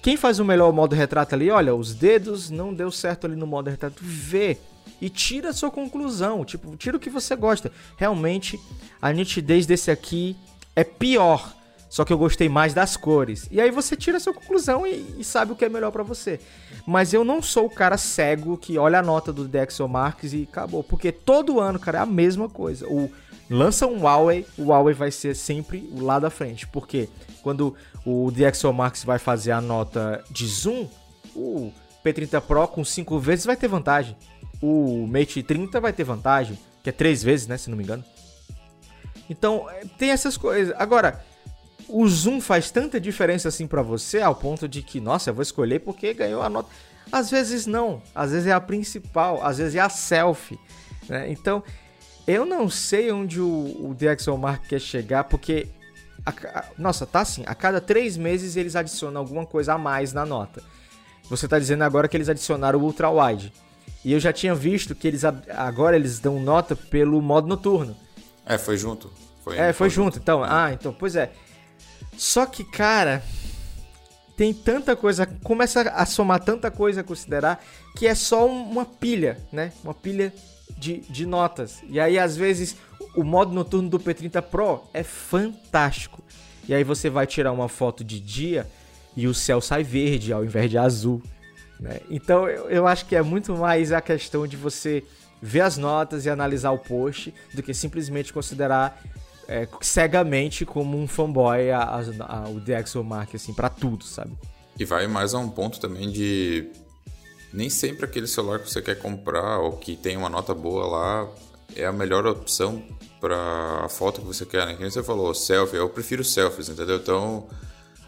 quem 0.00 0.16
faz 0.16 0.38
o 0.38 0.44
melhor 0.44 0.72
modo 0.72 0.94
retrato 0.94 1.34
ali, 1.34 1.50
olha, 1.50 1.74
os 1.74 1.92
dedos 1.92 2.50
não 2.50 2.72
deu 2.72 2.92
certo 2.92 3.26
ali 3.26 3.34
no 3.34 3.48
modo 3.48 3.68
retrato, 3.68 3.96
vê 4.00 4.56
e 5.00 5.08
tira 5.08 5.50
a 5.50 5.52
sua 5.52 5.70
conclusão. 5.70 6.44
Tipo, 6.44 6.76
tira 6.76 6.96
o 6.96 7.00
que 7.00 7.10
você 7.10 7.36
gosta. 7.36 7.70
Realmente, 7.96 8.58
a 9.00 9.12
nitidez 9.12 9.66
desse 9.66 9.90
aqui 9.90 10.36
é 10.74 10.84
pior. 10.84 11.54
Só 11.88 12.04
que 12.04 12.12
eu 12.12 12.18
gostei 12.18 12.48
mais 12.48 12.74
das 12.74 12.96
cores. 12.96 13.48
E 13.50 13.60
aí 13.60 13.70
você 13.70 13.96
tira 13.96 14.16
a 14.16 14.20
sua 14.20 14.34
conclusão 14.34 14.86
e, 14.86 15.16
e 15.18 15.24
sabe 15.24 15.52
o 15.52 15.56
que 15.56 15.64
é 15.64 15.68
melhor 15.68 15.92
para 15.92 16.02
você. 16.02 16.40
Mas 16.86 17.14
eu 17.14 17.24
não 17.24 17.40
sou 17.40 17.66
o 17.66 17.70
cara 17.70 17.96
cego 17.96 18.58
que 18.58 18.76
olha 18.76 18.98
a 18.98 19.02
nota 19.02 19.32
do 19.32 19.46
Dexel 19.46 19.88
Marques 19.88 20.32
e 20.32 20.46
acabou. 20.50 20.82
Porque 20.82 21.12
todo 21.12 21.60
ano, 21.60 21.78
cara, 21.78 21.98
é 21.98 22.02
a 22.02 22.06
mesma 22.06 22.48
coisa. 22.48 22.86
O, 22.86 23.10
lança 23.48 23.86
um 23.86 24.02
Huawei, 24.02 24.44
o 24.58 24.64
Huawei 24.64 24.94
vai 24.94 25.10
ser 25.10 25.34
sempre 25.34 25.88
o 25.92 26.02
lado 26.02 26.22
da 26.22 26.30
frente. 26.30 26.66
Porque 26.66 27.08
quando 27.42 27.74
o 28.04 28.30
DxO 28.30 28.72
Marks 28.72 29.04
vai 29.04 29.18
fazer 29.18 29.52
a 29.52 29.60
nota 29.60 30.22
de 30.30 30.46
zoom, 30.46 30.88
o 31.34 31.72
P30 32.04 32.40
Pro 32.40 32.68
com 32.68 32.84
5 32.84 33.18
vezes 33.18 33.46
vai 33.46 33.56
ter 33.56 33.68
vantagem. 33.68 34.16
O 34.60 35.06
Mate 35.06 35.42
30 35.42 35.80
vai 35.80 35.92
ter 35.92 36.04
vantagem, 36.04 36.58
que 36.82 36.90
é 36.90 36.92
três 36.92 37.22
vezes, 37.22 37.46
né, 37.46 37.56
se 37.56 37.68
não 37.68 37.76
me 37.76 37.84
engano. 37.84 38.04
Então, 39.28 39.68
é, 39.70 39.84
tem 39.98 40.10
essas 40.10 40.36
coisas. 40.36 40.74
Agora, 40.78 41.24
o 41.88 42.06
zoom 42.08 42.40
faz 42.40 42.70
tanta 42.70 43.00
diferença 43.00 43.48
assim 43.48 43.66
para 43.66 43.82
você 43.82 44.20
ao 44.20 44.34
ponto 44.34 44.68
de 44.68 44.82
que, 44.82 45.00
nossa, 45.00 45.30
eu 45.30 45.34
vou 45.34 45.42
escolher 45.42 45.80
porque 45.80 46.14
ganhou 46.14 46.42
a 46.42 46.48
nota. 46.48 46.68
Às 47.10 47.30
vezes 47.30 47.66
não, 47.66 48.02
às 48.14 48.32
vezes 48.32 48.46
é 48.46 48.52
a 48.52 48.60
principal, 48.60 49.42
às 49.44 49.58
vezes 49.58 49.76
é 49.76 49.80
a 49.80 49.88
selfie. 49.88 50.58
Né? 51.08 51.30
Então, 51.30 51.62
eu 52.26 52.44
não 52.44 52.68
sei 52.68 53.12
onde 53.12 53.40
o, 53.40 53.46
o 53.46 53.94
DxOMark 53.94 54.68
quer 54.68 54.80
chegar, 54.80 55.24
porque, 55.24 55.68
a, 56.24 56.30
a, 56.30 56.64
nossa, 56.76 57.06
tá 57.06 57.20
assim, 57.20 57.44
a 57.46 57.54
cada 57.54 57.80
três 57.80 58.16
meses 58.16 58.56
eles 58.56 58.74
adicionam 58.74 59.20
alguma 59.20 59.46
coisa 59.46 59.74
a 59.74 59.78
mais 59.78 60.12
na 60.12 60.26
nota. 60.26 60.62
Você 61.30 61.46
tá 61.46 61.58
dizendo 61.58 61.82
agora 61.82 62.08
que 62.08 62.16
eles 62.16 62.28
adicionaram 62.28 62.80
o 62.80 62.82
Ultra 62.82 63.10
Wide. 63.10 63.52
E 64.04 64.12
eu 64.12 64.20
já 64.20 64.32
tinha 64.32 64.54
visto 64.54 64.94
que 64.94 65.08
eles 65.08 65.24
agora 65.24 65.96
eles 65.96 66.18
dão 66.18 66.40
nota 66.40 66.76
pelo 66.76 67.20
modo 67.20 67.48
noturno. 67.48 67.96
É, 68.44 68.56
foi 68.56 68.76
junto. 68.76 69.10
Foi, 69.42 69.56
é, 69.56 69.72
foi, 69.72 69.72
foi 69.72 69.90
junto. 69.90 70.14
junto. 70.14 70.18
Então, 70.18 70.44
ah, 70.44 70.72
então, 70.72 70.92
pois 70.92 71.16
é. 71.16 71.32
Só 72.16 72.46
que, 72.46 72.64
cara, 72.64 73.22
tem 74.36 74.52
tanta 74.54 74.94
coisa, 74.94 75.26
começa 75.42 75.82
a 75.82 76.06
somar 76.06 76.40
tanta 76.40 76.70
coisa 76.70 77.00
a 77.00 77.04
considerar 77.04 77.62
que 77.96 78.06
é 78.06 78.14
só 78.14 78.46
uma 78.46 78.84
pilha, 78.84 79.38
né? 79.50 79.72
Uma 79.82 79.94
pilha 79.94 80.32
de, 80.76 80.98
de 81.00 81.26
notas. 81.26 81.82
E 81.88 81.98
aí, 81.98 82.18
às 82.18 82.36
vezes, 82.36 82.76
o 83.16 83.24
modo 83.24 83.52
noturno 83.52 83.88
do 83.88 83.98
P30 83.98 84.42
Pro 84.42 84.82
é 84.92 85.02
fantástico. 85.02 86.22
E 86.68 86.74
aí 86.74 86.84
você 86.84 87.08
vai 87.08 87.26
tirar 87.26 87.52
uma 87.52 87.68
foto 87.68 88.04
de 88.04 88.20
dia 88.20 88.66
e 89.16 89.26
o 89.26 89.34
céu 89.34 89.60
sai 89.60 89.82
verde 89.82 90.32
ao 90.32 90.44
invés 90.44 90.70
de 90.70 90.76
azul. 90.76 91.22
Né? 91.80 92.00
Então 92.08 92.48
eu, 92.48 92.70
eu 92.70 92.86
acho 92.86 93.06
que 93.06 93.14
é 93.14 93.22
muito 93.22 93.56
mais 93.56 93.92
a 93.92 94.00
questão 94.00 94.46
de 94.46 94.56
você 94.56 95.04
ver 95.40 95.60
as 95.60 95.76
notas 95.76 96.24
e 96.24 96.30
analisar 96.30 96.70
o 96.70 96.78
post 96.78 97.32
do 97.54 97.62
que 97.62 97.74
simplesmente 97.74 98.32
considerar 98.32 99.02
é, 99.48 99.68
cegamente 99.80 100.64
como 100.64 100.98
um 100.98 101.06
fanboy 101.06 101.70
a, 101.70 101.82
a, 101.82 102.00
a, 102.26 102.48
o 102.48 102.60
DxOMark, 102.60 103.36
assim, 103.36 103.54
para 103.54 103.68
tudo, 103.68 104.04
sabe? 104.04 104.32
E 104.78 104.84
vai 104.84 105.06
mais 105.06 105.34
a 105.34 105.38
um 105.38 105.48
ponto 105.48 105.78
também 105.78 106.10
de 106.10 106.68
nem 107.52 107.70
sempre 107.70 108.04
aquele 108.04 108.26
celular 108.26 108.58
que 108.58 108.70
você 108.70 108.82
quer 108.82 108.98
comprar 108.98 109.58
ou 109.58 109.72
que 109.72 109.96
tem 109.96 110.16
uma 110.16 110.28
nota 110.28 110.54
boa 110.54 110.86
lá 110.86 111.28
é 111.74 111.86
a 111.86 111.92
melhor 111.92 112.26
opção 112.26 112.82
para 113.20 113.84
a 113.84 113.88
foto 113.88 114.20
que 114.20 114.26
você 114.26 114.44
quer, 114.44 114.66
né? 114.66 114.76
Você 114.90 115.02
falou, 115.02 115.34
selfie, 115.34 115.76
eu 115.76 115.88
prefiro 115.88 116.22
selfies, 116.22 116.68
entendeu? 116.68 116.96
Então 116.96 117.48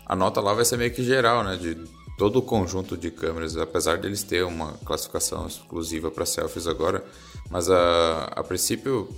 a 0.04 0.14
nota 0.14 0.40
lá 0.40 0.52
vai 0.52 0.64
ser 0.64 0.76
meio 0.76 0.92
que 0.92 1.02
geral, 1.02 1.42
né? 1.42 1.56
De 1.56 1.76
todo 2.18 2.40
o 2.40 2.42
conjunto 2.42 2.96
de 2.96 3.10
câmeras, 3.10 3.56
apesar 3.56 3.96
deles 3.96 4.22
ter 4.22 4.44
uma 4.44 4.72
classificação 4.84 5.46
exclusiva 5.46 6.10
para 6.10 6.26
selfies 6.26 6.66
agora, 6.66 7.02
mas 7.48 7.70
a, 7.70 8.24
a 8.36 8.44
princípio 8.44 9.08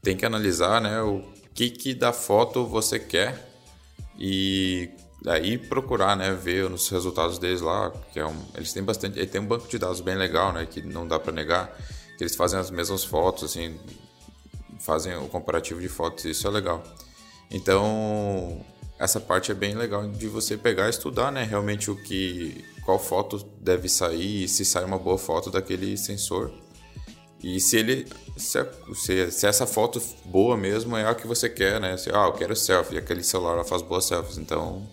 tem 0.00 0.16
que 0.16 0.24
analisar, 0.24 0.80
né? 0.80 1.02
O 1.02 1.24
que 1.54 1.70
que 1.70 1.94
da 1.94 2.12
foto 2.12 2.64
você 2.66 2.98
quer 2.98 3.50
e 4.18 4.90
Daí 5.24 5.56
procurar, 5.56 6.16
né, 6.16 6.32
ver 6.34 6.68
os 6.68 6.88
resultados 6.88 7.38
deles 7.38 7.60
lá, 7.60 7.92
que 8.12 8.18
é 8.18 8.26
um, 8.26 8.36
eles 8.56 8.72
têm 8.72 8.82
bastante, 8.82 9.20
ele 9.20 9.28
tem 9.28 9.40
um 9.40 9.46
banco 9.46 9.68
de 9.68 9.78
dados 9.78 10.00
bem 10.00 10.16
legal, 10.16 10.52
né, 10.52 10.66
que 10.66 10.82
não 10.82 11.06
dá 11.06 11.18
para 11.18 11.32
negar, 11.32 11.72
que 12.18 12.24
eles 12.24 12.34
fazem 12.34 12.58
as 12.58 12.72
mesmas 12.72 13.04
fotos, 13.04 13.44
assim, 13.44 13.78
fazem 14.80 15.16
o 15.16 15.28
comparativo 15.28 15.80
de 15.80 15.88
fotos, 15.88 16.24
isso 16.24 16.44
é 16.48 16.50
legal. 16.50 16.82
Então, 17.52 18.64
essa 19.02 19.18
parte 19.18 19.50
é 19.50 19.54
bem 19.54 19.74
legal 19.74 20.06
de 20.06 20.28
você 20.28 20.56
pegar 20.56 20.86
e 20.86 20.90
estudar, 20.90 21.32
né, 21.32 21.42
realmente 21.42 21.90
o 21.90 21.96
que, 21.96 22.64
qual 22.84 23.00
foto 23.00 23.44
deve 23.60 23.88
sair, 23.88 24.46
se 24.46 24.64
sai 24.64 24.84
uma 24.84 24.96
boa 24.96 25.18
foto 25.18 25.50
daquele 25.50 25.96
sensor. 25.96 26.52
E 27.42 27.58
se 27.58 27.76
ele, 27.78 28.06
se, 28.36 28.64
se, 28.94 29.30
se 29.32 29.44
essa 29.44 29.66
foto 29.66 30.00
boa 30.24 30.56
mesmo 30.56 30.96
é 30.96 31.04
a 31.04 31.16
que 31.16 31.26
você 31.26 31.48
quer, 31.48 31.80
né, 31.80 31.96
se, 31.96 32.10
ah, 32.10 32.26
eu 32.26 32.32
quero 32.32 32.54
selfie, 32.54 32.96
aquele 32.96 33.24
celular 33.24 33.64
faz 33.64 33.82
boas 33.82 34.04
selfies, 34.04 34.38
então. 34.38 34.86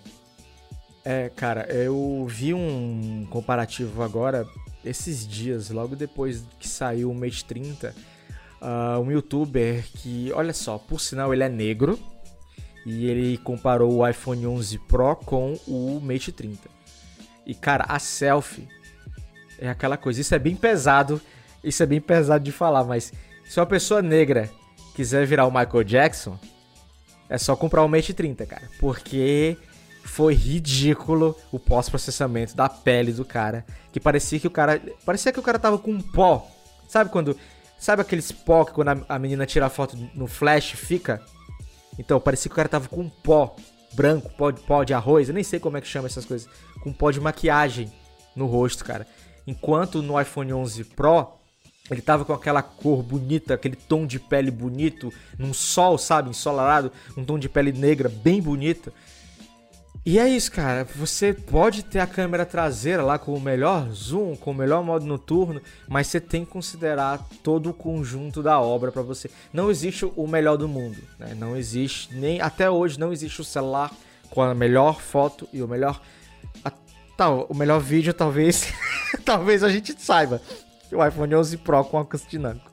É, 1.06 1.30
cara, 1.30 1.72
eu 1.72 2.26
vi 2.28 2.52
um 2.52 3.28
comparativo 3.30 4.02
agora, 4.02 4.48
esses 4.84 5.28
dias, 5.28 5.70
logo 5.70 5.96
depois 5.96 6.44
que 6.60 6.68
saiu 6.68 7.12
o 7.12 7.14
Mate 7.14 7.46
30, 7.46 7.94
uh, 8.60 9.00
um 9.00 9.12
youtuber 9.12 9.86
que, 9.98 10.32
olha 10.34 10.54
só, 10.54 10.80
por 10.80 11.00
sinal 11.00 11.32
ele 11.32 11.44
é 11.44 11.50
negro, 11.50 12.00
e 12.86 13.06
ele 13.06 13.38
comparou 13.38 13.98
o 13.98 14.08
iPhone 14.08 14.48
11 14.48 14.78
Pro 14.80 15.16
com 15.16 15.54
o 15.68 16.00
Mate 16.02 16.32
30. 16.32 16.70
E, 17.46 17.54
cara, 17.54 17.86
a 17.88 18.00
selfie 18.00 18.68
é 19.58 19.70
aquela 19.70 19.98
coisa, 19.98 20.22
isso 20.22 20.34
é 20.34 20.40
bem 20.40 20.56
pesado, 20.56 21.22
isso 21.64 21.82
é 21.84 21.86
bem 21.86 22.00
pesado 22.00 22.44
de 22.44 22.52
falar, 22.52 22.84
mas 22.84 23.12
se 23.46 23.60
uma 23.60 23.66
pessoa 23.66 24.02
negra 24.02 24.50
quiser 24.96 25.26
virar 25.26 25.46
o 25.46 25.52
Michael 25.52 25.84
Jackson, 25.84 26.38
é 27.28 27.38
só 27.38 27.56
comprar 27.56 27.84
o 27.84 27.88
Mate 27.88 28.14
30, 28.14 28.46
cara, 28.46 28.70
porque 28.80 29.58
foi 30.04 30.34
ridículo 30.34 31.36
o 31.52 31.60
pós-processamento 31.60 32.56
da 32.56 32.68
pele 32.68 33.14
do 33.14 33.24
cara. 33.24 33.66
Que 33.92 34.00
parecia 34.00 34.40
que 34.40 34.48
o 34.48 34.52
cara. 34.52 34.82
Parecia 35.06 35.32
que 35.32 35.40
o 35.40 35.44
cara 35.44 35.60
tava 35.60 35.78
com 35.78 35.92
um 35.92 36.02
pó. 36.02 36.48
Sabe 36.88 37.10
quando. 37.10 37.38
Sabe 37.78 38.02
aqueles 38.02 38.32
pó 38.32 38.66
que 38.66 38.74
quando 38.74 38.90
a, 38.90 38.98
a 39.08 39.20
menina 39.20 39.46
tira 39.46 39.68
a 39.68 39.70
foto 39.70 39.98
no 40.14 40.28
flash 40.28 40.72
fica? 40.72 41.22
Então, 42.00 42.20
parecia 42.20 42.50
que 42.50 42.54
o 42.54 42.56
cara 42.56 42.70
tava 42.70 42.88
com 42.88 43.02
um 43.02 43.10
pó 43.10 43.56
branco, 43.94 44.32
pó 44.38 44.50
de, 44.50 44.62
pó 44.62 44.84
de 44.86 44.94
arroz. 44.94 45.28
Eu 45.28 45.36
nem 45.36 45.44
sei 45.44 45.60
como 45.60 45.76
é 45.78 45.82
que 45.82 45.88
chama 45.88 46.08
essas 46.08 46.26
coisas. 46.26 46.50
Com 46.82 46.94
pó 46.94 47.12
de 47.12 47.20
maquiagem 47.20 47.92
no 48.34 48.46
rosto, 48.46 48.86
cara. 48.86 49.06
Enquanto 49.46 50.02
no 50.02 50.20
iPhone 50.20 50.54
11 50.54 50.86
Pro, 50.86 51.34
ele 51.92 52.02
tava 52.02 52.24
com 52.24 52.32
aquela 52.32 52.62
cor 52.62 53.04
bonita, 53.04 53.56
aquele 53.56 53.76
tom 53.76 54.06
de 54.06 54.18
pele 54.18 54.50
bonito, 54.50 55.12
num 55.38 55.54
sol, 55.54 55.98
sabe, 55.98 56.30
ensolarado, 56.30 56.92
um 57.18 57.26
tom 57.26 57.38
de 57.38 57.50
pele 57.50 57.74
negra 57.74 58.08
bem 58.08 58.42
bonito. 58.42 58.94
E 60.06 60.18
é 60.18 60.28
isso, 60.28 60.52
cara. 60.52 60.86
Você 60.96 61.34
pode 61.34 61.84
ter 61.84 62.00
a 62.00 62.08
câmera 62.08 62.46
traseira 62.46 63.04
lá 63.04 63.20
com 63.20 63.34
o 63.34 63.40
melhor 63.40 63.90
zoom, 63.92 64.36
com 64.36 64.52
o 64.52 64.56
melhor 64.56 64.84
modo 64.84 65.06
noturno, 65.06 65.62
mas 65.88 66.08
você 66.08 66.20
tem 66.20 66.46
que 66.46 66.52
considerar 66.52 67.28
todo 67.44 67.70
o 67.70 67.74
conjunto 67.74 68.42
da 68.42 68.60
obra 68.60 68.92
para 68.92 69.02
você. 69.02 69.30
Não 69.52 69.70
existe 69.70 70.06
o 70.16 70.28
melhor 70.28 70.58
do 70.58 70.68
mundo, 70.68 70.98
né? 71.18 71.36
Não 71.36 71.56
existe 71.56 72.16
nem 72.16 72.42
até 72.42 72.70
hoje 72.70 73.00
não 73.00 73.12
existe 73.12 73.42
o 73.42 73.44
celular 73.44 73.92
com 74.30 74.42
a 74.42 74.56
melhor 74.56 75.02
foto 75.02 75.48
e 75.52 75.62
o 75.62 75.68
melhor 75.68 76.02
a, 76.64 76.72
o 77.50 77.54
melhor 77.54 77.80
vídeo 77.80 78.14
talvez 78.14 78.74
talvez 79.26 79.64
a 79.64 79.70
gente 79.70 79.94
saiba. 80.02 80.42
O 80.92 81.06
iPhone 81.06 81.36
11 81.36 81.58
Pro 81.58 81.84
com 81.84 81.98
óculos 81.98 82.26
dinâmico. 82.28 82.72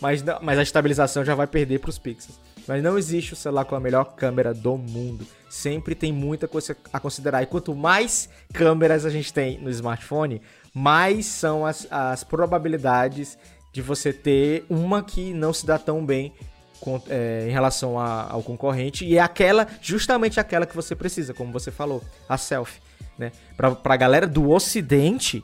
Mas, 0.00 0.22
mas 0.40 0.58
a 0.58 0.62
estabilização 0.62 1.24
já 1.24 1.34
vai 1.34 1.46
perder 1.46 1.80
para 1.80 1.90
os 1.90 1.98
pixels. 1.98 2.38
Mas 2.68 2.82
não 2.82 2.98
existe 2.98 3.32
o 3.32 3.36
celular 3.36 3.64
com 3.64 3.74
a 3.74 3.80
melhor 3.80 4.04
câmera 4.14 4.52
do 4.52 4.76
mundo. 4.76 5.26
Sempre 5.48 5.94
tem 5.94 6.12
muita 6.12 6.46
coisa 6.46 6.76
a 6.92 7.00
considerar. 7.00 7.42
E 7.42 7.46
quanto 7.46 7.74
mais 7.74 8.28
câmeras 8.52 9.06
a 9.06 9.10
gente 9.10 9.32
tem 9.32 9.58
no 9.58 9.70
smartphone, 9.70 10.42
mais 10.74 11.24
são 11.24 11.64
as, 11.64 11.86
as 11.90 12.22
probabilidades 12.22 13.38
de 13.72 13.80
você 13.80 14.12
ter 14.12 14.66
uma 14.68 15.02
que 15.02 15.32
não 15.32 15.50
se 15.52 15.64
dá 15.64 15.78
tão 15.78 16.04
bem 16.04 16.34
com, 16.78 17.00
é, 17.08 17.46
em 17.48 17.50
relação 17.50 17.98
a, 17.98 18.30
ao 18.30 18.42
concorrente. 18.42 19.02
E 19.06 19.16
é 19.16 19.20
aquela, 19.20 19.66
justamente 19.80 20.38
aquela 20.38 20.66
que 20.66 20.76
você 20.76 20.94
precisa, 20.94 21.32
como 21.32 21.50
você 21.50 21.70
falou, 21.70 22.02
a 22.28 22.36
selfie. 22.36 22.80
Né? 23.16 23.32
Pra, 23.56 23.74
pra 23.74 23.96
galera 23.96 24.26
do 24.26 24.50
ocidente 24.50 25.42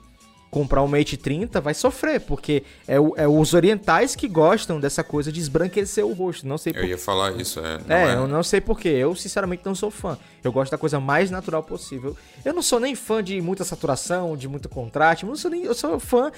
comprar 0.55 0.85
um 0.85 0.87
Mate 0.87 1.17
30 1.17 1.61
vai 1.61 1.75
sofrer, 1.75 2.21
porque 2.21 2.63
é, 2.87 3.01
o, 3.01 3.13
é 3.17 3.27
os 3.27 3.55
orientais 3.55 4.15
que 4.15 4.29
gostam 4.29 4.79
dessa 4.79 5.03
coisa 5.03 5.33
de 5.33 5.41
esbranquecer 5.41 6.07
o 6.07 6.13
rosto. 6.13 6.47
Não 6.47 6.57
sei 6.57 6.73
Eu 6.77 6.81
por... 6.81 6.89
ia 6.89 6.97
falar 6.97 7.33
isso, 7.33 7.59
é. 7.59 7.81
é, 7.89 8.03
é, 8.11 8.15
eu 8.15 8.29
não 8.29 8.41
sei 8.45 8.61
porquê. 8.61 8.89
Eu, 8.91 9.17
sinceramente, 9.17 9.63
não 9.65 9.75
sou 9.75 9.91
fã. 9.91 10.17
Eu 10.45 10.53
gosto 10.53 10.71
da 10.71 10.79
coisa 10.79 11.01
mais 11.01 11.29
natural 11.29 11.61
possível. 11.61 12.17
Eu 12.45 12.55
não 12.55 12.63
sou 12.63 12.79
nem 12.79 12.95
fã 12.95 13.21
de 13.21 13.41
muita 13.41 13.65
saturação, 13.65 14.37
de 14.37 14.47
muito 14.47 14.69
contraste. 14.69 15.25
Eu, 15.25 15.29
não 15.29 15.35
sou 15.35 15.51
nem, 15.51 15.65
eu 15.65 15.75
sou 15.75 15.99
fã 15.99 16.31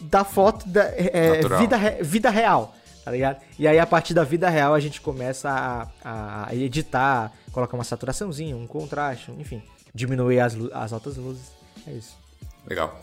da 0.00 0.22
foto 0.22 0.68
da 0.68 0.84
é, 0.84 1.40
vida, 1.58 1.76
vida 2.00 2.30
real. 2.30 2.76
Tá 3.04 3.10
ligado? 3.10 3.42
E 3.58 3.66
aí, 3.66 3.80
a 3.80 3.86
partir 3.86 4.14
da 4.14 4.22
vida 4.22 4.48
real, 4.48 4.72
a 4.72 4.78
gente 4.78 5.00
começa 5.00 5.50
a, 6.04 6.46
a 6.48 6.54
editar, 6.54 7.32
colocar 7.50 7.76
uma 7.76 7.84
saturaçãozinha, 7.84 8.56
um 8.56 8.68
contraste, 8.68 9.32
enfim, 9.32 9.60
diminuir 9.92 10.38
as, 10.38 10.56
as 10.72 10.92
altas 10.92 11.16
luzes. 11.16 11.50
É 11.88 11.90
isso. 11.90 12.16
Legal. 12.64 12.96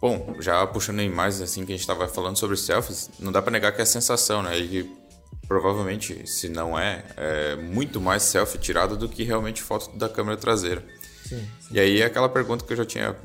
Bom, 0.00 0.36
já 0.40 0.66
puxando 0.66 1.00
em 1.00 1.10
mais 1.10 1.40
assim 1.40 1.64
que 1.64 1.72
a 1.72 1.74
gente 1.74 1.80
estava 1.80 2.06
falando 2.06 2.36
sobre 2.36 2.56
selfies, 2.56 3.10
não 3.18 3.32
dá 3.32 3.40
para 3.40 3.52
negar 3.52 3.72
que 3.72 3.80
é 3.80 3.82
a 3.82 3.86
sensação, 3.86 4.42
né? 4.42 4.58
E 4.58 4.94
provavelmente, 5.48 6.26
se 6.26 6.48
não 6.48 6.78
é, 6.78 7.04
é 7.16 7.56
muito 7.56 8.00
mais 8.00 8.22
selfie 8.22 8.58
tirado 8.58 8.96
do 8.96 9.08
que 9.08 9.24
realmente 9.24 9.62
foto 9.62 9.96
da 9.96 10.08
câmera 10.08 10.36
traseira. 10.36 10.84
Sim, 11.24 11.38
sim. 11.60 11.68
E 11.70 11.80
aí 11.80 12.02
aquela 12.02 12.28
pergunta 12.28 12.64
que 12.64 12.72
eu 12.72 12.76
já 12.76 12.84
tinha 12.84 13.16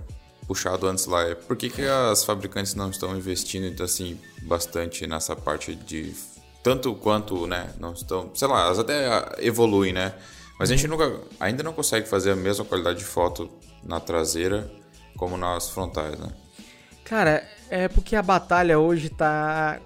puxado 0.48 0.88
antes 0.88 1.06
lá 1.06 1.24
é 1.24 1.36
por 1.36 1.56
que, 1.56 1.70
que 1.70 1.84
as 1.84 2.24
fabricantes 2.24 2.74
não 2.74 2.90
estão 2.90 3.16
investindo 3.16 3.82
assim 3.84 4.20
bastante 4.44 5.06
nessa 5.08 5.36
parte 5.36 5.76
de 5.76 6.14
tanto 6.64 6.94
quanto, 6.94 7.48
né, 7.48 7.74
não 7.80 7.94
estão, 7.94 8.32
sei 8.36 8.48
lá, 8.48 8.66
elas 8.66 8.78
até 8.78 9.08
evoluem, 9.40 9.94
né? 9.94 10.14
Mas 10.60 10.70
a 10.70 10.76
gente 10.76 10.86
uhum. 10.86 10.98
nunca, 10.98 11.20
ainda 11.40 11.64
não 11.64 11.74
consegue 11.74 12.08
fazer 12.08 12.32
a 12.32 12.36
mesma 12.36 12.64
qualidade 12.64 13.00
de 13.00 13.06
foto 13.06 13.50
na 13.84 14.00
traseira 14.00 14.72
como 15.18 15.38
nas 15.38 15.70
frontais, 15.70 16.18
né? 16.20 16.30
Cara, 17.04 17.48
é 17.70 17.88
porque 17.88 18.16
a 18.16 18.22
batalha 18.22 18.80
hoje 18.80 19.10
tá. 19.10 19.80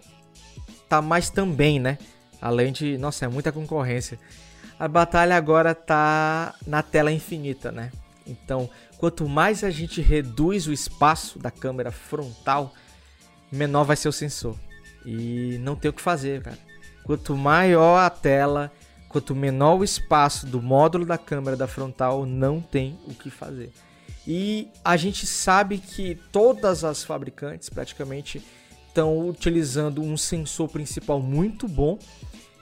tá 0.87 1.01
mais 1.01 1.29
também, 1.29 1.79
né? 1.79 1.97
Além 2.41 2.71
de. 2.71 2.97
Nossa, 2.97 3.25
é 3.25 3.27
muita 3.27 3.51
concorrência. 3.51 4.19
A 4.77 4.87
batalha 4.87 5.37
agora 5.37 5.73
tá 5.73 6.53
na 6.67 6.83
tela 6.83 7.11
infinita, 7.11 7.71
né? 7.71 7.91
Então, 8.27 8.69
quanto 8.97 9.27
mais 9.27 9.63
a 9.63 9.69
gente 9.69 10.01
reduz 10.01 10.67
o 10.67 10.73
espaço 10.73 11.39
da 11.39 11.49
câmera 11.49 11.91
frontal, 11.91 12.73
menor 13.51 13.83
vai 13.83 13.95
ser 13.95 14.09
o 14.09 14.13
sensor. 14.13 14.57
E 15.05 15.57
não 15.61 15.75
tem 15.75 15.89
o 15.89 15.93
que 15.93 16.01
fazer, 16.01 16.41
cara. 16.41 16.57
Quanto 17.03 17.37
maior 17.37 17.99
a 17.99 18.09
tela, 18.09 18.71
quanto 19.07 19.35
menor 19.35 19.79
o 19.79 19.83
espaço 19.83 20.45
do 20.45 20.61
módulo 20.61 21.05
da 21.05 21.17
câmera 21.17 21.55
da 21.55 21.67
frontal, 21.67 22.25
não 22.25 22.59
tem 22.59 22.99
o 23.07 23.13
que 23.13 23.29
fazer. 23.29 23.71
E 24.27 24.69
a 24.83 24.97
gente 24.97 25.27
sabe 25.27 25.77
que 25.77 26.15
todas 26.31 26.83
as 26.83 27.03
fabricantes 27.03 27.69
praticamente 27.69 28.41
estão 28.87 29.27
utilizando 29.27 30.01
um 30.01 30.17
sensor 30.17 30.69
principal 30.69 31.19
muito 31.19 31.67
bom 31.67 31.99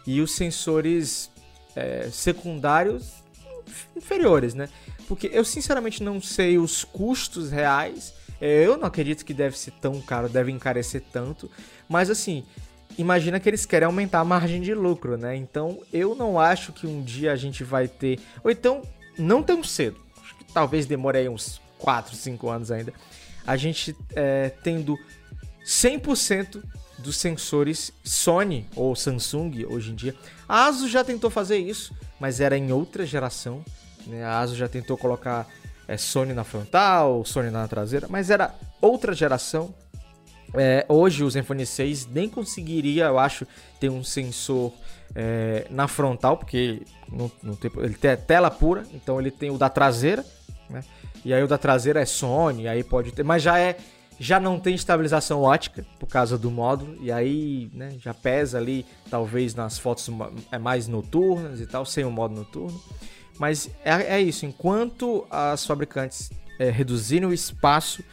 e 0.05 0.19
os 0.19 0.33
sensores 0.35 1.29
é, 1.75 2.09
secundários 2.11 3.13
inferiores, 3.95 4.53
né? 4.53 4.67
Porque 5.07 5.29
eu 5.31 5.45
sinceramente 5.45 6.03
não 6.03 6.21
sei 6.21 6.57
os 6.57 6.83
custos 6.83 7.49
reais. 7.49 8.13
É, 8.41 8.65
eu 8.65 8.77
não 8.77 8.87
acredito 8.87 9.23
que 9.23 9.33
deve 9.33 9.57
ser 9.57 9.71
tão 9.79 10.01
caro, 10.01 10.27
deve 10.27 10.51
encarecer 10.51 11.01
tanto. 11.13 11.49
Mas 11.87 12.09
assim, 12.09 12.43
imagina 12.97 13.39
que 13.39 13.47
eles 13.47 13.65
querem 13.65 13.85
aumentar 13.85 14.19
a 14.19 14.25
margem 14.25 14.61
de 14.61 14.73
lucro, 14.73 15.17
né? 15.17 15.35
Então 15.35 15.79
eu 15.93 16.13
não 16.13 16.37
acho 16.37 16.73
que 16.73 16.85
um 16.85 17.01
dia 17.01 17.31
a 17.31 17.37
gente 17.37 17.63
vai 17.63 17.87
ter. 17.87 18.19
Ou 18.43 18.51
então, 18.51 18.81
não 19.17 19.41
tão 19.41 19.63
cedo 19.63 20.02
talvez 20.53 20.85
demore 20.85 21.17
aí 21.17 21.29
uns 21.29 21.61
4, 21.79 22.15
5 22.15 22.49
anos 22.49 22.71
ainda, 22.71 22.93
a 23.45 23.57
gente 23.57 23.95
é, 24.15 24.49
tendo 24.63 24.97
100% 25.65 26.63
dos 26.99 27.17
sensores 27.17 27.91
Sony 28.03 28.65
ou 28.75 28.95
Samsung 28.95 29.65
hoje 29.69 29.91
em 29.91 29.95
dia. 29.95 30.15
A 30.47 30.65
ASUS 30.65 30.89
já 30.89 31.03
tentou 31.03 31.29
fazer 31.29 31.57
isso, 31.57 31.93
mas 32.19 32.39
era 32.39 32.57
em 32.57 32.71
outra 32.71 33.05
geração. 33.05 33.63
Né? 34.07 34.23
A 34.23 34.39
ASUS 34.39 34.57
já 34.57 34.69
tentou 34.69 34.97
colocar 34.97 35.47
é, 35.87 35.97
Sony 35.97 36.33
na 36.33 36.43
frontal, 36.43 37.25
Sony 37.25 37.49
na 37.49 37.67
traseira, 37.67 38.07
mas 38.09 38.29
era 38.29 38.53
outra 38.81 39.13
geração. 39.13 39.73
É, 40.55 40.85
hoje 40.87 41.23
o 41.23 41.29
Zenfone 41.29 41.65
6 41.65 42.07
nem 42.07 42.29
conseguiria, 42.29 43.05
eu 43.05 43.19
acho, 43.19 43.45
ter 43.79 43.89
um 43.89 44.03
sensor 44.03 44.71
é, 45.15 45.67
na 45.69 45.87
frontal, 45.87 46.37
porque 46.37 46.81
ele 47.77 47.93
tem 47.93 48.17
tela 48.17 48.49
pura, 48.49 48.83
então 48.93 49.19
ele 49.19 49.31
tem 49.31 49.51
o 49.51 49.57
da 49.57 49.69
traseira, 49.69 50.25
né? 50.69 50.81
E 51.25 51.33
aí 51.33 51.41
o 51.41 51.47
da 51.47 51.57
traseira 51.57 52.01
é 52.01 52.05
Sony, 52.05 52.67
aí 52.67 52.83
pode 52.83 53.11
ter, 53.11 53.23
mas 53.23 53.41
já 53.41 53.57
é 53.59 53.77
já 54.19 54.39
não 54.39 54.59
tem 54.59 54.75
estabilização 54.75 55.41
ótica 55.41 55.85
por 55.99 56.07
causa 56.07 56.37
do 56.37 56.51
módulo 56.51 56.95
e 57.01 57.11
aí 57.11 57.69
né, 57.73 57.95
já 57.99 58.13
pesa 58.13 58.59
ali 58.59 58.85
talvez 59.09 59.55
nas 59.55 59.79
fotos 59.79 60.07
é 60.51 60.57
mais 60.57 60.87
noturnas 60.87 61.59
e 61.59 61.65
tal 61.65 61.85
sem 61.85 62.05
o 62.05 62.11
modo 62.11 62.35
noturno. 62.35 62.79
Mas 63.39 63.69
é, 63.83 64.17
é 64.17 64.21
isso 64.21 64.45
enquanto 64.45 65.25
as 65.31 65.65
fabricantes 65.65 66.29
é, 66.59 66.69
reduzirem 66.69 67.27
o 67.27 67.33
espaço 67.33 68.03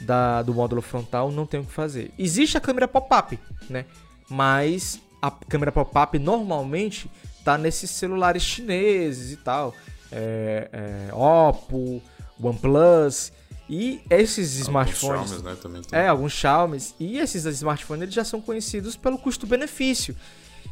da, 0.00 0.40
do 0.42 0.54
módulo 0.54 0.80
frontal 0.80 1.32
não 1.32 1.44
tem 1.44 1.60
o 1.60 1.64
que 1.64 1.72
fazer. 1.72 2.12
Existe 2.16 2.56
a 2.56 2.60
câmera 2.60 2.86
pop-up 2.86 3.38
né? 3.68 3.84
Mas 4.28 5.00
a 5.20 5.30
câmera 5.30 5.72
pop-up 5.72 6.18
normalmente 6.18 7.10
tá 7.44 7.56
nesses 7.56 7.90
celulares 7.90 8.42
chineses 8.42 9.32
e 9.32 9.36
tal 9.36 9.74
é, 10.12 10.68
é, 10.72 11.14
Oppo 11.14 12.02
OnePlus 12.42 13.32
e 13.68 14.00
esses 14.10 14.58
smartphones. 14.58 15.30
Xiaomi, 15.30 15.44
né, 15.44 15.56
também 15.62 15.82
tem. 15.82 15.98
É, 15.98 16.08
alguns 16.08 16.32
Xiaomi. 16.32 16.78
E 16.98 17.18
esses 17.18 17.44
smartphones 17.44 18.02
eles 18.02 18.14
já 18.14 18.24
são 18.24 18.40
conhecidos 18.40 18.96
pelo 18.96 19.16
custo-benefício. 19.16 20.16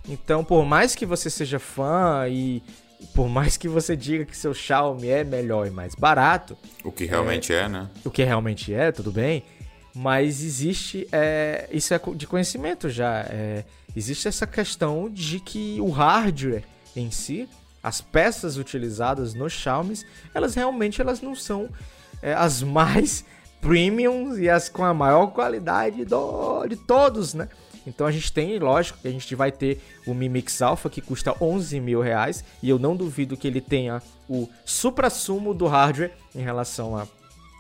Então, 0.09 0.43
por 0.43 0.65
mais 0.65 0.95
que 0.95 1.07
você 1.07 1.31
seja 1.31 1.59
fã 1.59 2.27
e 2.29 2.63
por 3.15 3.29
mais 3.29 3.57
que 3.57 3.69
você 3.69 3.95
diga 3.95 4.25
que 4.25 4.37
seu 4.37 4.53
Xiaomi 4.53 5.09
é 5.09 5.23
melhor 5.23 5.67
e 5.67 5.71
mais 5.71 5.95
barato. 5.95 6.59
O 6.83 6.91
que 6.91 7.05
realmente 7.05 7.53
é, 7.53 7.63
é 7.63 7.69
né? 7.69 7.89
O 8.05 8.11
que 8.11 8.25
realmente 8.25 8.75
é, 8.75 8.91
tudo 8.91 9.13
bem. 9.13 9.45
Mas 9.99 10.45
existe. 10.45 11.09
É, 11.11 11.69
isso 11.73 11.93
é 11.93 12.01
de 12.15 12.25
conhecimento 12.25 12.89
já. 12.89 13.27
É, 13.29 13.65
existe 13.97 14.29
essa 14.29 14.47
questão 14.47 15.11
de 15.11 15.41
que 15.41 15.77
o 15.81 15.91
hardware 15.91 16.63
em 16.95 17.11
si, 17.11 17.49
as 17.83 18.01
peças 18.01 18.57
utilizadas 18.57 19.35
nos 19.35 19.53
Xiaomi, 19.53 19.99
elas 20.33 20.55
realmente 20.55 21.01
elas 21.01 21.21
não 21.21 21.35
são 21.35 21.69
é, 22.23 22.33
as 22.33 22.63
mais 22.63 23.25
premiums 23.61 24.39
e 24.39 24.49
as 24.49 24.69
com 24.69 24.85
a 24.85 24.95
maior 24.95 25.33
qualidade 25.33 26.05
do, 26.05 26.65
de 26.69 26.77
todos, 26.77 27.35
né? 27.35 27.49
Então 27.85 28.07
a 28.07 28.13
gente 28.13 28.33
tem, 28.33 28.57
lógico, 28.57 29.01
que 29.01 29.09
a 29.09 29.11
gente 29.11 29.35
vai 29.35 29.51
ter 29.51 29.83
o 30.07 30.15
Mi 30.15 30.29
Mix 30.29 30.63
Alpha 30.63 30.89
que 30.89 31.01
custa 31.01 31.35
11 31.41 31.81
mil 31.81 32.01
reais 32.01 32.45
e 32.63 32.69
eu 32.69 32.79
não 32.79 32.95
duvido 32.95 33.37
que 33.37 33.49
ele 33.49 33.61
tenha 33.61 34.01
o 34.29 34.49
supra-sumo 34.65 35.53
do 35.53 35.67
hardware 35.67 36.13
em 36.37 36.43
relação 36.43 36.97
a, 36.97 37.05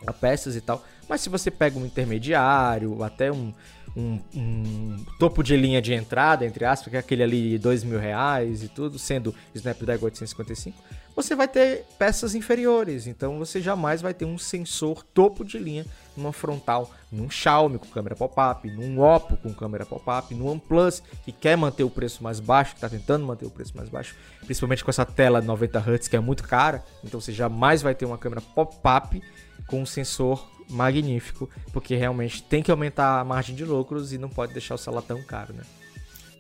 a 0.06 0.12
peças 0.12 0.54
e 0.54 0.60
tal. 0.60 0.84
Mas 1.08 1.20
se 1.22 1.28
você 1.28 1.50
pega 1.50 1.78
um 1.78 1.86
intermediário, 1.86 3.02
até 3.02 3.32
um, 3.32 3.52
um, 3.96 4.20
um, 4.34 5.04
topo 5.18 5.42
de 5.42 5.56
linha 5.56 5.80
de 5.80 5.94
entrada, 5.94 6.44
entre 6.44 6.64
aspas, 6.64 6.90
que 6.90 6.96
é 6.96 7.00
aquele 7.00 7.22
ali 7.22 7.58
dois 7.58 7.82
mil 7.82 7.98
reais 7.98 8.62
e 8.62 8.68
tudo, 8.68 8.98
sendo 8.98 9.34
Snapdragon 9.54 10.04
855, 10.04 10.76
você 11.16 11.34
vai 11.34 11.48
ter 11.48 11.84
peças 11.98 12.36
inferiores. 12.36 13.08
Então 13.08 13.38
você 13.38 13.60
jamais 13.60 14.00
vai 14.00 14.14
ter 14.14 14.24
um 14.24 14.38
sensor 14.38 15.02
topo 15.02 15.44
de 15.44 15.58
linha 15.58 15.84
numa 16.16 16.32
frontal, 16.32 16.92
num 17.10 17.28
Xiaomi 17.28 17.78
com 17.78 17.86
câmera 17.86 18.14
pop-up, 18.14 18.70
num 18.70 19.00
Oppo 19.00 19.36
com 19.36 19.52
câmera 19.52 19.84
pop-up, 19.84 20.32
num 20.32 20.46
OnePlus 20.46 21.02
que 21.24 21.32
quer 21.32 21.56
manter 21.56 21.82
o 21.82 21.90
preço 21.90 22.22
mais 22.22 22.38
baixo, 22.38 22.72
que 22.72 22.76
está 22.76 22.88
tentando 22.88 23.26
manter 23.26 23.46
o 23.46 23.50
preço 23.50 23.76
mais 23.76 23.88
baixo, 23.88 24.14
principalmente 24.44 24.84
com 24.84 24.90
essa 24.90 25.04
tela 25.04 25.40
90 25.40 25.78
Hz 25.80 26.06
que 26.06 26.16
é 26.16 26.20
muito 26.20 26.44
cara. 26.44 26.84
Então 27.02 27.20
você 27.20 27.32
jamais 27.32 27.82
vai 27.82 27.96
ter 27.96 28.04
uma 28.04 28.18
câmera 28.18 28.40
pop-up 28.40 29.20
com 29.68 29.82
um 29.82 29.86
sensor 29.86 30.50
magnífico, 30.68 31.48
porque 31.72 31.94
realmente 31.94 32.42
tem 32.42 32.62
que 32.62 32.70
aumentar 32.70 33.20
a 33.20 33.24
margem 33.24 33.54
de 33.54 33.64
lucros 33.64 34.12
e 34.12 34.18
não 34.18 34.28
pode 34.28 34.52
deixar 34.52 34.74
o 34.74 34.78
celular 34.78 35.02
tão 35.02 35.22
caro, 35.22 35.54
né? 35.54 35.62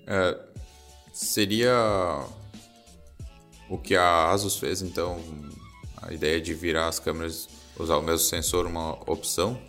É, 0.06 0.38
seria 1.12 2.26
o 3.68 3.78
que 3.78 3.94
a 3.94 4.30
Asus 4.30 4.56
fez, 4.56 4.82
então, 4.82 5.20
a 6.02 6.12
ideia 6.12 6.40
de 6.40 6.54
virar 6.54 6.88
as 6.88 6.98
câmeras, 6.98 7.48
usar 7.78 7.96
o 7.96 8.02
mesmo 8.02 8.26
sensor, 8.26 8.66
uma 8.66 8.92
opção? 9.10 9.60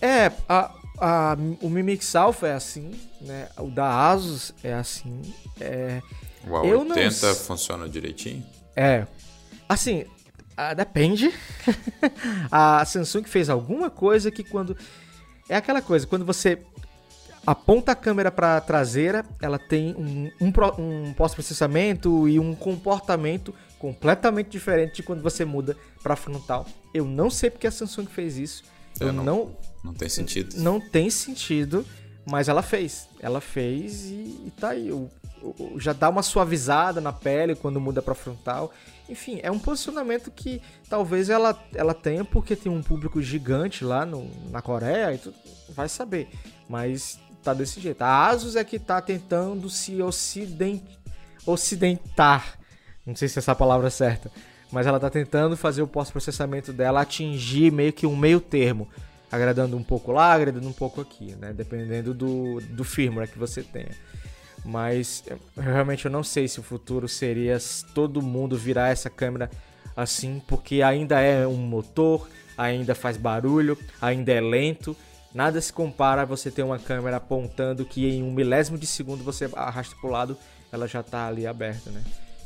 É, 0.00 0.32
a, 0.48 0.74
a, 0.98 1.36
o 1.60 1.68
Mi 1.68 1.82
Mix 1.82 2.14
Alpha 2.16 2.48
é 2.48 2.54
assim, 2.54 2.90
né? 3.20 3.48
O 3.58 3.68
da 3.68 4.10
Asus 4.10 4.52
é 4.64 4.74
assim. 4.74 5.22
É, 5.60 6.02
o 6.44 6.50
A80 6.50 7.22
não... 7.22 7.34
funciona 7.34 7.88
direitinho? 7.88 8.44
É. 8.74 9.06
Assim, 9.68 10.06
ah, 10.56 10.74
depende. 10.74 11.32
a 12.50 12.84
Samsung 12.84 13.24
fez 13.24 13.48
alguma 13.48 13.90
coisa 13.90 14.30
que 14.30 14.44
quando. 14.44 14.76
É 15.48 15.56
aquela 15.56 15.82
coisa, 15.82 16.06
quando 16.06 16.24
você 16.24 16.58
aponta 17.46 17.92
a 17.92 17.96
câmera 17.96 18.30
para 18.30 18.60
traseira, 18.60 19.24
ela 19.40 19.58
tem 19.58 19.94
um, 19.94 20.30
um, 20.40 20.52
um 20.78 21.12
pós-processamento 21.14 22.28
e 22.28 22.38
um 22.38 22.54
comportamento 22.54 23.54
completamente 23.78 24.48
diferente 24.48 24.96
de 24.96 25.02
quando 25.02 25.22
você 25.22 25.44
muda 25.44 25.76
para 26.02 26.14
frontal. 26.14 26.66
Eu 26.94 27.04
não 27.04 27.28
sei 27.28 27.50
porque 27.50 27.66
a 27.66 27.70
Samsung 27.70 28.06
fez 28.06 28.38
isso. 28.38 28.62
Eu, 29.00 29.08
Eu 29.08 29.12
não, 29.12 29.24
não, 29.24 29.56
não 29.82 29.94
tem 29.94 30.08
sentido. 30.08 30.56
Não 30.56 30.80
tem 30.80 31.10
sentido, 31.10 31.84
mas 32.24 32.48
ela 32.48 32.62
fez. 32.62 33.08
Ela 33.18 33.40
fez 33.40 34.04
e, 34.04 34.44
e 34.46 34.52
tá 34.56 34.70
aí. 34.70 34.92
O, 34.92 35.10
o, 35.42 35.74
já 35.80 35.92
dá 35.92 36.08
uma 36.08 36.22
suavizada 36.22 37.00
na 37.00 37.12
pele 37.12 37.56
quando 37.56 37.80
muda 37.80 38.00
para 38.00 38.14
frontal. 38.14 38.72
Enfim, 39.12 39.40
é 39.42 39.50
um 39.50 39.58
posicionamento 39.58 40.30
que 40.30 40.62
talvez 40.88 41.28
ela, 41.28 41.54
ela 41.74 41.92
tenha 41.92 42.24
porque 42.24 42.56
tem 42.56 42.72
um 42.72 42.82
público 42.82 43.20
gigante 43.20 43.84
lá 43.84 44.06
no, 44.06 44.26
na 44.50 44.62
Coreia 44.62 45.14
e 45.14 45.18
tudo, 45.18 45.36
vai 45.74 45.86
saber. 45.86 46.30
Mas 46.66 47.20
tá 47.42 47.52
desse 47.52 47.78
jeito. 47.78 48.00
A 48.00 48.28
Asus 48.28 48.56
é 48.56 48.64
que 48.64 48.78
tá 48.78 49.02
tentando 49.02 49.68
se 49.68 50.00
ocident... 50.00 50.82
ocidentar. 51.44 52.58
Não 53.04 53.14
sei 53.14 53.28
se 53.28 53.38
essa 53.38 53.54
palavra 53.54 53.88
é 53.88 53.90
certa. 53.90 54.30
Mas 54.70 54.86
ela 54.86 54.98
tá 54.98 55.10
tentando 55.10 55.58
fazer 55.58 55.82
o 55.82 55.86
pós-processamento 55.86 56.72
dela 56.72 57.02
atingir 57.02 57.70
meio 57.70 57.92
que 57.92 58.06
um 58.06 58.16
meio 58.16 58.40
termo. 58.40 58.88
Agradando 59.30 59.76
um 59.76 59.82
pouco 59.82 60.10
lá, 60.10 60.32
agradando 60.32 60.66
um 60.66 60.72
pouco 60.72 61.02
aqui, 61.02 61.36
né? 61.36 61.52
Dependendo 61.52 62.14
do, 62.14 62.60
do 62.62 62.82
firmware 62.82 63.28
que 63.30 63.38
você 63.38 63.62
tenha. 63.62 63.92
Mas 64.64 65.24
realmente 65.56 66.04
eu 66.04 66.10
não 66.10 66.22
sei 66.22 66.46
se 66.46 66.60
o 66.60 66.62
futuro 66.62 67.08
seria 67.08 67.58
todo 67.94 68.22
mundo 68.22 68.56
virar 68.56 68.90
essa 68.90 69.10
câmera 69.10 69.50
assim, 69.96 70.40
porque 70.46 70.82
ainda 70.82 71.20
é 71.20 71.46
um 71.46 71.56
motor, 71.56 72.28
ainda 72.56 72.94
faz 72.94 73.16
barulho, 73.16 73.76
ainda 74.00 74.32
é 74.32 74.40
lento 74.40 74.96
Nada 75.34 75.60
se 75.60 75.72
compara 75.72 76.22
a 76.22 76.24
você 76.24 76.50
ter 76.50 76.62
uma 76.62 76.78
câmera 76.78 77.16
apontando 77.16 77.84
que 77.84 78.06
em 78.06 78.22
um 78.22 78.30
milésimo 78.30 78.76
de 78.76 78.86
segundo 78.86 79.24
você 79.24 79.48
arrasta 79.54 79.96
para 79.98 80.08
o 80.08 80.12
lado, 80.12 80.36
ela 80.70 80.86
já 80.86 81.00
está 81.00 81.26
ali 81.26 81.46
aberta, 81.46 81.90
né? 81.90 82.02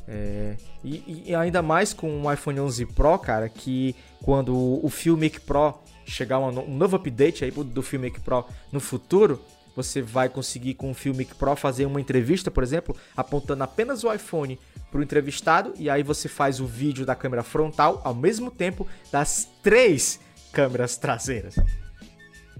É, 0.08 0.56
e, 0.84 1.24
e, 1.26 1.34
ainda 1.34 1.60
mais 1.62 1.92
com 1.92 2.22
o 2.22 2.32
iPhone 2.32 2.60
11 2.60 2.86
Pro, 2.86 3.18
cara, 3.18 3.48
que 3.48 3.96
quando 4.22 4.54
o 4.54 4.88
Filmic 4.88 5.40
Pro 5.40 5.74
chegar 6.04 6.38
um 6.38 6.76
novo 6.76 6.94
update 6.94 7.44
aí 7.44 7.50
do 7.50 7.82
Filmic 7.82 8.20
Pro 8.20 8.44
no 8.70 8.78
futuro, 8.78 9.42
você 9.76 10.00
vai 10.00 10.28
conseguir 10.30 10.74
com 10.74 10.90
o 10.90 10.94
Filmic 10.94 11.34
Pro 11.34 11.54
fazer 11.54 11.84
uma 11.84 12.00
entrevista, 12.00 12.50
por 12.50 12.62
exemplo, 12.62 12.96
apontando 13.14 13.62
apenas 13.62 14.02
o 14.02 14.12
iPhone 14.12 14.58
para 14.90 15.00
o 15.00 15.02
entrevistado 15.02 15.74
e 15.76 15.90
aí 15.90 16.02
você 16.02 16.28
faz 16.28 16.58
o 16.58 16.66
vídeo 16.66 17.04
da 17.04 17.14
câmera 17.14 17.42
frontal 17.42 18.00
ao 18.02 18.14
mesmo 18.14 18.50
tempo 18.50 18.86
das 19.12 19.46
três 19.62 20.18
câmeras 20.50 20.96
traseiras. 20.96 21.56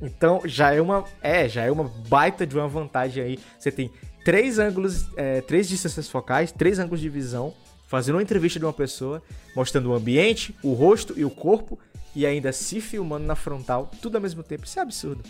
Então 0.02 0.42
já 0.44 0.74
é 0.74 0.80
uma. 0.80 1.04
É, 1.22 1.48
já 1.48 1.64
é 1.64 1.70
uma 1.70 1.84
baita 1.84 2.46
de 2.46 2.54
uma 2.54 2.68
vantagem 2.68 3.22
aí. 3.22 3.38
Você 3.58 3.72
tem 3.72 3.90
três 4.22 4.58
ângulos, 4.58 5.08
é, 5.16 5.40
três 5.40 5.66
distâncias 5.66 6.08
focais, 6.08 6.52
três 6.52 6.78
ângulos 6.78 7.00
de 7.00 7.08
visão, 7.08 7.54
fazendo 7.86 8.16
uma 8.16 8.22
entrevista 8.22 8.58
de 8.58 8.66
uma 8.66 8.74
pessoa, 8.74 9.22
mostrando 9.54 9.90
o 9.90 9.94
ambiente, 9.94 10.54
o 10.62 10.74
rosto 10.74 11.14
e 11.16 11.24
o 11.24 11.30
corpo, 11.30 11.78
e 12.14 12.26
ainda 12.26 12.52
se 12.52 12.80
filmando 12.82 13.24
na 13.24 13.34
frontal, 13.34 13.90
tudo 14.02 14.16
ao 14.16 14.20
mesmo 14.20 14.42
tempo. 14.42 14.66
Isso 14.66 14.78
é 14.78 14.82
absurdo. 14.82 15.22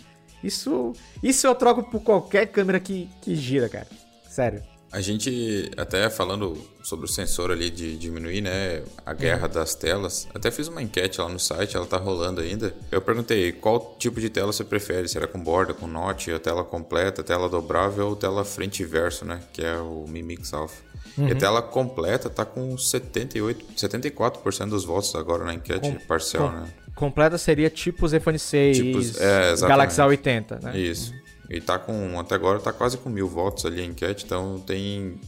Isso, 0.43 0.93
isso 1.21 1.47
eu 1.47 1.55
troco 1.55 1.83
por 1.83 2.01
qualquer 2.01 2.47
câmera 2.47 2.79
que, 2.79 3.09
que 3.21 3.35
gira, 3.35 3.67
cara. 3.67 3.87
Sério. 4.29 4.61
A 4.91 5.01
gente, 5.01 5.69
até 5.75 6.09
falando 6.09 6.57
sobre 6.81 7.05
o 7.05 7.09
sensor 7.09 7.51
ali 7.51 7.69
de 7.69 7.97
diminuir, 7.97 8.39
né, 8.39 8.83
a 9.05 9.13
guerra 9.13 9.47
uhum. 9.47 9.53
das 9.53 9.75
telas, 9.75 10.27
até 10.33 10.49
fiz 10.49 10.69
uma 10.69 10.81
enquete 10.81 11.19
lá 11.19 11.27
no 11.27 11.37
site, 11.37 11.75
ela 11.75 11.85
tá 11.85 11.97
rolando 11.97 12.39
ainda. 12.39 12.73
Eu 12.89 13.01
perguntei 13.01 13.51
qual 13.51 13.97
tipo 13.99 14.21
de 14.21 14.29
tela 14.29 14.53
você 14.53 14.63
prefere, 14.63 15.09
se 15.09 15.17
era 15.17 15.27
com 15.27 15.39
borda, 15.39 15.73
com 15.73 15.87
note, 15.87 16.31
a 16.31 16.39
tela 16.39 16.63
completa, 16.63 17.21
tela 17.21 17.49
dobrável 17.49 18.07
ou 18.07 18.15
tela 18.15 18.45
frente 18.45 18.81
e 18.81 18.85
verso, 18.85 19.25
né, 19.25 19.41
que 19.51 19.61
é 19.61 19.77
o 19.77 20.05
Mi 20.07 20.23
Mix 20.23 20.53
Alpha. 20.53 20.81
Uhum. 21.17 21.25
E 21.25 21.31
a 21.31 21.33
uhum. 21.33 21.39
tela 21.39 21.61
completa 21.61 22.29
tá 22.29 22.45
com 22.45 22.77
78, 22.77 23.65
74% 23.75 24.69
dos 24.69 24.85
votos 24.85 25.13
agora 25.15 25.43
na 25.43 25.53
enquete 25.53 25.91
com, 25.91 25.99
parcial, 26.05 26.49
com, 26.49 26.55
né. 26.59 26.73
Completa 26.97 27.37
seria 27.37 27.69
tipo 27.69 28.07
o 28.07 28.15
iPhone 28.15 28.39
6, 28.39 28.77
tipos, 28.77 29.21
é, 29.21 29.55
Galaxy 29.57 30.01
A80, 30.01 30.63
né? 30.63 30.75
Isso. 30.75 31.13
E 31.47 31.61
tá 31.61 31.77
com. 31.77 32.19
Até 32.19 32.33
agora 32.33 32.59
tá 32.59 32.73
quase 32.73 32.97
com 32.97 33.07
mil 33.07 33.27
votos 33.27 33.67
ali 33.67 33.81
a 33.81 33.85
enquete, 33.85 34.25
então 34.25 34.59
tem. 34.65 35.21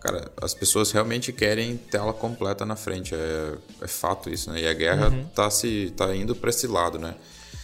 Cara, 0.00 0.28
as 0.42 0.52
pessoas 0.52 0.90
realmente 0.90 1.32
querem 1.32 1.76
tela 1.76 2.12
completa 2.12 2.66
na 2.66 2.74
frente. 2.74 3.14
É, 3.14 3.54
é 3.80 3.86
fato 3.86 4.28
isso, 4.28 4.50
né? 4.50 4.62
E 4.62 4.66
a 4.66 4.74
guerra 4.74 5.08
uhum. 5.08 5.24
tá, 5.26 5.48
se, 5.50 5.94
tá 5.96 6.14
indo 6.16 6.34
pra 6.34 6.50
esse 6.50 6.66
lado, 6.66 6.98
né? 6.98 7.14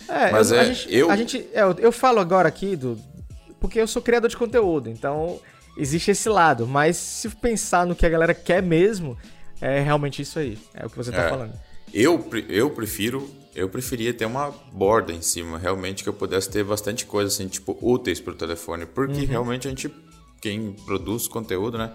É, 0.09 0.31
Mas 0.31 0.53
eu, 0.53 0.57
é, 0.57 0.61
a 0.61 0.65
gente, 0.65 0.95
eu... 0.95 1.11
A 1.11 1.17
gente, 1.17 1.49
é, 1.53 1.63
eu, 1.63 1.75
eu 1.77 1.93
falo 1.93 2.21
agora 2.21 2.47
aqui 2.47 2.77
do. 2.77 2.97
Porque 3.59 3.81
eu 3.81 3.89
sou 3.89 4.01
criador 4.01 4.31
de 4.31 4.37
conteúdo, 4.37 4.89
então 4.89 5.41
existe 5.77 6.13
esse 6.13 6.29
lado. 6.29 6.69
Mas 6.69 6.97
se 6.97 7.29
pensar 7.29 7.85
no 7.85 7.97
que 7.97 8.07
a 8.07 8.09
galera 8.09 8.33
quer 8.33 8.63
mesmo, 8.63 9.19
é 9.61 9.81
realmente 9.81 10.23
isso 10.23 10.39
aí. 10.39 10.57
É 10.73 10.87
o 10.87 10.89
que 10.89 10.97
você 10.97 11.11
tá 11.11 11.25
é. 11.25 11.29
falando. 11.29 11.53
Eu, 11.93 12.25
eu 12.49 12.71
prefiro 12.71 13.40
eu 13.61 13.69
preferia 13.69 14.13
ter 14.13 14.25
uma 14.25 14.51
borda 14.73 15.13
em 15.13 15.23
cima, 15.23 15.59
realmente 15.59 16.03
que 16.03 16.09
eu 16.09 16.13
pudesse 16.13 16.49
ter 16.49 16.65
bastante 16.65 17.07
coisa 17.07 17.29
assim, 17.29 17.49
tipo 17.49 17.77
úteis 17.81 18.21
para 18.21 18.33
o 18.33 18.37
telefone, 18.37 18.87
porque 18.87 19.21
uhum. 19.21 19.27
realmente 19.27 19.67
a 19.67 19.71
gente 19.71 19.91
quem 20.41 20.73
produz 20.73 21.29
conteúdo, 21.29 21.77
né? 21.77 21.93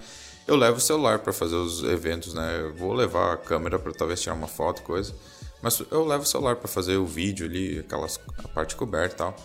Eu 0.47 0.55
levo 0.55 0.78
o 0.78 0.82
celular 0.82 1.20
para 1.20 1.34
fazer 1.34 1.55
os 1.55 1.84
eventos, 1.84 2.34
né? 2.34 2.61
Eu 2.61 2.76
vou 2.76 2.93
levar 2.93 3.34
a 3.34 3.38
câmera 3.38 3.80
para 3.80 3.91
talvez 3.91 4.22
tirar 4.22 4.36
uma 4.36 4.47
foto, 4.47 4.84
coisa. 4.84 5.13
Mas 5.61 5.82
eu 5.89 6.05
levo 6.05 6.24
o 6.24 6.28
celular 6.28 6.55
para 6.57 6.68
fazer 6.68 6.97
o 6.97 7.05
vídeo 7.05 7.47
ali, 7.47 7.80
aquelas 7.80 8.20
a 8.43 8.47
parte 8.47 8.76
coberta 8.76 9.16
e 9.16 9.18
tal. 9.18 9.36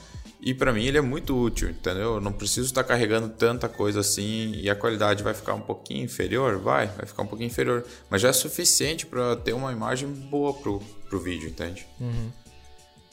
E 0.43 0.55
para 0.55 0.72
mim 0.72 0.84
ele 0.84 0.97
é 0.97 1.03
muito 1.03 1.36
útil, 1.36 1.68
entendeu? 1.68 2.14
Eu 2.14 2.20
não 2.20 2.32
preciso 2.32 2.66
estar 2.66 2.82
carregando 2.82 3.28
tanta 3.28 3.68
coisa 3.68 4.01
assim 4.01 4.53
e 4.55 4.70
a 4.70 4.74
qualidade 4.74 5.22
vai 5.22 5.34
ficar 5.34 5.55
um 5.55 5.61
pouquinho 5.61 6.05
inferior, 6.05 6.59
vai, 6.59 6.86
vai 6.86 7.05
ficar 7.05 7.22
um 7.22 7.26
pouquinho 7.26 7.49
inferior, 7.49 7.84
mas 8.09 8.22
já 8.22 8.30
é 8.30 8.32
suficiente 8.32 9.05
para 9.05 9.36
ter 9.36 9.53
uma 9.53 9.70
imagem 9.70 10.09
boa 10.09 10.55
pro, 10.55 10.80
pro 11.09 11.20
vídeo, 11.20 11.49
entende? 11.49 11.86
Uhum. 12.01 12.30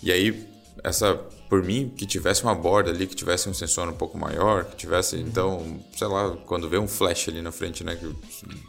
E 0.01 0.11
aí 0.11 0.47
essa 0.84 1.15
por 1.49 1.63
mim 1.63 1.91
que 1.95 2.05
tivesse 2.05 2.43
uma 2.43 2.55
borda 2.55 2.91
ali, 2.91 3.07
que 3.07 3.15
tivesse 3.15 3.49
um 3.49 3.53
sensor 3.53 3.89
um 3.89 3.93
pouco 3.93 4.17
maior, 4.17 4.63
que 4.65 4.75
tivesse 4.75 5.17
uhum. 5.17 5.21
então, 5.21 5.80
sei 5.95 6.07
lá, 6.07 6.38
quando 6.45 6.69
vê 6.69 6.78
um 6.78 6.88
flash 6.88 7.28
ali 7.28 7.41
na 7.41 7.51
frente, 7.51 7.84
né, 7.84 7.95
que 7.95 8.15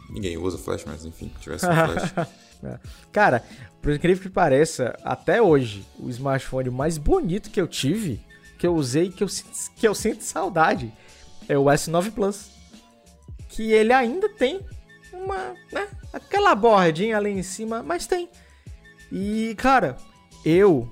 ninguém 0.09 0.37
usa 0.37 0.57
flash, 0.57 0.83
mas 0.85 1.05
enfim, 1.05 1.29
que 1.29 1.39
tivesse 1.39 1.65
um 1.65 1.73
flash. 1.73 2.13
É. 2.61 2.77
Cara, 3.13 3.41
por 3.81 3.93
incrível 3.93 4.21
que 4.21 4.29
pareça, 4.29 4.93
até 5.01 5.41
hoje, 5.41 5.85
o 5.97 6.09
smartphone 6.09 6.69
mais 6.69 6.97
bonito 6.97 7.49
que 7.49 7.61
eu 7.61 7.65
tive 7.65 8.19
que 8.59 8.67
eu 8.67 8.75
usei 8.75 9.09
que 9.09 9.23
eu, 9.23 9.27
que 9.77 9.87
eu 9.87 9.95
sinto 9.95 10.21
saudade 10.21 10.93
é 11.47 11.57
o 11.57 11.63
S9 11.63 12.11
Plus. 12.11 12.51
Que 13.47 13.71
ele 13.71 13.93
ainda 13.93 14.29
tem 14.29 14.59
uma, 15.11 15.55
né, 15.71 15.87
aquela 16.13 16.53
bordinha 16.53 17.17
ali 17.17 17.31
em 17.31 17.41
cima, 17.41 17.81
mas 17.81 18.05
tem. 18.05 18.29
E, 19.11 19.55
cara, 19.57 19.97
eu 20.45 20.91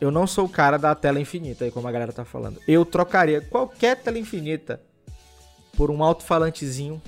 eu 0.00 0.12
não 0.12 0.28
sou 0.28 0.44
o 0.44 0.48
cara 0.48 0.78
da 0.78 0.94
tela 0.94 1.18
infinita, 1.18 1.64
aí 1.64 1.72
como 1.72 1.88
a 1.88 1.92
galera 1.92 2.12
tá 2.12 2.24
falando. 2.24 2.60
Eu 2.68 2.84
trocaria 2.84 3.40
qualquer 3.40 3.96
tela 4.00 4.18
infinita 4.18 4.80
por 5.76 5.90
um 5.90 6.04
alto-falantezinho 6.04 7.02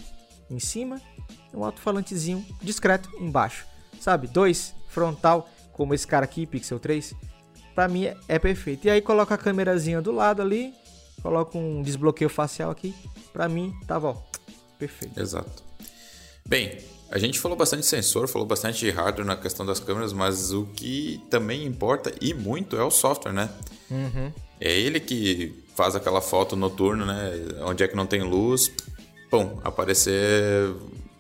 em 0.50 0.58
cima 0.58 1.00
e 1.52 1.56
um 1.56 1.64
alto-falantezinho 1.64 2.44
discreto 2.60 3.08
embaixo. 3.20 3.64
Sabe? 4.00 4.26
Dois, 4.26 4.74
frontal, 4.88 5.48
como 5.72 5.94
esse 5.94 6.06
cara 6.06 6.24
aqui, 6.24 6.46
Pixel 6.46 6.80
3 6.80 7.14
Pra 7.80 7.88
mim 7.88 8.10
é, 8.28 8.38
perfeito. 8.38 8.86
E 8.86 8.90
aí 8.90 9.00
coloca 9.00 9.34
a 9.34 9.38
câmerazinha 9.38 10.02
do 10.02 10.12
lado 10.12 10.42
ali, 10.42 10.74
coloca 11.22 11.56
um 11.56 11.80
desbloqueio 11.80 12.28
facial 12.28 12.70
aqui. 12.70 12.94
Pra 13.32 13.48
mim, 13.48 13.72
tava, 13.86 14.08
ó, 14.08 14.16
perfeito. 14.78 15.18
Exato. 15.18 15.62
Bem, 16.46 16.76
a 17.10 17.18
gente 17.18 17.38
falou 17.38 17.56
bastante 17.56 17.80
de 17.80 17.86
sensor, 17.86 18.28
falou 18.28 18.46
bastante 18.46 18.80
de 18.80 18.90
hardware 18.90 19.26
na 19.26 19.34
questão 19.34 19.64
das 19.64 19.80
câmeras, 19.80 20.12
mas 20.12 20.52
o 20.52 20.66
que 20.66 21.24
também 21.30 21.64
importa 21.64 22.12
e 22.20 22.34
muito 22.34 22.76
é 22.76 22.84
o 22.84 22.90
software, 22.90 23.32
né? 23.32 23.48
Uhum. 23.90 24.30
É 24.60 24.78
ele 24.78 25.00
que 25.00 25.64
faz 25.74 25.96
aquela 25.96 26.20
foto 26.20 26.54
noturna, 26.56 27.06
né? 27.06 27.32
Onde 27.62 27.82
é 27.82 27.88
que 27.88 27.96
não 27.96 28.04
tem 28.04 28.22
luz, 28.22 28.70
pum, 29.30 29.58
aparecer 29.64 30.70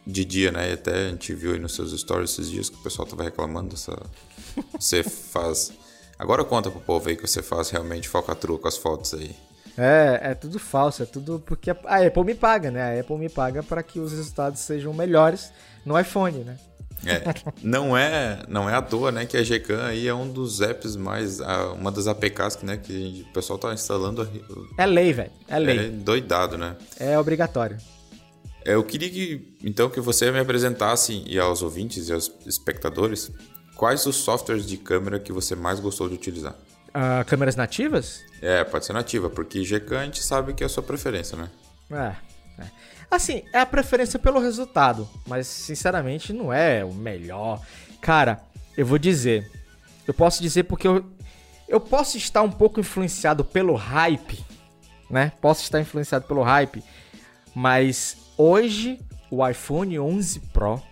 de 0.06 0.26
dia, 0.26 0.52
né? 0.52 0.68
E 0.68 0.72
até 0.74 1.06
a 1.06 1.10
gente 1.12 1.32
viu 1.32 1.54
aí 1.54 1.58
nos 1.58 1.74
seus 1.74 1.98
stories 1.98 2.32
esses 2.32 2.50
dias 2.50 2.68
que 2.68 2.76
o 2.76 2.82
pessoal 2.82 3.08
tava 3.08 3.22
reclamando 3.22 3.70
dessa. 3.70 3.98
Você 4.78 5.02
faz 5.02 5.72
Agora 6.20 6.44
conta 6.44 6.70
pro 6.70 6.80
povo 6.80 7.08
aí 7.08 7.16
que 7.16 7.26
você 7.26 7.40
faz 7.40 7.70
realmente 7.70 8.06
falcatrua 8.06 8.58
com 8.58 8.68
as 8.68 8.76
fotos 8.76 9.14
aí. 9.14 9.34
É, 9.78 10.20
é 10.22 10.34
tudo 10.34 10.58
falso, 10.58 11.02
é 11.02 11.06
tudo 11.06 11.42
porque 11.46 11.70
a 11.70 12.06
Apple 12.06 12.24
me 12.24 12.34
paga, 12.34 12.70
né? 12.70 12.82
A 12.82 13.00
Apple 13.00 13.16
me 13.16 13.30
paga 13.30 13.62
para 13.62 13.82
que 13.82 13.98
os 13.98 14.12
resultados 14.12 14.60
sejam 14.60 14.92
melhores 14.92 15.50
no 15.82 15.98
iPhone, 15.98 16.44
né? 16.44 16.58
É, 17.06 17.22
não 17.64 17.96
é, 17.96 18.42
não 18.48 18.68
é 18.68 18.74
à 18.74 18.82
toa, 18.82 19.10
né, 19.10 19.24
que 19.24 19.34
a 19.34 19.42
Gcam 19.42 19.82
aí 19.82 20.06
é 20.06 20.12
um 20.12 20.30
dos 20.30 20.60
apps 20.60 20.94
mais, 20.94 21.40
uma 21.78 21.90
das 21.90 22.06
APKs 22.06 22.56
que, 22.56 22.66
né, 22.66 22.76
que 22.76 23.24
o 23.30 23.32
pessoal 23.32 23.58
tá 23.58 23.72
instalando. 23.72 24.28
É 24.76 24.84
lei, 24.84 25.14
velho, 25.14 25.32
é 25.48 25.58
lei. 25.58 25.78
É 25.78 25.88
doidado, 25.88 26.58
né? 26.58 26.76
É 26.98 27.18
obrigatório. 27.18 27.78
É, 28.62 28.74
eu 28.74 28.84
queria 28.84 29.08
que, 29.08 29.56
então, 29.64 29.88
que 29.88 30.00
você 30.00 30.30
me 30.30 30.38
apresentasse 30.38 31.24
e 31.26 31.38
aos 31.38 31.62
ouvintes 31.62 32.10
e 32.10 32.12
aos 32.12 32.30
espectadores 32.44 33.32
Quais 33.80 34.04
os 34.04 34.16
softwares 34.16 34.66
de 34.66 34.76
câmera 34.76 35.18
que 35.18 35.32
você 35.32 35.56
mais 35.56 35.80
gostou 35.80 36.06
de 36.06 36.14
utilizar? 36.14 36.52
Uh, 36.88 37.24
câmeras 37.26 37.56
nativas? 37.56 38.22
É, 38.42 38.62
pode 38.62 38.84
ser 38.84 38.92
nativa, 38.92 39.30
porque 39.30 39.64
Gcam 39.64 40.00
a 40.00 40.04
gente 40.04 40.22
sabe 40.22 40.52
que 40.52 40.62
é 40.62 40.66
a 40.66 40.68
sua 40.68 40.82
preferência, 40.82 41.34
né? 41.34 41.48
É, 41.90 42.62
é. 42.62 42.66
Assim, 43.10 43.42
é 43.54 43.60
a 43.60 43.64
preferência 43.64 44.18
pelo 44.18 44.38
resultado, 44.38 45.08
mas 45.26 45.46
sinceramente 45.46 46.30
não 46.30 46.52
é 46.52 46.84
o 46.84 46.92
melhor. 46.92 47.58
Cara, 48.02 48.42
eu 48.76 48.84
vou 48.84 48.98
dizer, 48.98 49.50
eu 50.06 50.12
posso 50.12 50.42
dizer 50.42 50.64
porque 50.64 50.86
eu, 50.86 51.02
eu 51.66 51.80
posso 51.80 52.18
estar 52.18 52.42
um 52.42 52.52
pouco 52.52 52.80
influenciado 52.80 53.46
pelo 53.46 53.74
hype, 53.76 54.44
né? 55.08 55.32
Posso 55.40 55.62
estar 55.62 55.80
influenciado 55.80 56.26
pelo 56.26 56.42
hype, 56.42 56.84
mas 57.54 58.18
hoje 58.36 59.00
o 59.30 59.48
iPhone 59.48 59.98
11 59.98 60.38
Pro 60.52 60.82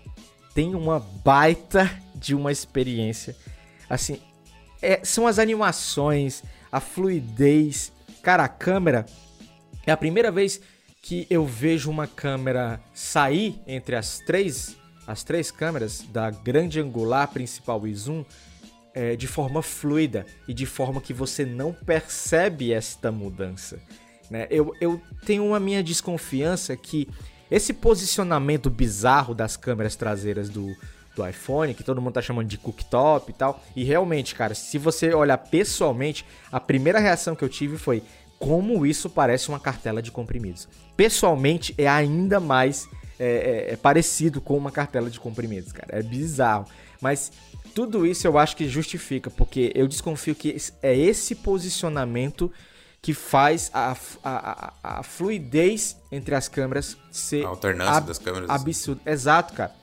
tem 0.55 0.75
uma 0.75 0.99
baita 0.99 2.08
de 2.19 2.35
uma 2.35 2.53
experiência. 2.53 3.37
Assim, 3.89 4.21
é, 4.83 5.01
são 5.05 5.27
as 5.27 5.39
animações, 5.39 6.43
a 6.71 6.81
fluidez. 6.81 7.93
Cara, 8.23 8.45
a 8.45 8.49
câmera. 8.49 9.07
É 9.87 9.93
a 9.93 9.97
primeira 9.97 10.31
vez 10.31 10.61
que 11.01 11.27
eu 11.31 11.47
vejo 11.47 11.91
uma 11.91 12.07
câmera 12.07 12.81
sair 12.93 13.61
entre 13.67 13.97
as 13.97 14.19
três, 14.19 14.77
as 15.07 15.23
três 15.23 15.51
câmeras 15.51 16.03
da 16.03 16.31
grande 16.31 16.81
angular 16.81 17.29
principal 17.29 17.87
e 17.87 17.95
zoom 17.95 18.25
é, 18.93 19.17
de 19.17 19.27
forma 19.27 19.63
fluida 19.63 20.27
e 20.47 20.53
de 20.53 20.67
forma 20.67 21.01
que 21.01 21.15
você 21.15 21.47
não 21.47 21.73
percebe 21.73 22.73
esta 22.73 23.11
mudança. 23.11 23.79
Né? 24.31 24.47
Eu, 24.51 24.75
eu 24.81 25.01
tenho 25.25 25.47
uma 25.47 25.61
minha 25.61 25.83
desconfiança 25.83 26.77
que 26.77 27.09
esse 27.51 27.73
posicionamento 27.73 28.69
bizarro 28.69 29.35
das 29.35 29.57
câmeras 29.57 29.97
traseiras 29.97 30.51
do, 30.51 30.77
do 31.19 31.29
iPhone, 31.29 31.75
que 31.75 31.83
todo 31.83 32.01
mundo 32.01 32.15
tá 32.15 32.23
chamando 32.23 32.47
de 32.47 32.57
cooktop 32.57 33.31
e 33.31 33.35
tal. 33.35 33.63
E 33.75 33.85
realmente, 33.85 34.35
cara, 34.35 34.55
se 34.55 34.79
você 34.79 35.13
olhar 35.13 35.37
pessoalmente, 35.37 36.25
a 36.51 36.61
primeira 36.61 36.99
reação 36.99 37.35
que 37.35 37.45
eu 37.45 37.49
tive 37.49 37.77
foi 37.77 38.03
como 38.39 38.87
isso 38.87 39.11
parece 39.11 39.49
uma 39.49 39.59
cartela 39.59 40.01
de 40.01 40.13
comprimidos. 40.13 40.69
Pessoalmente, 40.97 41.75
é 41.77 41.89
ainda 41.89 42.39
mais 42.39 42.89
é, 43.19 43.67
é, 43.71 43.75
é 43.75 43.77
parecido 43.77 44.41
com 44.41 44.57
uma 44.57 44.71
cartela 44.71 45.11
de 45.11 45.19
comprimidos, 45.19 45.73
cara. 45.73 45.99
É 45.99 46.03
bizarro. 46.03 46.67
Mas 47.01 47.33
tudo 47.75 48.07
isso 48.07 48.27
eu 48.27 48.39
acho 48.39 48.57
que 48.57 48.69
justifica, 48.69 49.29
porque 49.29 49.73
eu 49.75 49.89
desconfio 49.89 50.35
que 50.35 50.57
é 50.83 50.97
esse 50.97 51.35
posicionamento 51.35 52.51
que 53.03 53.15
faz 53.15 53.71
a, 53.73 53.97
a, 54.25 54.73
a, 54.83 54.99
a 55.01 55.03
fluidez 55.03 55.97
entre 56.11 56.35
as 56.35 56.49
câmeras 56.49 56.97
ser. 57.11 57.45
A 57.45 57.49
alternância 57.49 57.95
ab 57.95 58.07
das 58.07 58.19
câmeras. 58.19 58.51
Absurdo. 58.51 59.01
Exato, 59.05 59.55
cara 59.55 59.78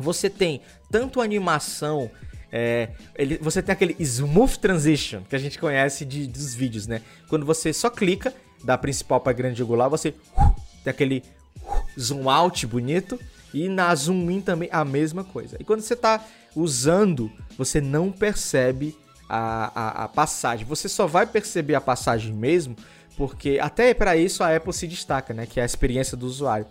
você 0.00 0.28
tem 0.28 0.60
tanto 0.90 1.20
animação. 1.20 2.10
É, 2.52 2.90
ele, 3.16 3.38
você 3.38 3.62
tem 3.62 3.72
aquele 3.72 3.96
smooth 4.00 4.58
transition 4.58 5.22
que 5.28 5.36
a 5.36 5.38
gente 5.38 5.58
conhece 5.58 6.04
de, 6.04 6.26
dos 6.26 6.54
vídeos, 6.54 6.86
né? 6.86 7.02
Quando 7.28 7.46
você 7.46 7.72
só 7.72 7.88
clica 7.88 8.34
da 8.64 8.76
principal 8.76 9.20
para 9.20 9.32
grande 9.32 9.62
angular, 9.62 9.88
você 9.88 10.08
uh, 10.36 10.54
tem 10.82 10.90
aquele 10.90 11.22
uh, 11.62 12.00
zoom 12.00 12.28
out 12.28 12.66
bonito 12.66 13.18
e 13.54 13.68
na 13.68 13.94
zoom 13.94 14.30
in 14.30 14.40
também 14.40 14.68
a 14.72 14.84
mesma 14.84 15.22
coisa. 15.22 15.56
E 15.60 15.64
quando 15.64 15.80
você 15.80 15.94
está 15.94 16.24
usando, 16.56 17.30
você 17.56 17.80
não 17.80 18.10
percebe 18.10 18.96
a, 19.28 19.70
a, 19.74 20.04
a, 20.04 20.08
passagem. 20.08 20.66
Você 20.66 20.88
só 20.88 21.06
vai 21.06 21.24
perceber 21.24 21.76
a 21.76 21.80
passagem 21.80 22.32
mesmo 22.32 22.74
porque 23.16 23.58
até 23.60 23.92
para 23.92 24.16
isso 24.16 24.42
a 24.42 24.56
Apple 24.56 24.72
se 24.72 24.86
destaca, 24.86 25.34
né? 25.34 25.46
Que 25.46 25.60
é 25.60 25.62
a 25.62 25.66
experiência 25.66 26.16
do 26.16 26.26
usuário 26.26 26.66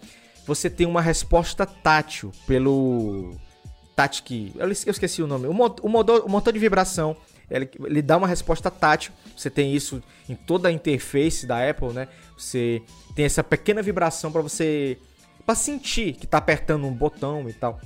você 0.50 0.68
tem 0.68 0.88
uma 0.88 1.02
resposta 1.02 1.64
tátil 1.64 2.32
pelo. 2.47 3.36
Tatic. 3.95 4.54
Eu 4.56 4.72
esqueci 4.72 5.22
o 5.22 5.28
nome. 5.28 5.47
O 5.47 5.54
motor, 5.54 5.86
o 5.86 5.89
motor, 5.89 6.24
o 6.26 6.30
motor 6.30 6.52
de 6.52 6.58
vibração. 6.58 7.16
Ele, 7.52 7.70
ele 7.86 8.02
dá 8.02 8.18
uma 8.18 8.28
resposta 8.28 8.72
tátil. 8.72 9.12
Você 9.38 9.50
tem 9.50 9.76
isso 9.76 10.02
em 10.28 10.34
toda 10.34 10.70
a 10.70 10.72
interface 10.72 11.45
da 11.45 11.70
Apple, 11.70 11.89
né? 11.89 12.08
Você 12.36 12.82
tem 13.16 13.26
essa 13.26 13.43
pequena 13.43 13.82
vibração 13.82 14.32
para 14.32 14.41
você. 14.41 14.97
para 15.45 15.54
sentir 15.54 16.14
que 16.14 16.26
tá 16.26 16.39
apertando 16.39 16.88
um 16.88 16.93
botão 16.93 17.47
e 17.47 17.54
tal. 17.54 17.80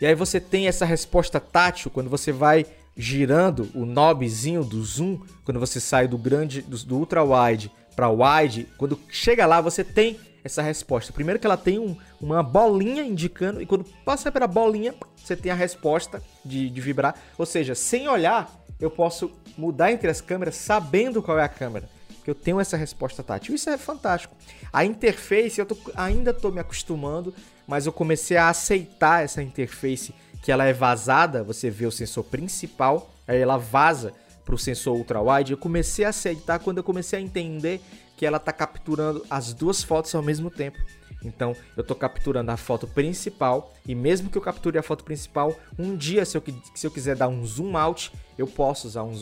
E 0.00 0.06
aí 0.06 0.14
você 0.14 0.40
tem 0.40 0.68
essa 0.68 0.86
resposta 0.86 1.38
tátil 1.38 1.90
quando 1.90 2.08
você 2.08 2.32
vai 2.32 2.64
girando 2.96 3.68
o 3.74 3.84
knobzinho 3.84 4.64
do 4.64 4.82
zoom, 4.82 5.20
quando 5.44 5.60
você 5.60 5.80
sai 5.80 6.08
do 6.08 6.16
grande 6.16 6.62
do, 6.62 6.78
do 6.78 6.96
ultra 6.96 7.22
wide 7.22 7.70
para 7.94 8.08
wide, 8.08 8.68
quando 8.78 8.98
chega 9.10 9.44
lá 9.44 9.60
você 9.60 9.82
tem 9.82 10.18
essa 10.48 10.62
resposta. 10.62 11.12
Primeiro 11.12 11.38
que 11.38 11.46
ela 11.46 11.56
tem 11.56 11.78
um, 11.78 11.96
uma 12.20 12.42
bolinha 12.42 13.02
indicando, 13.02 13.62
e 13.62 13.66
quando 13.66 13.84
passa 14.04 14.32
pela 14.32 14.46
bolinha, 14.46 14.94
você 15.16 15.36
tem 15.36 15.52
a 15.52 15.54
resposta 15.54 16.22
de, 16.44 16.68
de 16.68 16.80
vibrar. 16.80 17.14
Ou 17.36 17.46
seja, 17.46 17.74
sem 17.74 18.08
olhar, 18.08 18.50
eu 18.80 18.90
posso 18.90 19.30
mudar 19.56 19.92
entre 19.92 20.08
as 20.08 20.20
câmeras 20.20 20.56
sabendo 20.56 21.22
qual 21.22 21.38
é 21.38 21.44
a 21.44 21.48
câmera. 21.48 21.88
Eu 22.26 22.34
tenho 22.34 22.60
essa 22.60 22.76
resposta 22.76 23.22
tátil. 23.22 23.54
Isso 23.54 23.70
é 23.70 23.78
fantástico. 23.78 24.36
A 24.70 24.84
interface, 24.84 25.58
eu 25.58 25.64
tô, 25.64 25.78
ainda 25.94 26.30
estou 26.30 26.52
me 26.52 26.60
acostumando, 26.60 27.32
mas 27.66 27.86
eu 27.86 27.92
comecei 27.92 28.36
a 28.36 28.50
aceitar 28.50 29.24
essa 29.24 29.42
interface 29.42 30.14
que 30.42 30.52
ela 30.52 30.64
é 30.66 30.72
vazada. 30.72 31.42
Você 31.42 31.70
vê 31.70 31.86
o 31.86 31.90
sensor 31.90 32.24
principal, 32.24 33.10
aí 33.26 33.40
ela 33.40 33.56
vaza 33.56 34.12
para 34.44 34.54
o 34.54 34.58
sensor 34.58 34.96
ultra-wide. 34.96 35.52
Eu 35.52 35.58
comecei 35.58 36.04
a 36.04 36.10
aceitar 36.10 36.58
quando 36.58 36.78
eu 36.78 36.84
comecei 36.84 37.18
a 37.18 37.22
entender 37.22 37.80
que 38.18 38.26
ela 38.26 38.36
está 38.36 38.52
capturando 38.52 39.24
as 39.30 39.54
duas 39.54 39.84
fotos 39.84 40.12
ao 40.12 40.22
mesmo 40.22 40.50
tempo. 40.50 40.76
Então, 41.24 41.54
eu 41.76 41.82
estou 41.82 41.96
capturando 41.96 42.50
a 42.50 42.56
foto 42.56 42.86
principal 42.86 43.72
e 43.86 43.94
mesmo 43.94 44.28
que 44.28 44.36
eu 44.36 44.42
capture 44.42 44.76
a 44.76 44.82
foto 44.82 45.04
principal, 45.04 45.56
um 45.78 45.96
dia 45.96 46.24
se 46.24 46.36
eu, 46.36 46.42
se 46.74 46.86
eu 46.86 46.90
quiser 46.90 47.14
dar 47.14 47.28
um 47.28 47.46
zoom 47.46 47.76
out, 47.76 48.12
eu 48.36 48.46
posso 48.46 48.88
usar 48.88 49.04
um 49.04 49.14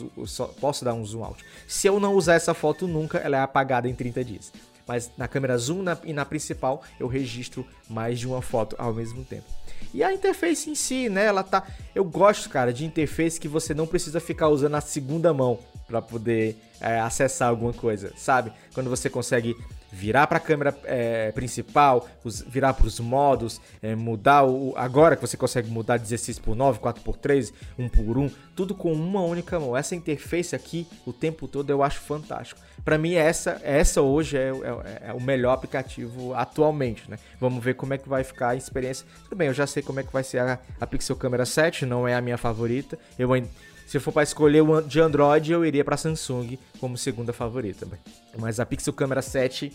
posso 0.59 0.83
dar 0.83 0.95
um 0.95 1.05
zoom 1.05 1.23
out. 1.23 1.45
Se 1.67 1.87
eu 1.87 1.99
não 1.99 2.15
usar 2.15 2.33
essa 2.33 2.55
foto 2.55 2.87
nunca, 2.87 3.19
ela 3.19 3.37
é 3.37 3.41
apagada 3.41 3.87
em 3.87 3.93
30 3.93 4.23
dias. 4.23 4.51
Mas 4.87 5.11
na 5.15 5.27
câmera 5.27 5.57
zoom 5.57 5.83
na, 5.83 5.97
e 6.03 6.11
na 6.11 6.25
principal, 6.25 6.81
eu 6.99 7.07
registro 7.07 7.65
mais 7.87 8.19
de 8.19 8.27
uma 8.27 8.41
foto 8.41 8.75
ao 8.79 8.93
mesmo 8.93 9.23
tempo. 9.23 9.45
E 9.93 10.03
a 10.03 10.11
interface 10.11 10.69
em 10.71 10.75
si, 10.75 11.07
né? 11.07 11.25
Ela 11.25 11.43
tá. 11.43 11.67
Eu 11.93 12.03
gosto, 12.03 12.49
cara, 12.49 12.73
de 12.73 12.83
interface 12.85 13.39
que 13.39 13.47
você 13.47 13.73
não 13.73 13.85
precisa 13.85 14.19
ficar 14.19 14.49
usando 14.49 14.75
a 14.75 14.81
segunda 14.81 15.33
mão 15.33 15.59
para 15.87 16.01
poder 16.01 16.57
é, 16.81 16.99
acessar 16.99 17.49
alguma 17.49 17.73
coisa, 17.73 18.11
sabe? 18.17 18.51
Quando 18.73 18.89
você 18.89 19.09
consegue 19.09 19.55
virar 19.91 20.27
para 20.27 20.37
a 20.37 20.41
câmera 20.41 20.77
é, 20.83 21.31
principal, 21.31 22.07
os, 22.23 22.41
virar 22.41 22.73
para 22.73 22.87
os 22.87 22.99
modos, 22.99 23.61
é, 23.81 23.95
mudar 23.95 24.43
o. 24.43 24.73
Agora 24.75 25.15
que 25.15 25.21
você 25.21 25.37
consegue 25.37 25.69
mudar 25.69 25.97
16 25.97 26.39
por 26.39 26.55
9, 26.55 26.79
4 26.79 27.03
por 27.03 27.17
3, 27.17 27.53
1 27.77 27.89
por 27.89 28.17
1, 28.17 28.29
tudo 28.55 28.75
com 28.75 28.91
uma 28.91 29.21
única 29.21 29.59
mão. 29.59 29.75
Essa 29.75 29.95
interface 29.95 30.55
aqui, 30.55 30.87
o 31.05 31.13
tempo 31.13 31.47
todo, 31.47 31.69
eu 31.69 31.81
acho 31.81 31.99
fantástico. 32.01 32.59
Para 32.83 32.97
mim, 32.97 33.15
essa, 33.15 33.59
essa 33.63 34.01
hoje 34.01 34.37
é, 34.37 34.49
é, 34.49 35.09
é, 35.09 35.13
o 35.13 35.21
melhor 35.21 35.53
aplicativo 35.53 36.33
atualmente, 36.33 37.09
né? 37.09 37.17
Vamos 37.39 37.63
ver 37.63 37.73
como 37.73 37.93
é 37.93 37.97
que 37.97 38.07
vai 38.07 38.23
ficar 38.23 38.49
a 38.49 38.55
experiência. 38.55 39.05
Tudo 39.23 39.35
bem, 39.35 39.47
eu 39.47 39.53
já 39.53 39.67
sei 39.67 39.83
como 39.83 39.99
é 39.99 40.03
que 40.03 40.13
vai 40.13 40.23
ser 40.23 40.39
a, 40.39 40.59
a 40.79 40.87
Pixel 40.87 41.15
Camera 41.15 41.45
7, 41.45 41.85
não 41.85 42.07
é 42.07 42.15
a 42.15 42.21
minha 42.21 42.37
favorita. 42.37 42.97
Eu 43.17 43.33
ainda 43.33 43.49
se 43.87 44.01
for 44.01 44.11
para 44.11 44.23
escolher 44.23 44.61
o 44.61 44.81
de 44.81 44.99
Android, 44.99 45.53
eu 45.53 45.65
iria 45.65 45.83
para 45.83 45.95
Samsung 45.95 46.59
como 46.77 46.97
segunda 46.97 47.31
favorita. 47.31 47.87
Mas 48.37 48.59
a 48.59 48.65
Pixel 48.65 48.93
Camera 48.93 49.21
7 49.21 49.71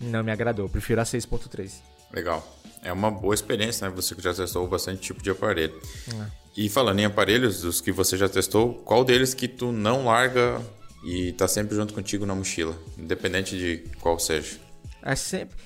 não 0.00 0.22
me 0.22 0.30
agradou. 0.30 0.66
Eu 0.66 0.68
prefiro 0.68 1.00
a 1.00 1.04
6.3. 1.04 1.82
Legal. 2.12 2.46
É 2.80 2.92
uma 2.92 3.10
boa 3.10 3.34
experiência, 3.34 3.88
né? 3.88 3.94
Você 3.96 4.14
que 4.14 4.22
já 4.22 4.32
testou 4.32 4.68
bastante 4.68 5.00
tipo 5.00 5.20
de 5.20 5.30
aparelho. 5.30 5.74
É. 6.14 6.26
E 6.56 6.68
falando 6.68 7.00
em 7.00 7.06
aparelhos, 7.06 7.62
dos 7.62 7.80
que 7.80 7.90
você 7.90 8.16
já 8.16 8.28
testou, 8.28 8.74
qual 8.84 9.04
deles 9.04 9.34
que 9.34 9.48
tu 9.48 9.72
não 9.72 10.04
larga 10.04 10.62
e 11.04 11.32
tá 11.32 11.48
sempre 11.48 11.74
junto 11.74 11.92
contigo 11.92 12.24
na 12.24 12.36
mochila? 12.36 12.78
Independente 12.96 13.58
de 13.58 13.78
qual 14.00 14.16
seja. 14.20 14.58
É 15.02 15.16
sempre. 15.16 15.56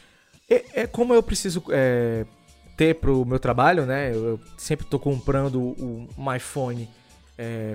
É, 0.48 0.82
é 0.82 0.86
como 0.86 1.12
eu 1.12 1.22
preciso 1.22 1.62
é, 1.70 2.24
ter 2.78 2.94
pro 2.94 3.26
meu 3.26 3.38
trabalho, 3.38 3.84
né? 3.84 4.10
Eu, 4.10 4.24
eu 4.24 4.40
sempre 4.56 4.86
tô 4.86 4.98
comprando 4.98 5.60
o, 5.60 6.08
um 6.16 6.34
iPhone 6.34 6.88
é, 7.38 7.74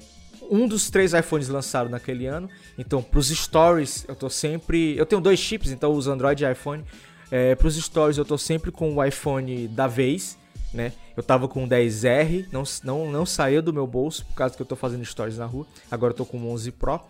um 0.49 0.68
dos 0.68 0.89
três 0.89 1.14
iPhones 1.14 1.49
lançados 1.49 1.91
naquele 1.91 2.26
ano. 2.26 2.49
Então, 2.78 3.01
para 3.01 3.20
os 3.20 3.30
stories, 3.30 4.05
eu 4.08 4.16
tô 4.16 4.30
sempre. 4.30 4.97
Eu 4.97 5.05
tenho 5.05 5.22
dois 5.22 5.39
chips, 5.39 5.72
então 5.72 5.91
eu 5.91 5.95
uso 5.95 6.12
Android 6.12 6.43
e 6.43 6.51
iPhone. 6.51 6.84
É, 7.30 7.55
para 7.55 7.68
os 7.68 7.76
stories, 7.76 8.18
eu 8.18 8.26
tô 8.26 8.38
sempre 8.38 8.72
com 8.72 8.95
o 8.95 9.03
iPhone 9.03 9.68
da 9.68 9.88
vez, 9.88 10.38
né? 10.74 10.93
Eu 11.16 11.24
tava 11.24 11.47
com 11.47 11.64
o 11.64 11.68
10R, 11.68 12.47
não, 12.51 12.64
não, 12.84 13.12
não 13.12 13.26
saiu 13.26 13.62
do 13.62 13.74
meu 13.74 13.88
bolso 13.88 14.26
por 14.28 14.36
causa 14.36 14.55
que 14.55 14.62
eu 14.62 14.66
tô 14.66 14.76
fazendo 14.76 15.03
stories 15.03 15.38
na 15.38 15.45
rua. 15.45 15.66
Agora 15.89 16.12
eu 16.12 16.16
tô 16.16 16.26
com 16.26 16.38
o 16.38 16.51
11 16.51 16.72
Pro. 16.72 17.01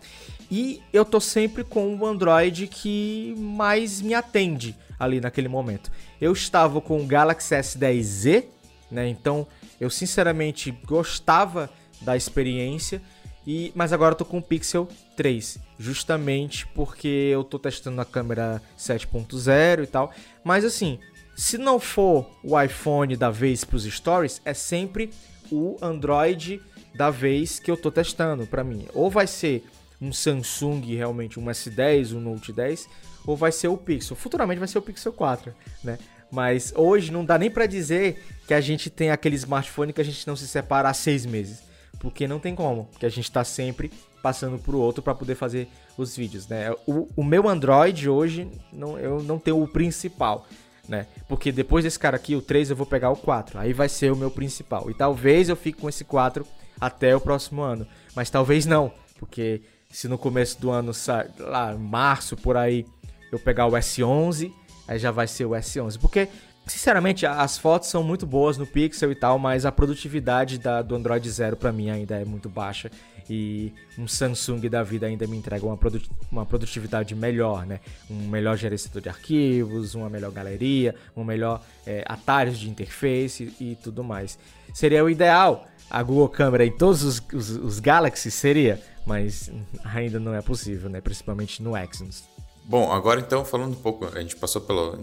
E 0.50 0.82
eu 0.92 1.04
tô 1.04 1.20
sempre 1.20 1.62
com 1.62 1.94
o 1.94 2.06
Android 2.06 2.66
que 2.66 3.34
mais 3.38 4.00
me 4.00 4.14
atende 4.14 4.74
ali 4.98 5.20
naquele 5.20 5.48
momento. 5.48 5.90
Eu 6.20 6.32
estava 6.32 6.80
com 6.80 7.00
o 7.00 7.06
Galaxy 7.06 7.54
S10Z, 7.54 8.46
né? 8.90 9.06
Então, 9.06 9.46
eu 9.80 9.90
sinceramente 9.90 10.72
gostava 10.86 11.70
da 12.00 12.16
experiência. 12.16 13.00
E, 13.46 13.72
mas 13.74 13.92
agora 13.92 14.12
eu 14.12 14.16
tô 14.18 14.24
com 14.24 14.38
o 14.38 14.42
Pixel 14.42 14.86
3, 15.16 15.58
justamente 15.78 16.66
porque 16.66 17.08
eu 17.08 17.42
tô 17.42 17.58
testando 17.58 18.00
a 18.00 18.04
câmera 18.04 18.60
7.0 18.78 19.84
e 19.84 19.86
tal. 19.86 20.12
Mas 20.44 20.64
assim, 20.64 20.98
se 21.34 21.56
não 21.56 21.80
for 21.80 22.28
o 22.44 22.60
iPhone 22.60 23.16
da 23.16 23.30
vez 23.30 23.64
para 23.64 23.76
os 23.76 23.84
stories, 23.84 24.42
é 24.44 24.52
sempre 24.52 25.10
o 25.50 25.78
Android 25.80 26.60
da 26.94 27.10
vez 27.10 27.58
que 27.58 27.70
eu 27.70 27.76
tô 27.76 27.90
testando 27.90 28.46
para 28.46 28.62
mim. 28.62 28.86
Ou 28.92 29.08
vai 29.08 29.26
ser 29.26 29.64
um 30.00 30.12
Samsung 30.12 30.82
realmente, 30.94 31.40
um 31.40 31.46
S10, 31.46 32.14
um 32.14 32.20
Note 32.20 32.52
10, 32.52 32.88
ou 33.26 33.36
vai 33.36 33.50
ser 33.50 33.68
o 33.68 33.76
Pixel. 33.76 34.16
Futuramente 34.16 34.58
vai 34.58 34.68
ser 34.68 34.78
o 34.78 34.82
Pixel 34.82 35.12
4, 35.12 35.54
né? 35.82 35.98
Mas 36.30 36.72
hoje 36.76 37.10
não 37.10 37.24
dá 37.24 37.38
nem 37.38 37.50
para 37.50 37.64
dizer 37.64 38.22
que 38.46 38.52
a 38.52 38.60
gente 38.60 38.90
tem 38.90 39.10
aquele 39.10 39.36
smartphone 39.36 39.94
que 39.94 40.00
a 40.00 40.04
gente 40.04 40.26
não 40.26 40.36
se 40.36 40.46
separa 40.46 40.90
há 40.90 40.92
seis 40.92 41.24
meses 41.24 41.67
porque 41.98 42.28
não 42.28 42.38
tem 42.38 42.54
como, 42.54 42.84
porque 42.86 43.06
a 43.06 43.08
gente 43.08 43.24
está 43.24 43.44
sempre 43.44 43.90
passando 44.22 44.58
para 44.58 44.74
o 44.74 44.80
outro 44.80 45.02
para 45.02 45.14
poder 45.14 45.34
fazer 45.34 45.68
os 45.96 46.16
vídeos, 46.16 46.46
né? 46.46 46.72
O, 46.86 47.08
o, 47.16 47.24
meu 47.24 47.48
Android 47.48 48.08
hoje, 48.08 48.48
não, 48.72 48.98
eu 48.98 49.22
não 49.22 49.38
tenho 49.38 49.62
o 49.62 49.68
principal, 49.68 50.46
né? 50.88 51.06
Porque 51.28 51.52
depois 51.52 51.84
desse 51.84 51.98
cara 51.98 52.16
aqui, 52.16 52.34
o 52.34 52.42
3, 52.42 52.70
eu 52.70 52.76
vou 52.76 52.86
pegar 52.86 53.10
o 53.10 53.16
4, 53.16 53.58
aí 53.58 53.72
vai 53.72 53.88
ser 53.88 54.12
o 54.12 54.16
meu 54.16 54.30
principal. 54.30 54.90
E 54.90 54.94
talvez 54.94 55.48
eu 55.48 55.56
fique 55.56 55.80
com 55.80 55.88
esse 55.88 56.04
4 56.04 56.46
até 56.80 57.14
o 57.14 57.20
próximo 57.20 57.62
ano, 57.62 57.86
mas 58.14 58.30
talvez 58.30 58.66
não, 58.66 58.92
porque 59.18 59.62
se 59.90 60.06
no 60.06 60.18
começo 60.18 60.60
do 60.60 60.70
ano, 60.70 60.92
lá, 61.38 61.74
março, 61.74 62.36
por 62.36 62.56
aí, 62.56 62.86
eu 63.32 63.38
pegar 63.38 63.66
o 63.66 63.72
S11, 63.72 64.52
aí 64.86 64.98
já 64.98 65.10
vai 65.10 65.26
ser 65.26 65.44
o 65.44 65.50
S11, 65.50 65.98
porque 65.98 66.28
Sinceramente, 66.68 67.24
as 67.26 67.56
fotos 67.56 67.88
são 67.88 68.02
muito 68.02 68.26
boas 68.26 68.58
no 68.58 68.66
Pixel 68.66 69.10
e 69.10 69.14
tal, 69.14 69.38
mas 69.38 69.64
a 69.64 69.72
produtividade 69.72 70.58
da, 70.58 70.82
do 70.82 70.94
Android 70.94 71.28
Zero 71.30 71.56
para 71.56 71.72
mim 71.72 71.90
ainda 71.90 72.16
é 72.16 72.24
muito 72.24 72.48
baixa 72.48 72.90
e 73.30 73.72
um 73.98 74.08
Samsung 74.08 74.68
da 74.68 74.82
vida 74.82 75.06
ainda 75.06 75.26
me 75.26 75.36
entrega 75.36 75.66
uma, 75.66 75.76
produt 75.76 76.10
uma 76.30 76.46
produtividade 76.46 77.14
melhor, 77.14 77.66
né? 77.66 77.80
Um 78.10 78.28
melhor 78.28 78.56
gerenciador 78.56 79.02
de 79.02 79.08
arquivos, 79.08 79.94
uma 79.94 80.08
melhor 80.08 80.30
galeria, 80.30 80.94
um 81.16 81.24
melhor 81.24 81.60
é, 81.86 82.04
atalhos 82.06 82.58
de 82.58 82.70
interface 82.70 83.52
e, 83.60 83.72
e, 83.72 83.74
tudo 83.76 84.02
mais. 84.02 84.38
Seria 84.72 85.04
o 85.04 85.10
ideal 85.10 85.66
a 85.90 86.02
Google 86.02 86.28
Câmera 86.28 86.64
em 86.64 86.72
todos 86.72 87.02
os, 87.02 87.22
os, 87.32 87.50
os 87.50 87.80
Galaxy 87.80 88.30
seria, 88.30 88.80
mas 89.06 89.50
ainda 89.84 90.18
não 90.18 90.34
é 90.34 90.40
possível, 90.40 90.88
né? 90.88 91.00
Principalmente 91.00 91.62
no 91.62 91.76
Exynos. 91.76 92.24
Bom, 92.64 92.92
agora 92.92 93.20
então 93.20 93.44
falando 93.44 93.72
um 93.72 93.80
pouco, 93.80 94.04
a 94.06 94.20
gente 94.20 94.36
passou 94.36 94.60
pelo 94.60 94.98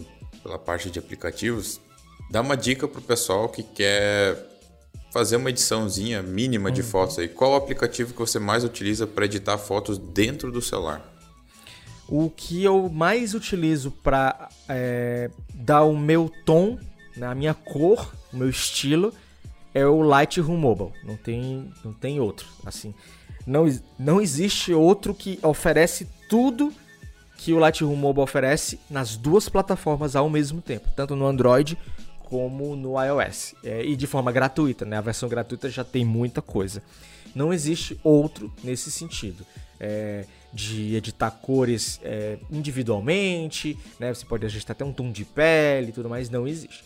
pela 0.46 0.58
parte 0.58 0.88
de 0.90 0.98
aplicativos, 1.00 1.80
dá 2.30 2.40
uma 2.40 2.56
dica 2.56 2.86
pro 2.86 3.02
pessoal 3.02 3.48
que 3.48 3.64
quer 3.64 4.36
fazer 5.12 5.36
uma 5.36 5.50
ediçãozinha 5.50 6.22
mínima 6.22 6.70
de 6.70 6.82
uhum. 6.82 6.86
fotos 6.86 7.18
aí. 7.18 7.28
Qual 7.28 7.52
o 7.52 7.56
aplicativo 7.56 8.12
que 8.12 8.18
você 8.20 8.38
mais 8.38 8.62
utiliza 8.62 9.06
para 9.06 9.24
editar 9.24 9.58
fotos 9.58 9.98
dentro 9.98 10.52
do 10.52 10.62
celular? 10.62 11.04
O 12.08 12.30
que 12.30 12.62
eu 12.62 12.88
mais 12.88 13.34
utilizo 13.34 13.90
para 13.90 14.48
é, 14.68 15.28
dar 15.52 15.82
o 15.82 15.96
meu 15.96 16.30
tom, 16.44 16.78
né, 17.16 17.26
a 17.26 17.34
minha 17.34 17.54
cor, 17.54 18.14
o 18.32 18.36
meu 18.36 18.48
estilo, 18.48 19.12
é 19.74 19.84
o 19.84 20.00
Lightroom 20.02 20.56
Mobile. 20.56 20.92
Não 21.02 21.16
tem, 21.16 21.72
não 21.84 21.92
tem 21.92 22.20
outro. 22.20 22.46
Assim, 22.64 22.94
não, 23.44 23.66
não 23.98 24.20
existe 24.20 24.72
outro 24.72 25.12
que 25.12 25.40
oferece 25.42 26.06
tudo 26.28 26.72
que 27.36 27.52
o 27.52 27.58
Lightroom 27.58 27.94
Mobile 27.94 28.24
oferece 28.24 28.78
nas 28.90 29.16
duas 29.16 29.48
plataformas 29.48 30.16
ao 30.16 30.28
mesmo 30.28 30.60
tempo, 30.60 30.88
tanto 30.96 31.14
no 31.14 31.26
Android 31.26 31.78
como 32.24 32.74
no 32.74 33.00
iOS. 33.02 33.54
É, 33.62 33.84
e 33.84 33.94
de 33.94 34.06
forma 34.06 34.32
gratuita, 34.32 34.84
né? 34.84 34.96
A 34.96 35.00
versão 35.00 35.28
gratuita 35.28 35.70
já 35.70 35.84
tem 35.84 36.04
muita 36.04 36.42
coisa. 36.42 36.82
Não 37.34 37.52
existe 37.52 37.98
outro 38.02 38.52
nesse 38.64 38.90
sentido. 38.90 39.46
É, 39.78 40.24
de 40.52 40.96
editar 40.96 41.30
cores 41.30 42.00
é, 42.02 42.38
individualmente, 42.50 43.78
né? 44.00 44.12
Você 44.12 44.24
pode 44.24 44.46
ajustar 44.46 44.74
até 44.74 44.84
um 44.84 44.92
tom 44.92 45.12
de 45.12 45.24
pele 45.24 45.90
e 45.90 45.92
tudo 45.92 46.08
mais, 46.08 46.30
não 46.30 46.48
existe. 46.48 46.82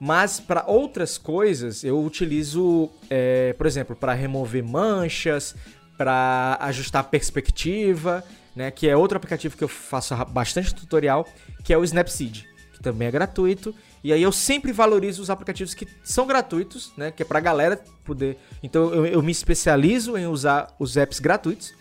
Mas 0.00 0.40
para 0.40 0.64
outras 0.66 1.16
coisas, 1.16 1.84
eu 1.84 2.02
utilizo, 2.04 2.90
é, 3.08 3.52
por 3.52 3.66
exemplo, 3.66 3.94
para 3.94 4.12
remover 4.12 4.64
manchas, 4.64 5.54
para 5.96 6.58
ajustar 6.60 7.00
a 7.00 7.04
perspectiva, 7.04 8.24
né, 8.54 8.70
que 8.70 8.88
é 8.88 8.96
outro 8.96 9.16
aplicativo 9.16 9.56
que 9.56 9.64
eu 9.64 9.68
faço 9.68 10.14
bastante 10.26 10.74
tutorial, 10.74 11.26
que 11.62 11.72
é 11.72 11.78
o 11.78 11.84
Snapseed, 11.84 12.46
que 12.72 12.82
também 12.82 13.08
é 13.08 13.10
gratuito. 13.10 13.74
E 14.02 14.12
aí 14.12 14.22
eu 14.22 14.30
sempre 14.32 14.72
valorizo 14.72 15.22
os 15.22 15.30
aplicativos 15.30 15.74
que 15.74 15.86
são 16.02 16.26
gratuitos, 16.26 16.92
né, 16.96 17.10
que 17.10 17.22
é 17.22 17.26
pra 17.26 17.40
galera 17.40 17.82
poder. 18.04 18.38
Então 18.62 18.92
eu, 18.92 19.06
eu 19.06 19.22
me 19.22 19.32
especializo 19.32 20.16
em 20.16 20.26
usar 20.26 20.74
os 20.78 20.96
apps 20.96 21.18
gratuitos 21.18 21.72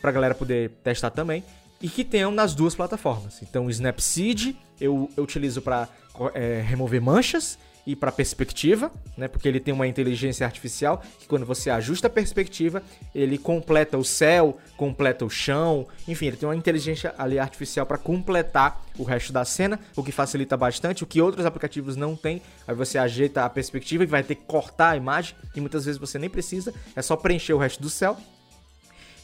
pra 0.00 0.10
galera 0.10 0.34
poder 0.34 0.70
testar 0.82 1.10
também. 1.10 1.44
e 1.80 1.88
que 1.88 2.04
tenham 2.04 2.30
nas 2.30 2.54
duas 2.54 2.74
plataformas. 2.76 3.42
Então, 3.42 3.66
o 3.66 3.70
Snapseed 3.70 4.56
eu, 4.80 5.10
eu 5.16 5.24
utilizo 5.24 5.60
para 5.60 5.88
é, 6.34 6.60
remover 6.60 7.02
manchas 7.02 7.58
e 7.86 7.96
para 7.96 8.12
perspectiva, 8.12 8.92
né? 9.16 9.28
Porque 9.28 9.48
ele 9.48 9.58
tem 9.58 9.74
uma 9.74 9.86
inteligência 9.86 10.46
artificial 10.46 11.02
que 11.18 11.26
quando 11.26 11.44
você 11.44 11.68
ajusta 11.70 12.06
a 12.06 12.10
perspectiva, 12.10 12.82
ele 13.14 13.38
completa 13.38 13.98
o 13.98 14.04
céu, 14.04 14.58
completa 14.76 15.24
o 15.24 15.30
chão, 15.30 15.86
enfim, 16.06 16.26
ele 16.26 16.36
tem 16.36 16.48
uma 16.48 16.56
inteligência 16.56 17.14
ali 17.18 17.38
artificial 17.38 17.84
para 17.84 17.98
completar 17.98 18.80
o 18.98 19.02
resto 19.02 19.32
da 19.32 19.44
cena, 19.44 19.80
o 19.96 20.02
que 20.02 20.12
facilita 20.12 20.56
bastante, 20.56 21.02
o 21.02 21.06
que 21.06 21.20
outros 21.20 21.44
aplicativos 21.44 21.96
não 21.96 22.14
têm. 22.14 22.40
Aí 22.66 22.74
você 22.74 22.98
ajeita 22.98 23.44
a 23.44 23.50
perspectiva 23.50 24.04
e 24.04 24.06
vai 24.06 24.22
ter 24.22 24.36
que 24.36 24.44
cortar 24.44 24.90
a 24.90 24.96
imagem 24.96 25.34
e 25.54 25.60
muitas 25.60 25.84
vezes 25.84 26.00
você 26.00 26.18
nem 26.18 26.30
precisa, 26.30 26.72
é 26.94 27.02
só 27.02 27.16
preencher 27.16 27.52
o 27.52 27.58
resto 27.58 27.82
do 27.82 27.90
céu 27.90 28.16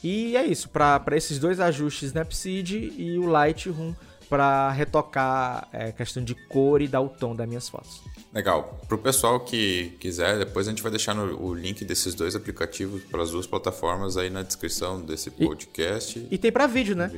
e 0.02 0.36
é 0.36 0.46
isso, 0.46 0.68
para 0.68 1.16
esses 1.16 1.38
dois 1.38 1.58
ajustes 1.58 2.08
Snapseed 2.08 2.92
e 2.96 3.18
o 3.18 3.26
Lightroom 3.26 3.94
para 4.28 4.70
retocar 4.70 5.66
é, 5.72 5.90
questão 5.90 6.22
de 6.22 6.34
cor 6.34 6.82
e 6.82 6.86
dar 6.86 7.00
o 7.00 7.08
tom 7.08 7.34
das 7.34 7.48
minhas 7.48 7.68
fotos. 7.68 8.02
Legal. 8.32 8.78
Para 8.86 8.94
o 8.94 8.98
pessoal 8.98 9.40
que 9.40 9.96
quiser, 9.98 10.38
depois 10.38 10.66
a 10.66 10.70
gente 10.70 10.82
vai 10.82 10.90
deixar 10.90 11.14
no, 11.14 11.42
o 11.42 11.54
link 11.54 11.84
desses 11.84 12.14
dois 12.14 12.36
aplicativos 12.36 13.02
para 13.04 13.22
as 13.22 13.30
duas 13.30 13.46
plataformas 13.46 14.16
aí 14.16 14.28
na 14.28 14.42
descrição 14.42 15.00
desse 15.00 15.30
podcast. 15.30 16.18
E, 16.18 16.34
e 16.34 16.38
tem 16.38 16.52
para 16.52 16.66
vídeo, 16.66 16.94
né? 16.94 17.10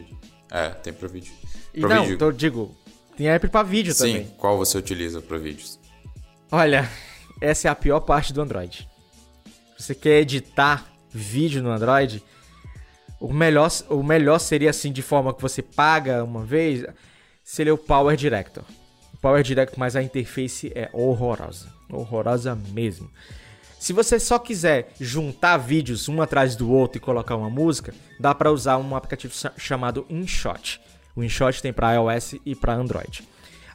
É, 0.50 0.70
tem 0.70 0.92
para 0.92 1.08
vídeo. 1.08 1.32
E 1.74 1.80
pra 1.80 1.96
não, 1.96 2.02
vídeo. 2.02 2.14
Então, 2.14 2.32
digo, 2.32 2.74
tem 3.16 3.28
app 3.28 3.48
para 3.48 3.62
vídeo 3.62 3.92
Sim, 3.92 3.98
também. 3.98 4.24
Sim, 4.24 4.34
qual 4.36 4.56
você 4.56 4.78
utiliza 4.78 5.20
para 5.20 5.36
vídeos? 5.36 5.78
Olha, 6.50 6.88
essa 7.40 7.68
é 7.68 7.70
a 7.70 7.74
pior 7.74 8.00
parte 8.00 8.32
do 8.32 8.40
Android. 8.40 8.88
Você 9.76 9.94
quer 9.94 10.20
editar 10.20 10.86
vídeo 11.10 11.62
no 11.62 11.70
Android? 11.70 12.22
O 13.18 13.32
melhor, 13.32 13.70
o 13.88 14.02
melhor 14.02 14.38
seria 14.38 14.70
assim, 14.70 14.92
de 14.92 15.02
forma 15.02 15.34
que 15.34 15.42
você 15.42 15.60
paga 15.60 16.22
uma 16.22 16.44
vez, 16.44 16.84
seria 17.42 17.74
o 17.74 17.78
Power 17.78 18.16
Director. 18.16 18.64
Power 19.20 19.42
Director, 19.42 19.78
mas 19.78 19.96
a 19.96 20.02
interface 20.02 20.72
é 20.74 20.88
horrorosa. 20.92 21.68
Horrorosa 21.90 22.54
mesmo. 22.72 23.10
Se 23.78 23.92
você 23.92 24.20
só 24.20 24.38
quiser 24.38 24.92
juntar 25.00 25.56
vídeos 25.56 26.08
um 26.08 26.20
atrás 26.20 26.54
do 26.54 26.70
outro 26.70 26.98
e 26.98 27.00
colocar 27.00 27.36
uma 27.36 27.48
música, 27.48 27.94
dá 28.18 28.34
para 28.34 28.52
usar 28.52 28.76
um 28.78 28.94
aplicativo 28.94 29.32
chamado 29.56 30.06
InShot. 30.08 30.80
O 31.16 31.22
InShot 31.24 31.62
tem 31.62 31.72
para 31.72 31.94
iOS 31.94 32.34
e 32.44 32.54
para 32.54 32.74
Android. 32.74 33.26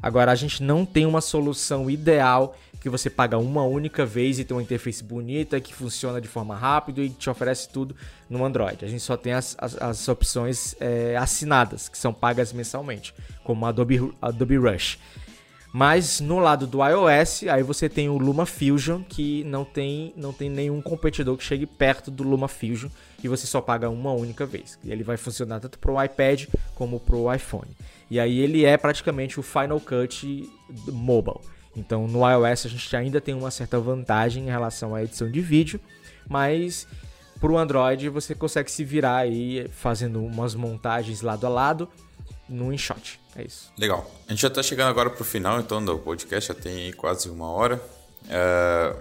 Agora 0.02 0.32
a 0.32 0.36
gente 0.36 0.62
não 0.62 0.86
tem 0.86 1.06
uma 1.06 1.22
solução 1.22 1.90
ideal 1.90 2.56
que 2.80 2.90
você 2.90 3.10
paga 3.10 3.40
uma 3.40 3.64
única 3.64 4.06
vez 4.06 4.38
e 4.38 4.46
tem 4.46 4.56
uma 4.56 4.62
interface 4.62 5.04
bonita 5.04 5.60
que 5.60 5.74
funciona 5.74 6.22
de 6.22 6.28
forma 6.28 6.56
rápida 6.56 7.02
e 7.02 7.10
te 7.10 7.28
oferece 7.28 7.68
tudo 7.68 7.96
no 8.30 8.46
Android. 8.46 8.86
A 8.86 8.88
gente 8.88 9.02
só 9.02 9.18
tem 9.18 9.34
as, 9.34 9.56
as, 9.58 9.76
as 9.82 10.08
opções 10.08 10.76
é, 10.80 11.18
assinadas, 11.18 11.90
que 11.90 11.98
são 11.98 12.14
pagas 12.14 12.54
mensalmente, 12.54 13.12
como 13.44 13.66
Adobe, 13.66 14.14
Adobe 14.22 14.58
Rush. 14.58 15.00
Mas 15.78 16.22
no 16.22 16.40
lado 16.40 16.66
do 16.66 16.78
iOS, 16.82 17.44
aí 17.52 17.62
você 17.62 17.90
tem 17.90 18.08
o 18.08 18.18
Luma 18.18 18.46
Fusion, 18.46 19.04
que 19.04 19.44
não 19.44 19.66
tem, 19.66 20.14
não 20.16 20.32
tem 20.32 20.50
nenhum 20.50 20.82
competidor 20.82 21.36
que 21.36 21.44
chegue 21.44 21.66
perto 21.66 22.10
do 22.10 22.24
Luma 22.24 22.48
Fusion 22.48 22.88
e 23.22 23.28
você 23.28 23.46
só 23.46 23.60
paga 23.60 23.90
uma 23.90 24.14
única 24.14 24.46
vez. 24.46 24.80
Ele 24.86 25.04
vai 25.04 25.18
funcionar 25.18 25.60
tanto 25.60 25.78
para 25.78 25.92
o 25.92 26.02
iPad 26.02 26.46
como 26.76 26.98
para 26.98 27.18
o 27.18 27.34
iPhone. 27.34 27.68
E 28.10 28.22
aí 28.22 28.40
ele 28.40 28.64
é 28.64 28.78
praticamente 28.78 29.38
o 29.38 29.44
Final 29.44 29.82
Cut 29.82 30.50
mobile. 30.94 31.42
Então 31.76 32.08
no 32.08 32.20
iOS 32.26 32.68
a 32.68 32.70
gente 32.70 32.96
ainda 32.96 33.20
tem 33.20 33.36
uma 33.36 33.52
certa 33.52 33.78
vantagem 33.78 34.46
em 34.46 34.50
relação 34.50 34.96
à 34.96 35.04
edição 35.04 35.30
de 35.30 35.42
vídeo, 35.42 35.78
mas 36.26 36.88
para 37.38 37.52
o 37.52 37.58
Android 37.58 38.08
você 38.08 38.34
consegue 38.34 38.72
se 38.72 38.86
virar 38.86 39.18
aí 39.18 39.70
fazendo 39.74 40.24
umas 40.24 40.56
montagens 40.56 41.22
lado 41.22 41.46
a 41.46 41.50
lado 41.50 41.90
no 42.48 42.74
InShot. 42.74 43.20
É 43.36 43.44
isso. 43.44 43.72
Legal. 43.78 44.10
A 44.28 44.32
gente 44.32 44.42
já 44.42 44.48
está 44.48 44.64
chegando 44.64 44.90
agora 44.90 45.10
para 45.10 45.22
o 45.22 45.26
final 45.26 45.60
então 45.60 45.84
do 45.84 45.98
podcast, 46.00 46.48
já 46.50 46.60
tem 46.60 46.92
quase 46.94 47.30
uma 47.30 47.50
hora. 47.50 47.82
Uh, 48.26 49.00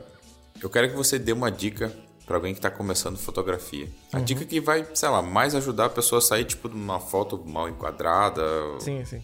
eu 0.60 0.70
quero 0.70 0.90
que 0.90 0.96
você 0.96 1.18
dê 1.18 1.32
uma 1.32 1.50
dica 1.50 1.92
para 2.26 2.36
alguém 2.36 2.52
que 2.52 2.58
está 2.58 2.70
começando 2.70 3.16
fotografia. 3.18 3.88
A 4.12 4.18
uhum. 4.18 4.24
dica 4.24 4.44
que 4.44 4.60
vai, 4.60 4.86
sei 4.94 5.08
lá, 5.08 5.20
mais 5.20 5.54
ajudar 5.54 5.86
a 5.86 5.90
pessoa 5.90 6.18
a 6.18 6.22
sair 6.22 6.44
tipo 6.44 6.68
de 6.68 6.74
uma 6.74 6.98
foto 6.98 7.42
mal 7.44 7.68
enquadrada. 7.68 8.42
Sim, 8.80 9.04
sim 9.04 9.22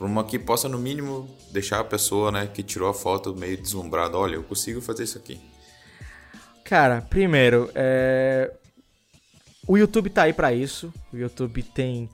para 0.00 0.06
uma 0.06 0.24
que 0.24 0.38
possa 0.38 0.66
no 0.66 0.78
mínimo 0.78 1.28
deixar 1.52 1.78
a 1.78 1.84
pessoa, 1.84 2.32
né, 2.32 2.46
que 2.46 2.62
tirou 2.62 2.88
a 2.88 2.94
foto 2.94 3.36
meio 3.36 3.58
deslumbrada, 3.58 4.16
olha, 4.16 4.36
eu 4.36 4.42
consigo 4.42 4.80
fazer 4.80 5.04
isso 5.04 5.18
aqui. 5.18 5.38
Cara, 6.64 7.02
primeiro, 7.02 7.70
é... 7.74 8.50
o 9.68 9.76
YouTube 9.76 10.08
tá 10.08 10.22
aí 10.22 10.32
para 10.32 10.54
isso. 10.54 10.90
O 11.12 11.18
YouTube 11.18 11.62
tem 11.62 12.08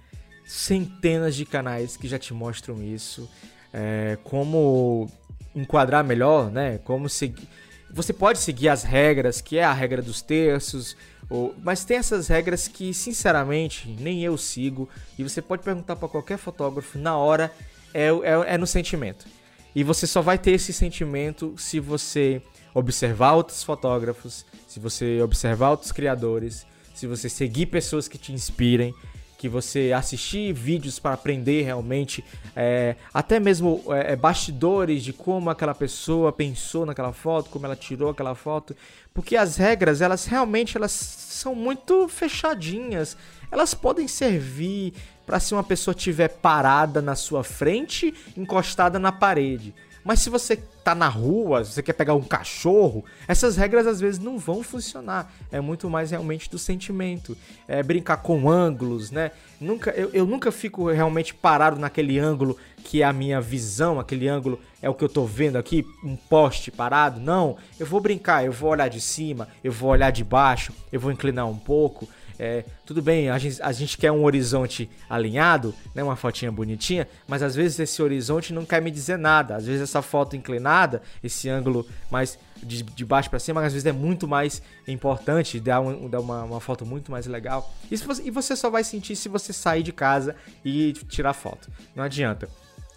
centenas 0.47 1.35
de 1.35 1.45
canais 1.45 1.97
que 1.97 2.09
já 2.09 2.19
te 2.19 2.33
mostram 2.33 2.83
isso, 2.83 3.29
é... 3.73 4.19
como 4.25 5.11
enquadrar 5.55 6.05
melhor, 6.05 6.51
né? 6.51 6.79
Como 6.85 7.09
seguir. 7.09 7.49
Você 7.91 8.13
pode 8.13 8.39
seguir 8.39 8.69
as 8.69 8.83
regras, 8.83 9.41
que 9.41 9.59
é 9.59 9.65
a 9.65 9.73
regra 9.73 10.03
dos 10.03 10.21
terços, 10.23 10.97
ou... 11.29 11.55
mas 11.63 11.85
tem 11.85 11.97
essas 11.97 12.29
regras 12.29 12.69
que, 12.69 12.93
sinceramente, 12.93 13.89
nem 14.01 14.23
eu 14.23 14.37
sigo. 14.37 14.89
E 15.19 15.23
você 15.23 15.41
pode 15.43 15.63
perguntar 15.63 15.97
para 15.97 16.09
qualquer 16.09 16.39
fotógrafo 16.39 16.99
na 16.99 17.17
hora 17.17 17.53
é, 17.93 18.09
é, 18.09 18.55
é 18.55 18.59
no 18.59 18.67
sentimento. 18.67 19.27
E 19.75 19.83
você 19.83 20.07
só 20.07 20.23
vai 20.23 20.39
ter 20.39 20.53
esse 20.53 20.73
sentimento 20.73 21.55
se 21.59 21.81
você 21.81 22.41
observar 22.75 23.33
outros 23.33 23.63
fotógrafos, 23.63 24.45
se 24.69 24.79
você 24.79 25.21
observar 25.23 25.71
outros 25.71 25.93
criadores, 25.93 26.67
se 26.95 27.07
você 27.07 27.29
seguir 27.29 27.67
pessoas 27.67 28.09
que 28.09 28.19
te 28.19 28.33
inspirem, 28.33 28.95
que 29.37 29.49
você 29.49 29.93
assistir 29.95 30.53
vídeos 30.53 30.99
para 30.99 31.15
aprender 31.15 31.63
realmente, 31.63 32.25
é, 32.55 32.97
até 33.13 33.39
mesmo 33.39 33.83
é, 33.89 34.13
é, 34.13 34.17
bastidores 34.17 35.03
de 35.03 35.13
como 35.13 35.51
aquela 35.51 35.75
pessoa 35.75 36.33
pensou 36.33 36.87
naquela 36.87 37.13
foto, 37.13 37.51
como 37.51 37.67
ela 37.67 37.77
tirou 37.77 38.11
aquela 38.11 38.35
foto, 38.35 38.75
porque 39.13 39.37
as 39.37 39.57
regras 39.57 40.01
elas 40.01 40.25
realmente 40.25 40.77
elas 40.77 40.93
são 40.93 41.55
muito 41.55 42.09
fechadinhas, 42.09 43.17
elas 43.51 43.75
podem 43.75 44.09
servir 44.09 44.95
para 45.27 45.41
se 45.41 45.53
uma 45.55 45.65
pessoa 45.65 45.95
tiver 45.95 46.29
parada 46.29 47.03
na 47.03 47.15
sua 47.15 47.43
frente, 47.43 48.15
encostada 48.37 48.99
na 48.99 49.13
parede. 49.13 49.75
Mas 50.05 50.21
se 50.21 50.31
você 50.31 50.63
tá 50.87 50.95
na 50.95 51.09
rua, 51.09 51.65
se 51.65 51.73
você 51.73 51.83
quer 51.83 51.95
pegar 51.95 52.15
um 52.15 52.23
cachorro, 52.23 53.05
essas 53.27 53.57
regras 53.57 53.89
às 53.89 53.99
vezes 53.99 54.21
não 54.21 54.39
vão 54.39 54.63
funcionar. 54.63 55.33
É 55.51 55.61
muito 55.61 55.91
mais 55.91 56.13
realmente 56.13 56.49
do 56.49 56.61
sentimento. 56.61 57.37
É 57.67 57.83
brincar 57.83 58.19
com 58.19 58.49
ângulos, 58.49 59.11
né? 59.11 59.33
Nunca, 59.61 59.91
eu, 59.91 60.11
eu 60.13 60.25
nunca 60.25 60.53
fico 60.53 60.89
realmente 60.89 61.35
parado 61.35 61.77
naquele 61.77 62.21
ângulo 62.21 62.57
que 62.85 63.03
é 63.03 63.05
a 63.05 63.13
minha 63.13 63.41
visão, 63.41 63.99
aquele 63.99 64.29
ângulo 64.29 64.61
é 64.81 64.89
o 64.89 64.95
que 64.95 65.03
eu 65.03 65.09
tô 65.09 65.25
vendo 65.25 65.57
aqui, 65.57 65.85
um 66.05 66.15
poste 66.15 66.71
parado. 66.71 67.19
Não, 67.19 67.57
eu 67.81 67.87
vou 67.87 68.01
brincar, 68.01 68.45
eu 68.45 68.53
vou 68.53 68.71
olhar 68.71 68.87
de 68.87 69.01
cima, 69.01 69.49
eu 69.65 69.73
vou 69.73 69.91
olhar 69.91 70.13
de 70.13 70.23
baixo, 70.23 70.73
eu 70.93 71.01
vou 71.01 71.11
inclinar 71.11 71.49
um 71.49 71.59
pouco. 71.59 72.09
É, 72.39 72.65
tudo 72.85 73.01
bem, 73.01 73.31
a 73.31 73.39
gente, 73.39 73.63
a 73.63 73.73
gente 73.73 73.97
quer 73.97 74.13
um 74.13 74.25
horizonte 74.25 74.91
alinhado, 75.09 75.75
né, 75.95 76.03
uma 76.03 76.17
fotinha 76.17 76.53
bonitinha, 76.53 77.09
mas 77.27 77.43
às 77.43 77.55
vezes 77.55 77.79
esse 77.79 78.03
horizonte 78.03 78.53
não 78.53 78.65
quer 78.65 78.83
me 78.83 78.91
dizer 78.91 79.19
nada. 79.19 79.57
Às 79.57 79.67
vezes 79.67 79.83
essa 79.83 80.03
foto 80.03 80.37
inclinada, 80.37 81.03
esse 81.23 81.49
ângulo 81.49 81.87
mais 82.11 82.39
de, 82.63 82.83
de 82.83 83.05
baixo 83.05 83.31
para 83.31 83.39
cima, 83.39 83.65
às 83.65 83.73
vezes 83.73 83.87
é 83.87 83.93
muito 83.93 84.29
mais 84.29 84.63
importante, 84.87 85.61
dá, 85.61 85.81
um, 85.81 86.09
dá 86.09 86.21
uma, 86.21 86.45
uma 86.45 86.61
foto 86.61 86.85
muito 86.85 87.11
mais 87.11 87.27
legal. 87.27 87.73
E 87.91 87.97
você, 88.31 88.57
só 88.57 88.71
vai 88.71 88.85
sentir 88.85 89.17
se 89.17 89.29
você 89.29 89.53
sair 89.53 89.83
de 89.83 89.93
casa 89.93 90.37
e 90.65 90.93
tirar 91.09 91.33
foto. 91.33 91.71
Não 91.95 92.05
adianta. 92.05 92.49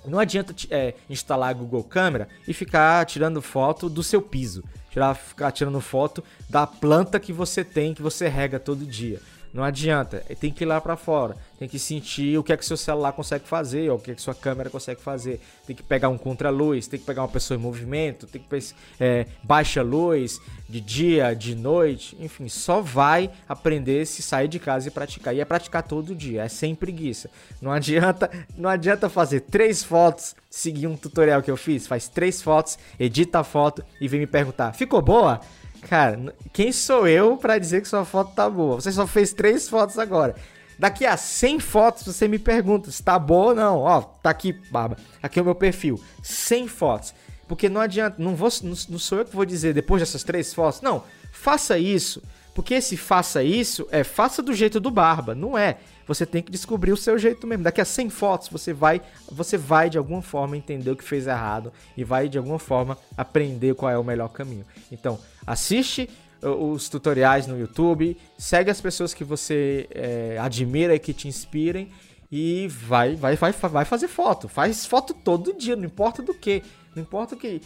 Não 0.05 0.17
adianta 0.17 0.55
é, 0.69 0.93
instalar 1.09 1.49
a 1.49 1.53
Google 1.53 1.83
Câmera 1.83 2.29
e 2.47 2.53
ficar 2.53 3.05
tirando 3.05 3.41
foto 3.41 3.89
do 3.89 4.01
seu 4.01 4.21
piso 4.21 4.63
tirar, 4.99 5.15
ficar 5.15 5.51
tirando 5.51 5.79
foto 5.79 6.23
da 6.49 6.67
planta 6.67 7.19
que 7.19 7.31
você 7.31 7.63
tem, 7.63 7.93
que 7.93 8.01
você 8.01 8.27
rega 8.27 8.59
todo 8.59 8.85
dia. 8.85 9.21
Não 9.53 9.63
adianta, 9.63 10.23
tem 10.39 10.51
que 10.51 10.63
ir 10.63 10.67
lá 10.67 10.79
para 10.79 10.95
fora, 10.95 11.35
tem 11.57 11.67
que 11.67 11.79
sentir 11.79 12.37
o 12.37 12.43
que 12.43 12.53
é 12.53 12.57
que 12.57 12.65
seu 12.65 12.77
celular 12.77 13.11
consegue 13.13 13.47
fazer, 13.47 13.89
ou 13.89 13.97
o 13.97 13.99
que 13.99 14.11
é 14.11 14.15
que 14.15 14.21
sua 14.21 14.35
câmera 14.35 14.69
consegue 14.69 15.01
fazer. 15.01 15.41
Tem 15.65 15.75
que 15.75 15.81
pegar 15.81 16.09
um 16.09 16.17
contra-luz, 16.17 16.87
tem 16.87 16.99
que 16.99 17.05
pegar 17.05 17.23
uma 17.23 17.27
pessoa 17.27 17.57
em 17.57 17.61
movimento, 17.61 18.27
tem 18.27 18.41
que 18.41 18.73
é, 18.99 19.25
baixa 19.43 19.81
luz 19.81 20.39
de 20.69 20.79
dia, 20.79 21.33
de 21.33 21.55
noite, 21.55 22.15
enfim, 22.19 22.47
só 22.47 22.79
vai 22.79 23.31
aprender 23.47 24.05
se 24.05 24.21
sair 24.21 24.47
de 24.47 24.59
casa 24.59 24.87
e 24.87 24.91
praticar. 24.91 25.35
E 25.35 25.39
é 25.39 25.45
praticar 25.45 25.81
todo 25.81 26.13
dia, 26.13 26.43
é 26.43 26.47
sem 26.47 26.75
preguiça. 26.75 27.29
Não 27.59 27.71
adianta, 27.71 28.29
não 28.55 28.69
adianta 28.69 29.09
fazer 29.09 29.41
três 29.41 29.83
fotos, 29.83 30.35
seguir 30.47 30.85
um 30.85 30.95
tutorial 30.95 31.41
que 31.41 31.49
eu 31.49 31.57
fiz, 31.57 31.87
faz 31.87 32.07
três 32.07 32.39
fotos, 32.41 32.77
edita 32.99 33.39
a 33.39 33.43
foto 33.43 33.83
e 33.99 34.07
vem 34.07 34.19
me 34.19 34.27
perguntar: 34.27 34.73
"Ficou 34.73 35.01
boa?" 35.01 35.41
Cara, 35.87 36.35
quem 36.51 36.71
sou 36.71 37.07
eu 37.07 37.37
para 37.37 37.57
dizer 37.57 37.81
que 37.81 37.87
sua 37.87 38.05
foto 38.05 38.33
tá 38.33 38.49
boa? 38.49 38.75
Você 38.75 38.91
só 38.91 39.07
fez 39.07 39.33
três 39.33 39.69
fotos 39.69 39.97
agora. 39.97 40.35
Daqui 40.79 41.05
a 41.05 41.17
100 41.17 41.59
fotos 41.59 42.03
você 42.03 42.25
me 42.25 42.39
pergunta 42.39 42.89
se 42.89 43.03
tá 43.03 43.19
boa 43.19 43.47
ou 43.47 43.55
não. 43.55 43.79
Ó, 43.79 43.99
tá 44.01 44.29
aqui, 44.29 44.53
baba. 44.71 44.95
Aqui 45.21 45.37
é 45.37 45.41
o 45.41 45.45
meu 45.45 45.55
perfil. 45.55 46.01
100 46.23 46.69
fotos. 46.69 47.13
Porque 47.49 47.67
não 47.67 47.81
adianta, 47.81 48.15
não, 48.17 48.33
vou, 48.33 48.49
não, 48.63 48.75
sou 48.99 49.17
eu 49.17 49.25
que 49.25 49.35
vou 49.35 49.43
dizer 49.43 49.73
depois 49.73 50.01
dessas 50.01 50.23
três 50.23 50.53
fotos. 50.53 50.81
Não, 50.81 51.03
faça 51.33 51.77
isso. 51.77 52.23
Porque 52.55 52.79
se 52.81 52.95
faça 52.95 53.43
isso, 53.43 53.87
é 53.91 54.03
faça 54.03 54.41
do 54.41 54.53
jeito 54.53 54.79
do 54.79 54.89
Barba, 54.91 55.35
não 55.35 55.57
é. 55.57 55.77
Você 56.07 56.25
tem 56.25 56.41
que 56.41 56.51
descobrir 56.51 56.91
o 56.91 56.97
seu 56.97 57.17
jeito 57.17 57.45
mesmo. 57.45 57.63
Daqui 57.63 57.79
a 57.79 57.85
100 57.85 58.09
fotos 58.09 58.49
você 58.49 58.73
vai, 58.73 59.01
você 59.31 59.57
vai 59.57 59.89
de 59.89 59.97
alguma 59.97 60.21
forma 60.21 60.57
entender 60.57 60.89
o 60.89 60.95
que 60.95 61.03
fez 61.03 61.27
errado 61.27 61.71
e 61.95 62.03
vai 62.03 62.27
de 62.27 62.37
alguma 62.37 62.57
forma 62.57 62.97
aprender 63.15 63.75
qual 63.75 63.91
é 63.91 63.97
o 63.97 64.03
melhor 64.03 64.29
caminho. 64.29 64.65
Então, 64.91 65.19
assiste 65.49 66.09
os 66.41 66.87
tutoriais 66.87 67.47
no 67.47 67.59
YouTube, 67.59 68.17
segue 68.37 68.71
as 68.71 68.79
pessoas 68.79 69.13
que 69.13 69.23
você 69.23 69.87
é, 69.91 70.37
admira 70.39 70.95
e 70.95 70.99
que 70.99 71.13
te 71.13 71.27
inspirem 71.27 71.91
e 72.31 72.67
vai, 72.67 73.15
vai, 73.15 73.35
vai, 73.35 73.51
vai 73.51 73.85
fazer 73.85 74.07
foto. 74.07 74.47
Faz 74.47 74.85
foto 74.85 75.13
todo 75.13 75.57
dia, 75.57 75.75
não 75.75 75.85
importa 75.85 76.21
do 76.21 76.33
que. 76.33 76.63
Não 76.95 77.03
importa 77.03 77.35
o 77.35 77.37
que. 77.37 77.61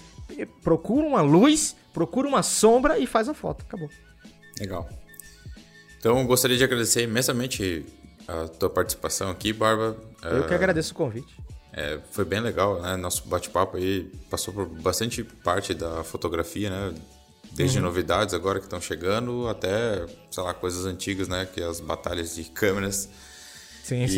Procura 0.64 1.06
uma 1.06 1.22
luz, 1.22 1.76
procura 1.94 2.28
uma 2.28 2.42
sombra 2.42 2.98
e 2.98 3.06
faz 3.06 3.28
a 3.28 3.34
foto. 3.34 3.64
Acabou. 3.68 3.90
Legal. 4.60 4.90
Então, 6.00 6.26
gostaria 6.26 6.58
de 6.58 6.64
agradecer 6.64 7.04
imensamente 7.04 7.86
a 8.28 8.48
tua 8.48 8.70
participação 8.70 9.30
aqui, 9.30 9.54
Barba. 9.54 9.98
Eu 10.24 10.48
que 10.48 10.54
agradeço 10.54 10.94
o 10.94 10.96
convite. 10.96 11.36
É, 11.74 12.00
foi 12.12 12.24
bem 12.24 12.40
legal, 12.40 12.82
né? 12.82 12.96
Nosso 12.96 13.28
bate-papo 13.28 13.78
aí 13.78 14.12
passou 14.30 14.54
por 14.54 14.68
bastante 14.68 15.24
parte 15.24 15.74
da 15.74 16.04
fotografia, 16.04 16.70
né? 16.70 16.96
Desde 17.54 17.78
uhum. 17.78 17.84
novidades 17.84 18.34
agora 18.34 18.60
que 18.60 18.66
estão 18.66 18.82
chegando 18.82 19.48
até, 19.48 20.06
sei 20.32 20.44
lá, 20.44 20.54
coisas 20.54 20.86
antigas, 20.86 21.28
né? 21.28 21.46
Que 21.46 21.62
é 21.62 21.66
as 21.66 21.80
batalhas 21.80 22.36
de 22.36 22.46
câmeras. 22.46 23.08
Sim, 23.84 24.04
e 24.04 24.10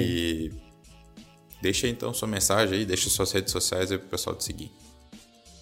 sim. 0.52 0.62
Deixa 1.62 1.88
então 1.88 2.14
sua 2.14 2.28
mensagem 2.28 2.80
aí, 2.80 2.86
deixa 2.86 3.10
suas 3.10 3.32
redes 3.32 3.52
sociais 3.52 3.92
aí 3.92 3.98
pro 3.98 4.08
pessoal 4.08 4.36
te 4.36 4.44
seguir. 4.44 4.72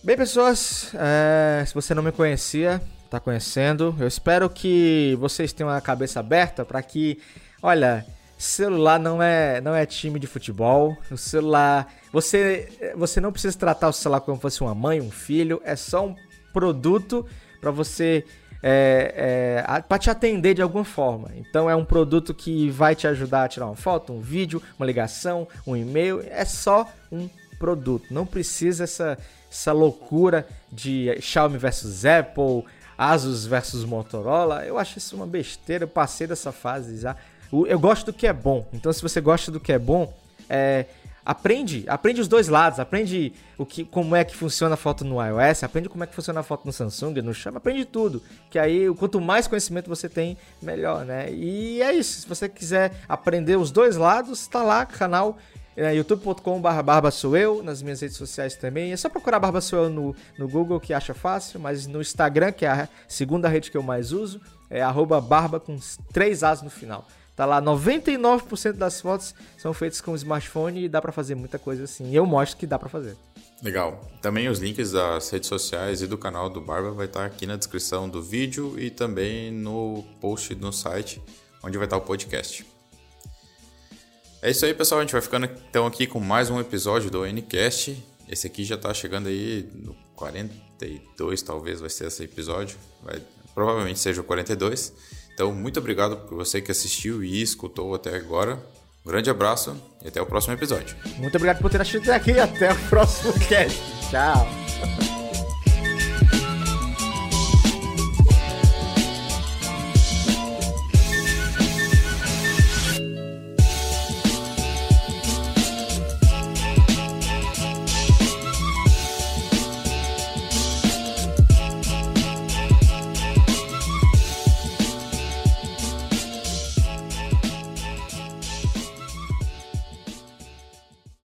Bem, 0.04 0.18
pessoas, 0.18 0.92
é, 0.94 1.64
se 1.66 1.74
você 1.74 1.96
não 1.96 2.04
me 2.04 2.12
conhecia, 2.12 2.82
está 3.06 3.20
conhecendo. 3.20 3.96
Eu 4.00 4.08
espero 4.08 4.50
que 4.50 5.18
vocês 5.20 5.54
tenham 5.54 5.70
a 5.70 5.80
cabeça 5.80 6.20
aberta 6.20 6.66
para 6.66 6.82
que, 6.84 7.20
olha, 7.62 8.06
celular 8.38 9.00
não 9.00 9.24
é 9.24 9.62
não 9.62 9.74
é 9.74 9.86
time 9.86 10.20
de 10.20 10.28
futebol. 10.28 10.98
O 11.10 11.18
celular, 11.18 11.92
você 12.12 12.94
você 12.96 13.22
não 13.22 13.32
precisa 13.32 13.58
tratar 13.58 13.88
o 13.90 13.94
celular 13.94 14.22
como 14.22 14.36
se 14.38 14.42
fosse 14.42 14.62
uma 14.62 14.76
mãe, 14.76 15.00
um 15.00 15.10
filho. 15.10 15.62
É 15.64 15.76
só 15.76 16.06
um 16.06 16.16
produto 16.52 17.26
para 17.64 17.72
você 17.72 18.26
é, 18.62 19.64
é, 19.66 19.82
para 19.82 19.98
te 19.98 20.10
atender 20.10 20.54
de 20.54 20.62
alguma 20.62 20.84
forma. 20.84 21.32
Então 21.38 21.70
é 21.70 21.76
um 21.76 21.86
produto 21.86 22.34
que 22.34 22.70
vai 22.70 22.94
te 22.94 23.08
ajudar 23.08 23.46
a 23.46 23.48
tirar 23.48 23.68
uma 23.68 23.76
foto, 23.76 24.12
um 24.12 24.20
vídeo, 24.20 24.62
uma 24.78 24.86
ligação, 24.86 25.48
um 25.66 25.76
e-mail. 25.76 26.22
É 26.30 26.44
só 26.44 26.92
um 27.10 27.30
produto. 27.58 28.14
Não 28.14 28.26
precisa 28.26 28.84
essa 28.84 29.18
essa 29.50 29.72
loucura 29.72 30.48
de 30.72 31.16
Xiaomi 31.22 31.60
versus 31.60 32.06
Apple, 32.06 32.66
Asus 32.98 33.46
versus 33.46 33.86
Motorola, 33.86 34.66
eu 34.66 34.80
acho 34.80 34.98
isso 34.98 35.16
uma 35.16 35.28
besteira, 35.28 35.84
eu 35.84 35.88
passei 35.88 36.26
dessa 36.26 36.52
fase 36.52 36.98
já. 37.00 37.16
Eu 37.52 37.80
gosto 37.80 38.08
do 38.08 38.14
que 38.14 38.26
é 38.26 38.34
bom, 38.34 38.68
então 38.74 38.92
se 38.92 39.00
você 39.00 39.22
gosta 39.22 39.52
do 39.52 39.60
que 39.60 39.72
é 39.72 39.78
bom, 39.78 40.12
é, 40.50 40.86
aprende, 41.26 41.86
aprende 41.88 42.22
os 42.22 42.28
dois 42.28 42.48
lados, 42.48 42.80
aprende 42.80 43.34
o 43.58 43.66
que, 43.66 43.86
como 43.86 44.16
é 44.16 44.24
que 44.24 44.36
funciona 44.36 44.74
a 44.74 44.78
foto 44.78 45.06
no 45.06 45.24
iOS, 45.24 45.64
aprende 45.64 45.90
como 45.90 46.04
é 46.04 46.08
que 46.08 46.16
funciona 46.16 46.40
a 46.40 46.44
foto 46.44 46.66
no 46.66 46.74
Samsung, 46.74 47.22
no 47.22 47.34
Xiaomi, 47.34 47.58
aprende 47.58 47.86
tudo, 47.86 48.22
que 48.50 48.60
aí 48.60 48.94
quanto 48.96 49.22
mais 49.22 49.48
conhecimento 49.48 49.90
você 49.90 50.10
tem, 50.10 50.38
melhor, 50.62 51.06
né? 51.06 51.32
E 51.32 51.82
é 51.82 51.94
isso, 51.94 52.22
se 52.22 52.28
você 52.28 52.50
quiser 52.50 52.94
aprender 53.08 53.58
os 53.58 53.72
dois 53.72 53.96
lados, 53.96 54.48
tá 54.48 54.62
lá, 54.64 54.86
canal 54.86 55.38
é, 55.76 55.96
youtube.com.br 55.96 56.84
barba 56.84 57.10
sou 57.10 57.36
eu, 57.36 57.64
nas 57.64 57.82
minhas 57.82 58.02
redes 58.02 58.16
sociais 58.16 58.56
também. 58.56 58.92
É 58.92 58.98
só 58.98 59.10
procurar 59.10 59.40
barba 59.40 59.60
sou 59.60 59.86
eu 59.86 59.90
no, 59.90 60.16
no 60.38 60.48
Google 60.48 60.80
que 60.80 60.94
acha 60.94 61.14
fácil, 61.14 61.60
mas 61.60 61.88
no 61.88 62.00
Instagram, 62.00 62.52
que 62.52 62.66
é 62.66 62.70
a 62.70 62.90
segunda 63.08 63.48
rede 63.48 63.72
que 63.72 63.78
eu 63.78 63.84
mais 63.84 64.12
uso, 64.12 64.40
é 64.70 64.82
arroba 64.82 65.20
barba 65.20 65.60
com 65.60 65.78
três 66.12 66.44
As 66.44 66.62
no 66.62 66.70
final. 66.70 67.08
Tá 67.36 67.46
lá, 67.46 67.62
99% 67.62 68.74
das 68.74 69.02
fotos 69.02 69.34
são 69.58 69.74
feitas 69.74 70.00
com 70.00 70.16
smartphone 70.16 70.86
e 70.86 70.90
dá 70.90 71.02
para 71.02 71.12
fazer 71.12 71.34
muita 71.34 71.58
coisa 71.58 71.86
assim. 71.86 72.16
Eu 72.16 72.26
mostro 72.26 72.58
que 72.58 72.68
dá 72.68 72.78
para 72.78 72.90
fazer. 72.90 73.18
Legal. 73.62 74.08
Também 74.22 74.50
os 74.50 74.60
links 74.60 74.92
das 74.92 75.30
redes 75.30 75.48
sociais 75.50 76.02
e 76.02 76.08
do 76.08 76.18
canal 76.18 76.50
do 76.50 76.62
Barba 76.62 76.92
vai 76.92 77.08
estar 77.08 77.26
aqui 77.26 77.48
na 77.48 77.56
descrição 77.56 78.08
do 78.08 78.22
vídeo 78.22 78.78
e 78.78 78.92
também 78.92 79.52
no 79.52 80.04
post 80.22 80.54
no 80.56 80.72
site, 80.72 81.22
onde 81.64 81.78
vai 81.78 81.88
estar 81.88 81.98
o 81.98 82.02
podcast. 82.02 82.66
É 84.42 84.52
isso 84.52 84.66
aí, 84.66 84.74
pessoal. 84.74 85.00
A 85.00 85.04
gente 85.04 85.14
vai 85.14 85.22
ficando 85.22 85.46
então 85.70 85.88
aqui 85.88 86.06
com 86.06 86.20
mais 86.20 86.50
um 86.50 86.60
episódio 86.60 87.10
do 87.10 87.26
Ncast. 87.26 87.98
Esse 88.30 88.46
aqui 88.46 88.64
já 88.64 88.78
tá 88.78 88.94
chegando 88.94 89.28
aí 89.28 89.68
no 89.74 89.96
42, 90.16 91.42
talvez 91.42 91.80
vai 91.80 91.90
ser 91.90 92.08
esse 92.08 92.24
episódio. 92.24 92.78
Vai, 93.02 93.22
provavelmente 93.56 94.00
seja 94.00 94.22
o 94.22 94.24
42. 94.24 94.94
Então, 95.34 95.54
muito 95.54 95.80
obrigado 95.80 96.18
por 96.28 96.36
você 96.36 96.62
que 96.62 96.72
assistiu 96.72 97.24
e 97.24 97.42
escutou 97.42 97.96
até 97.96 98.16
agora. 98.16 98.64
Um 99.06 99.10
grande 99.10 99.30
abraço 99.30 99.76
e 100.04 100.08
até 100.08 100.22
o 100.22 100.26
próximo 100.26 100.54
episódio. 100.54 100.96
Muito 101.18 101.36
obrigado 101.36 101.60
por 101.60 101.70
ter 101.70 101.82
assistido 101.82 102.04
até 102.04 102.16
aqui. 102.16 102.40
Até 102.40 102.72
o 102.72 102.90
próximo 102.90 103.34
cast. 103.48 103.82
Tchau. 104.10 105.23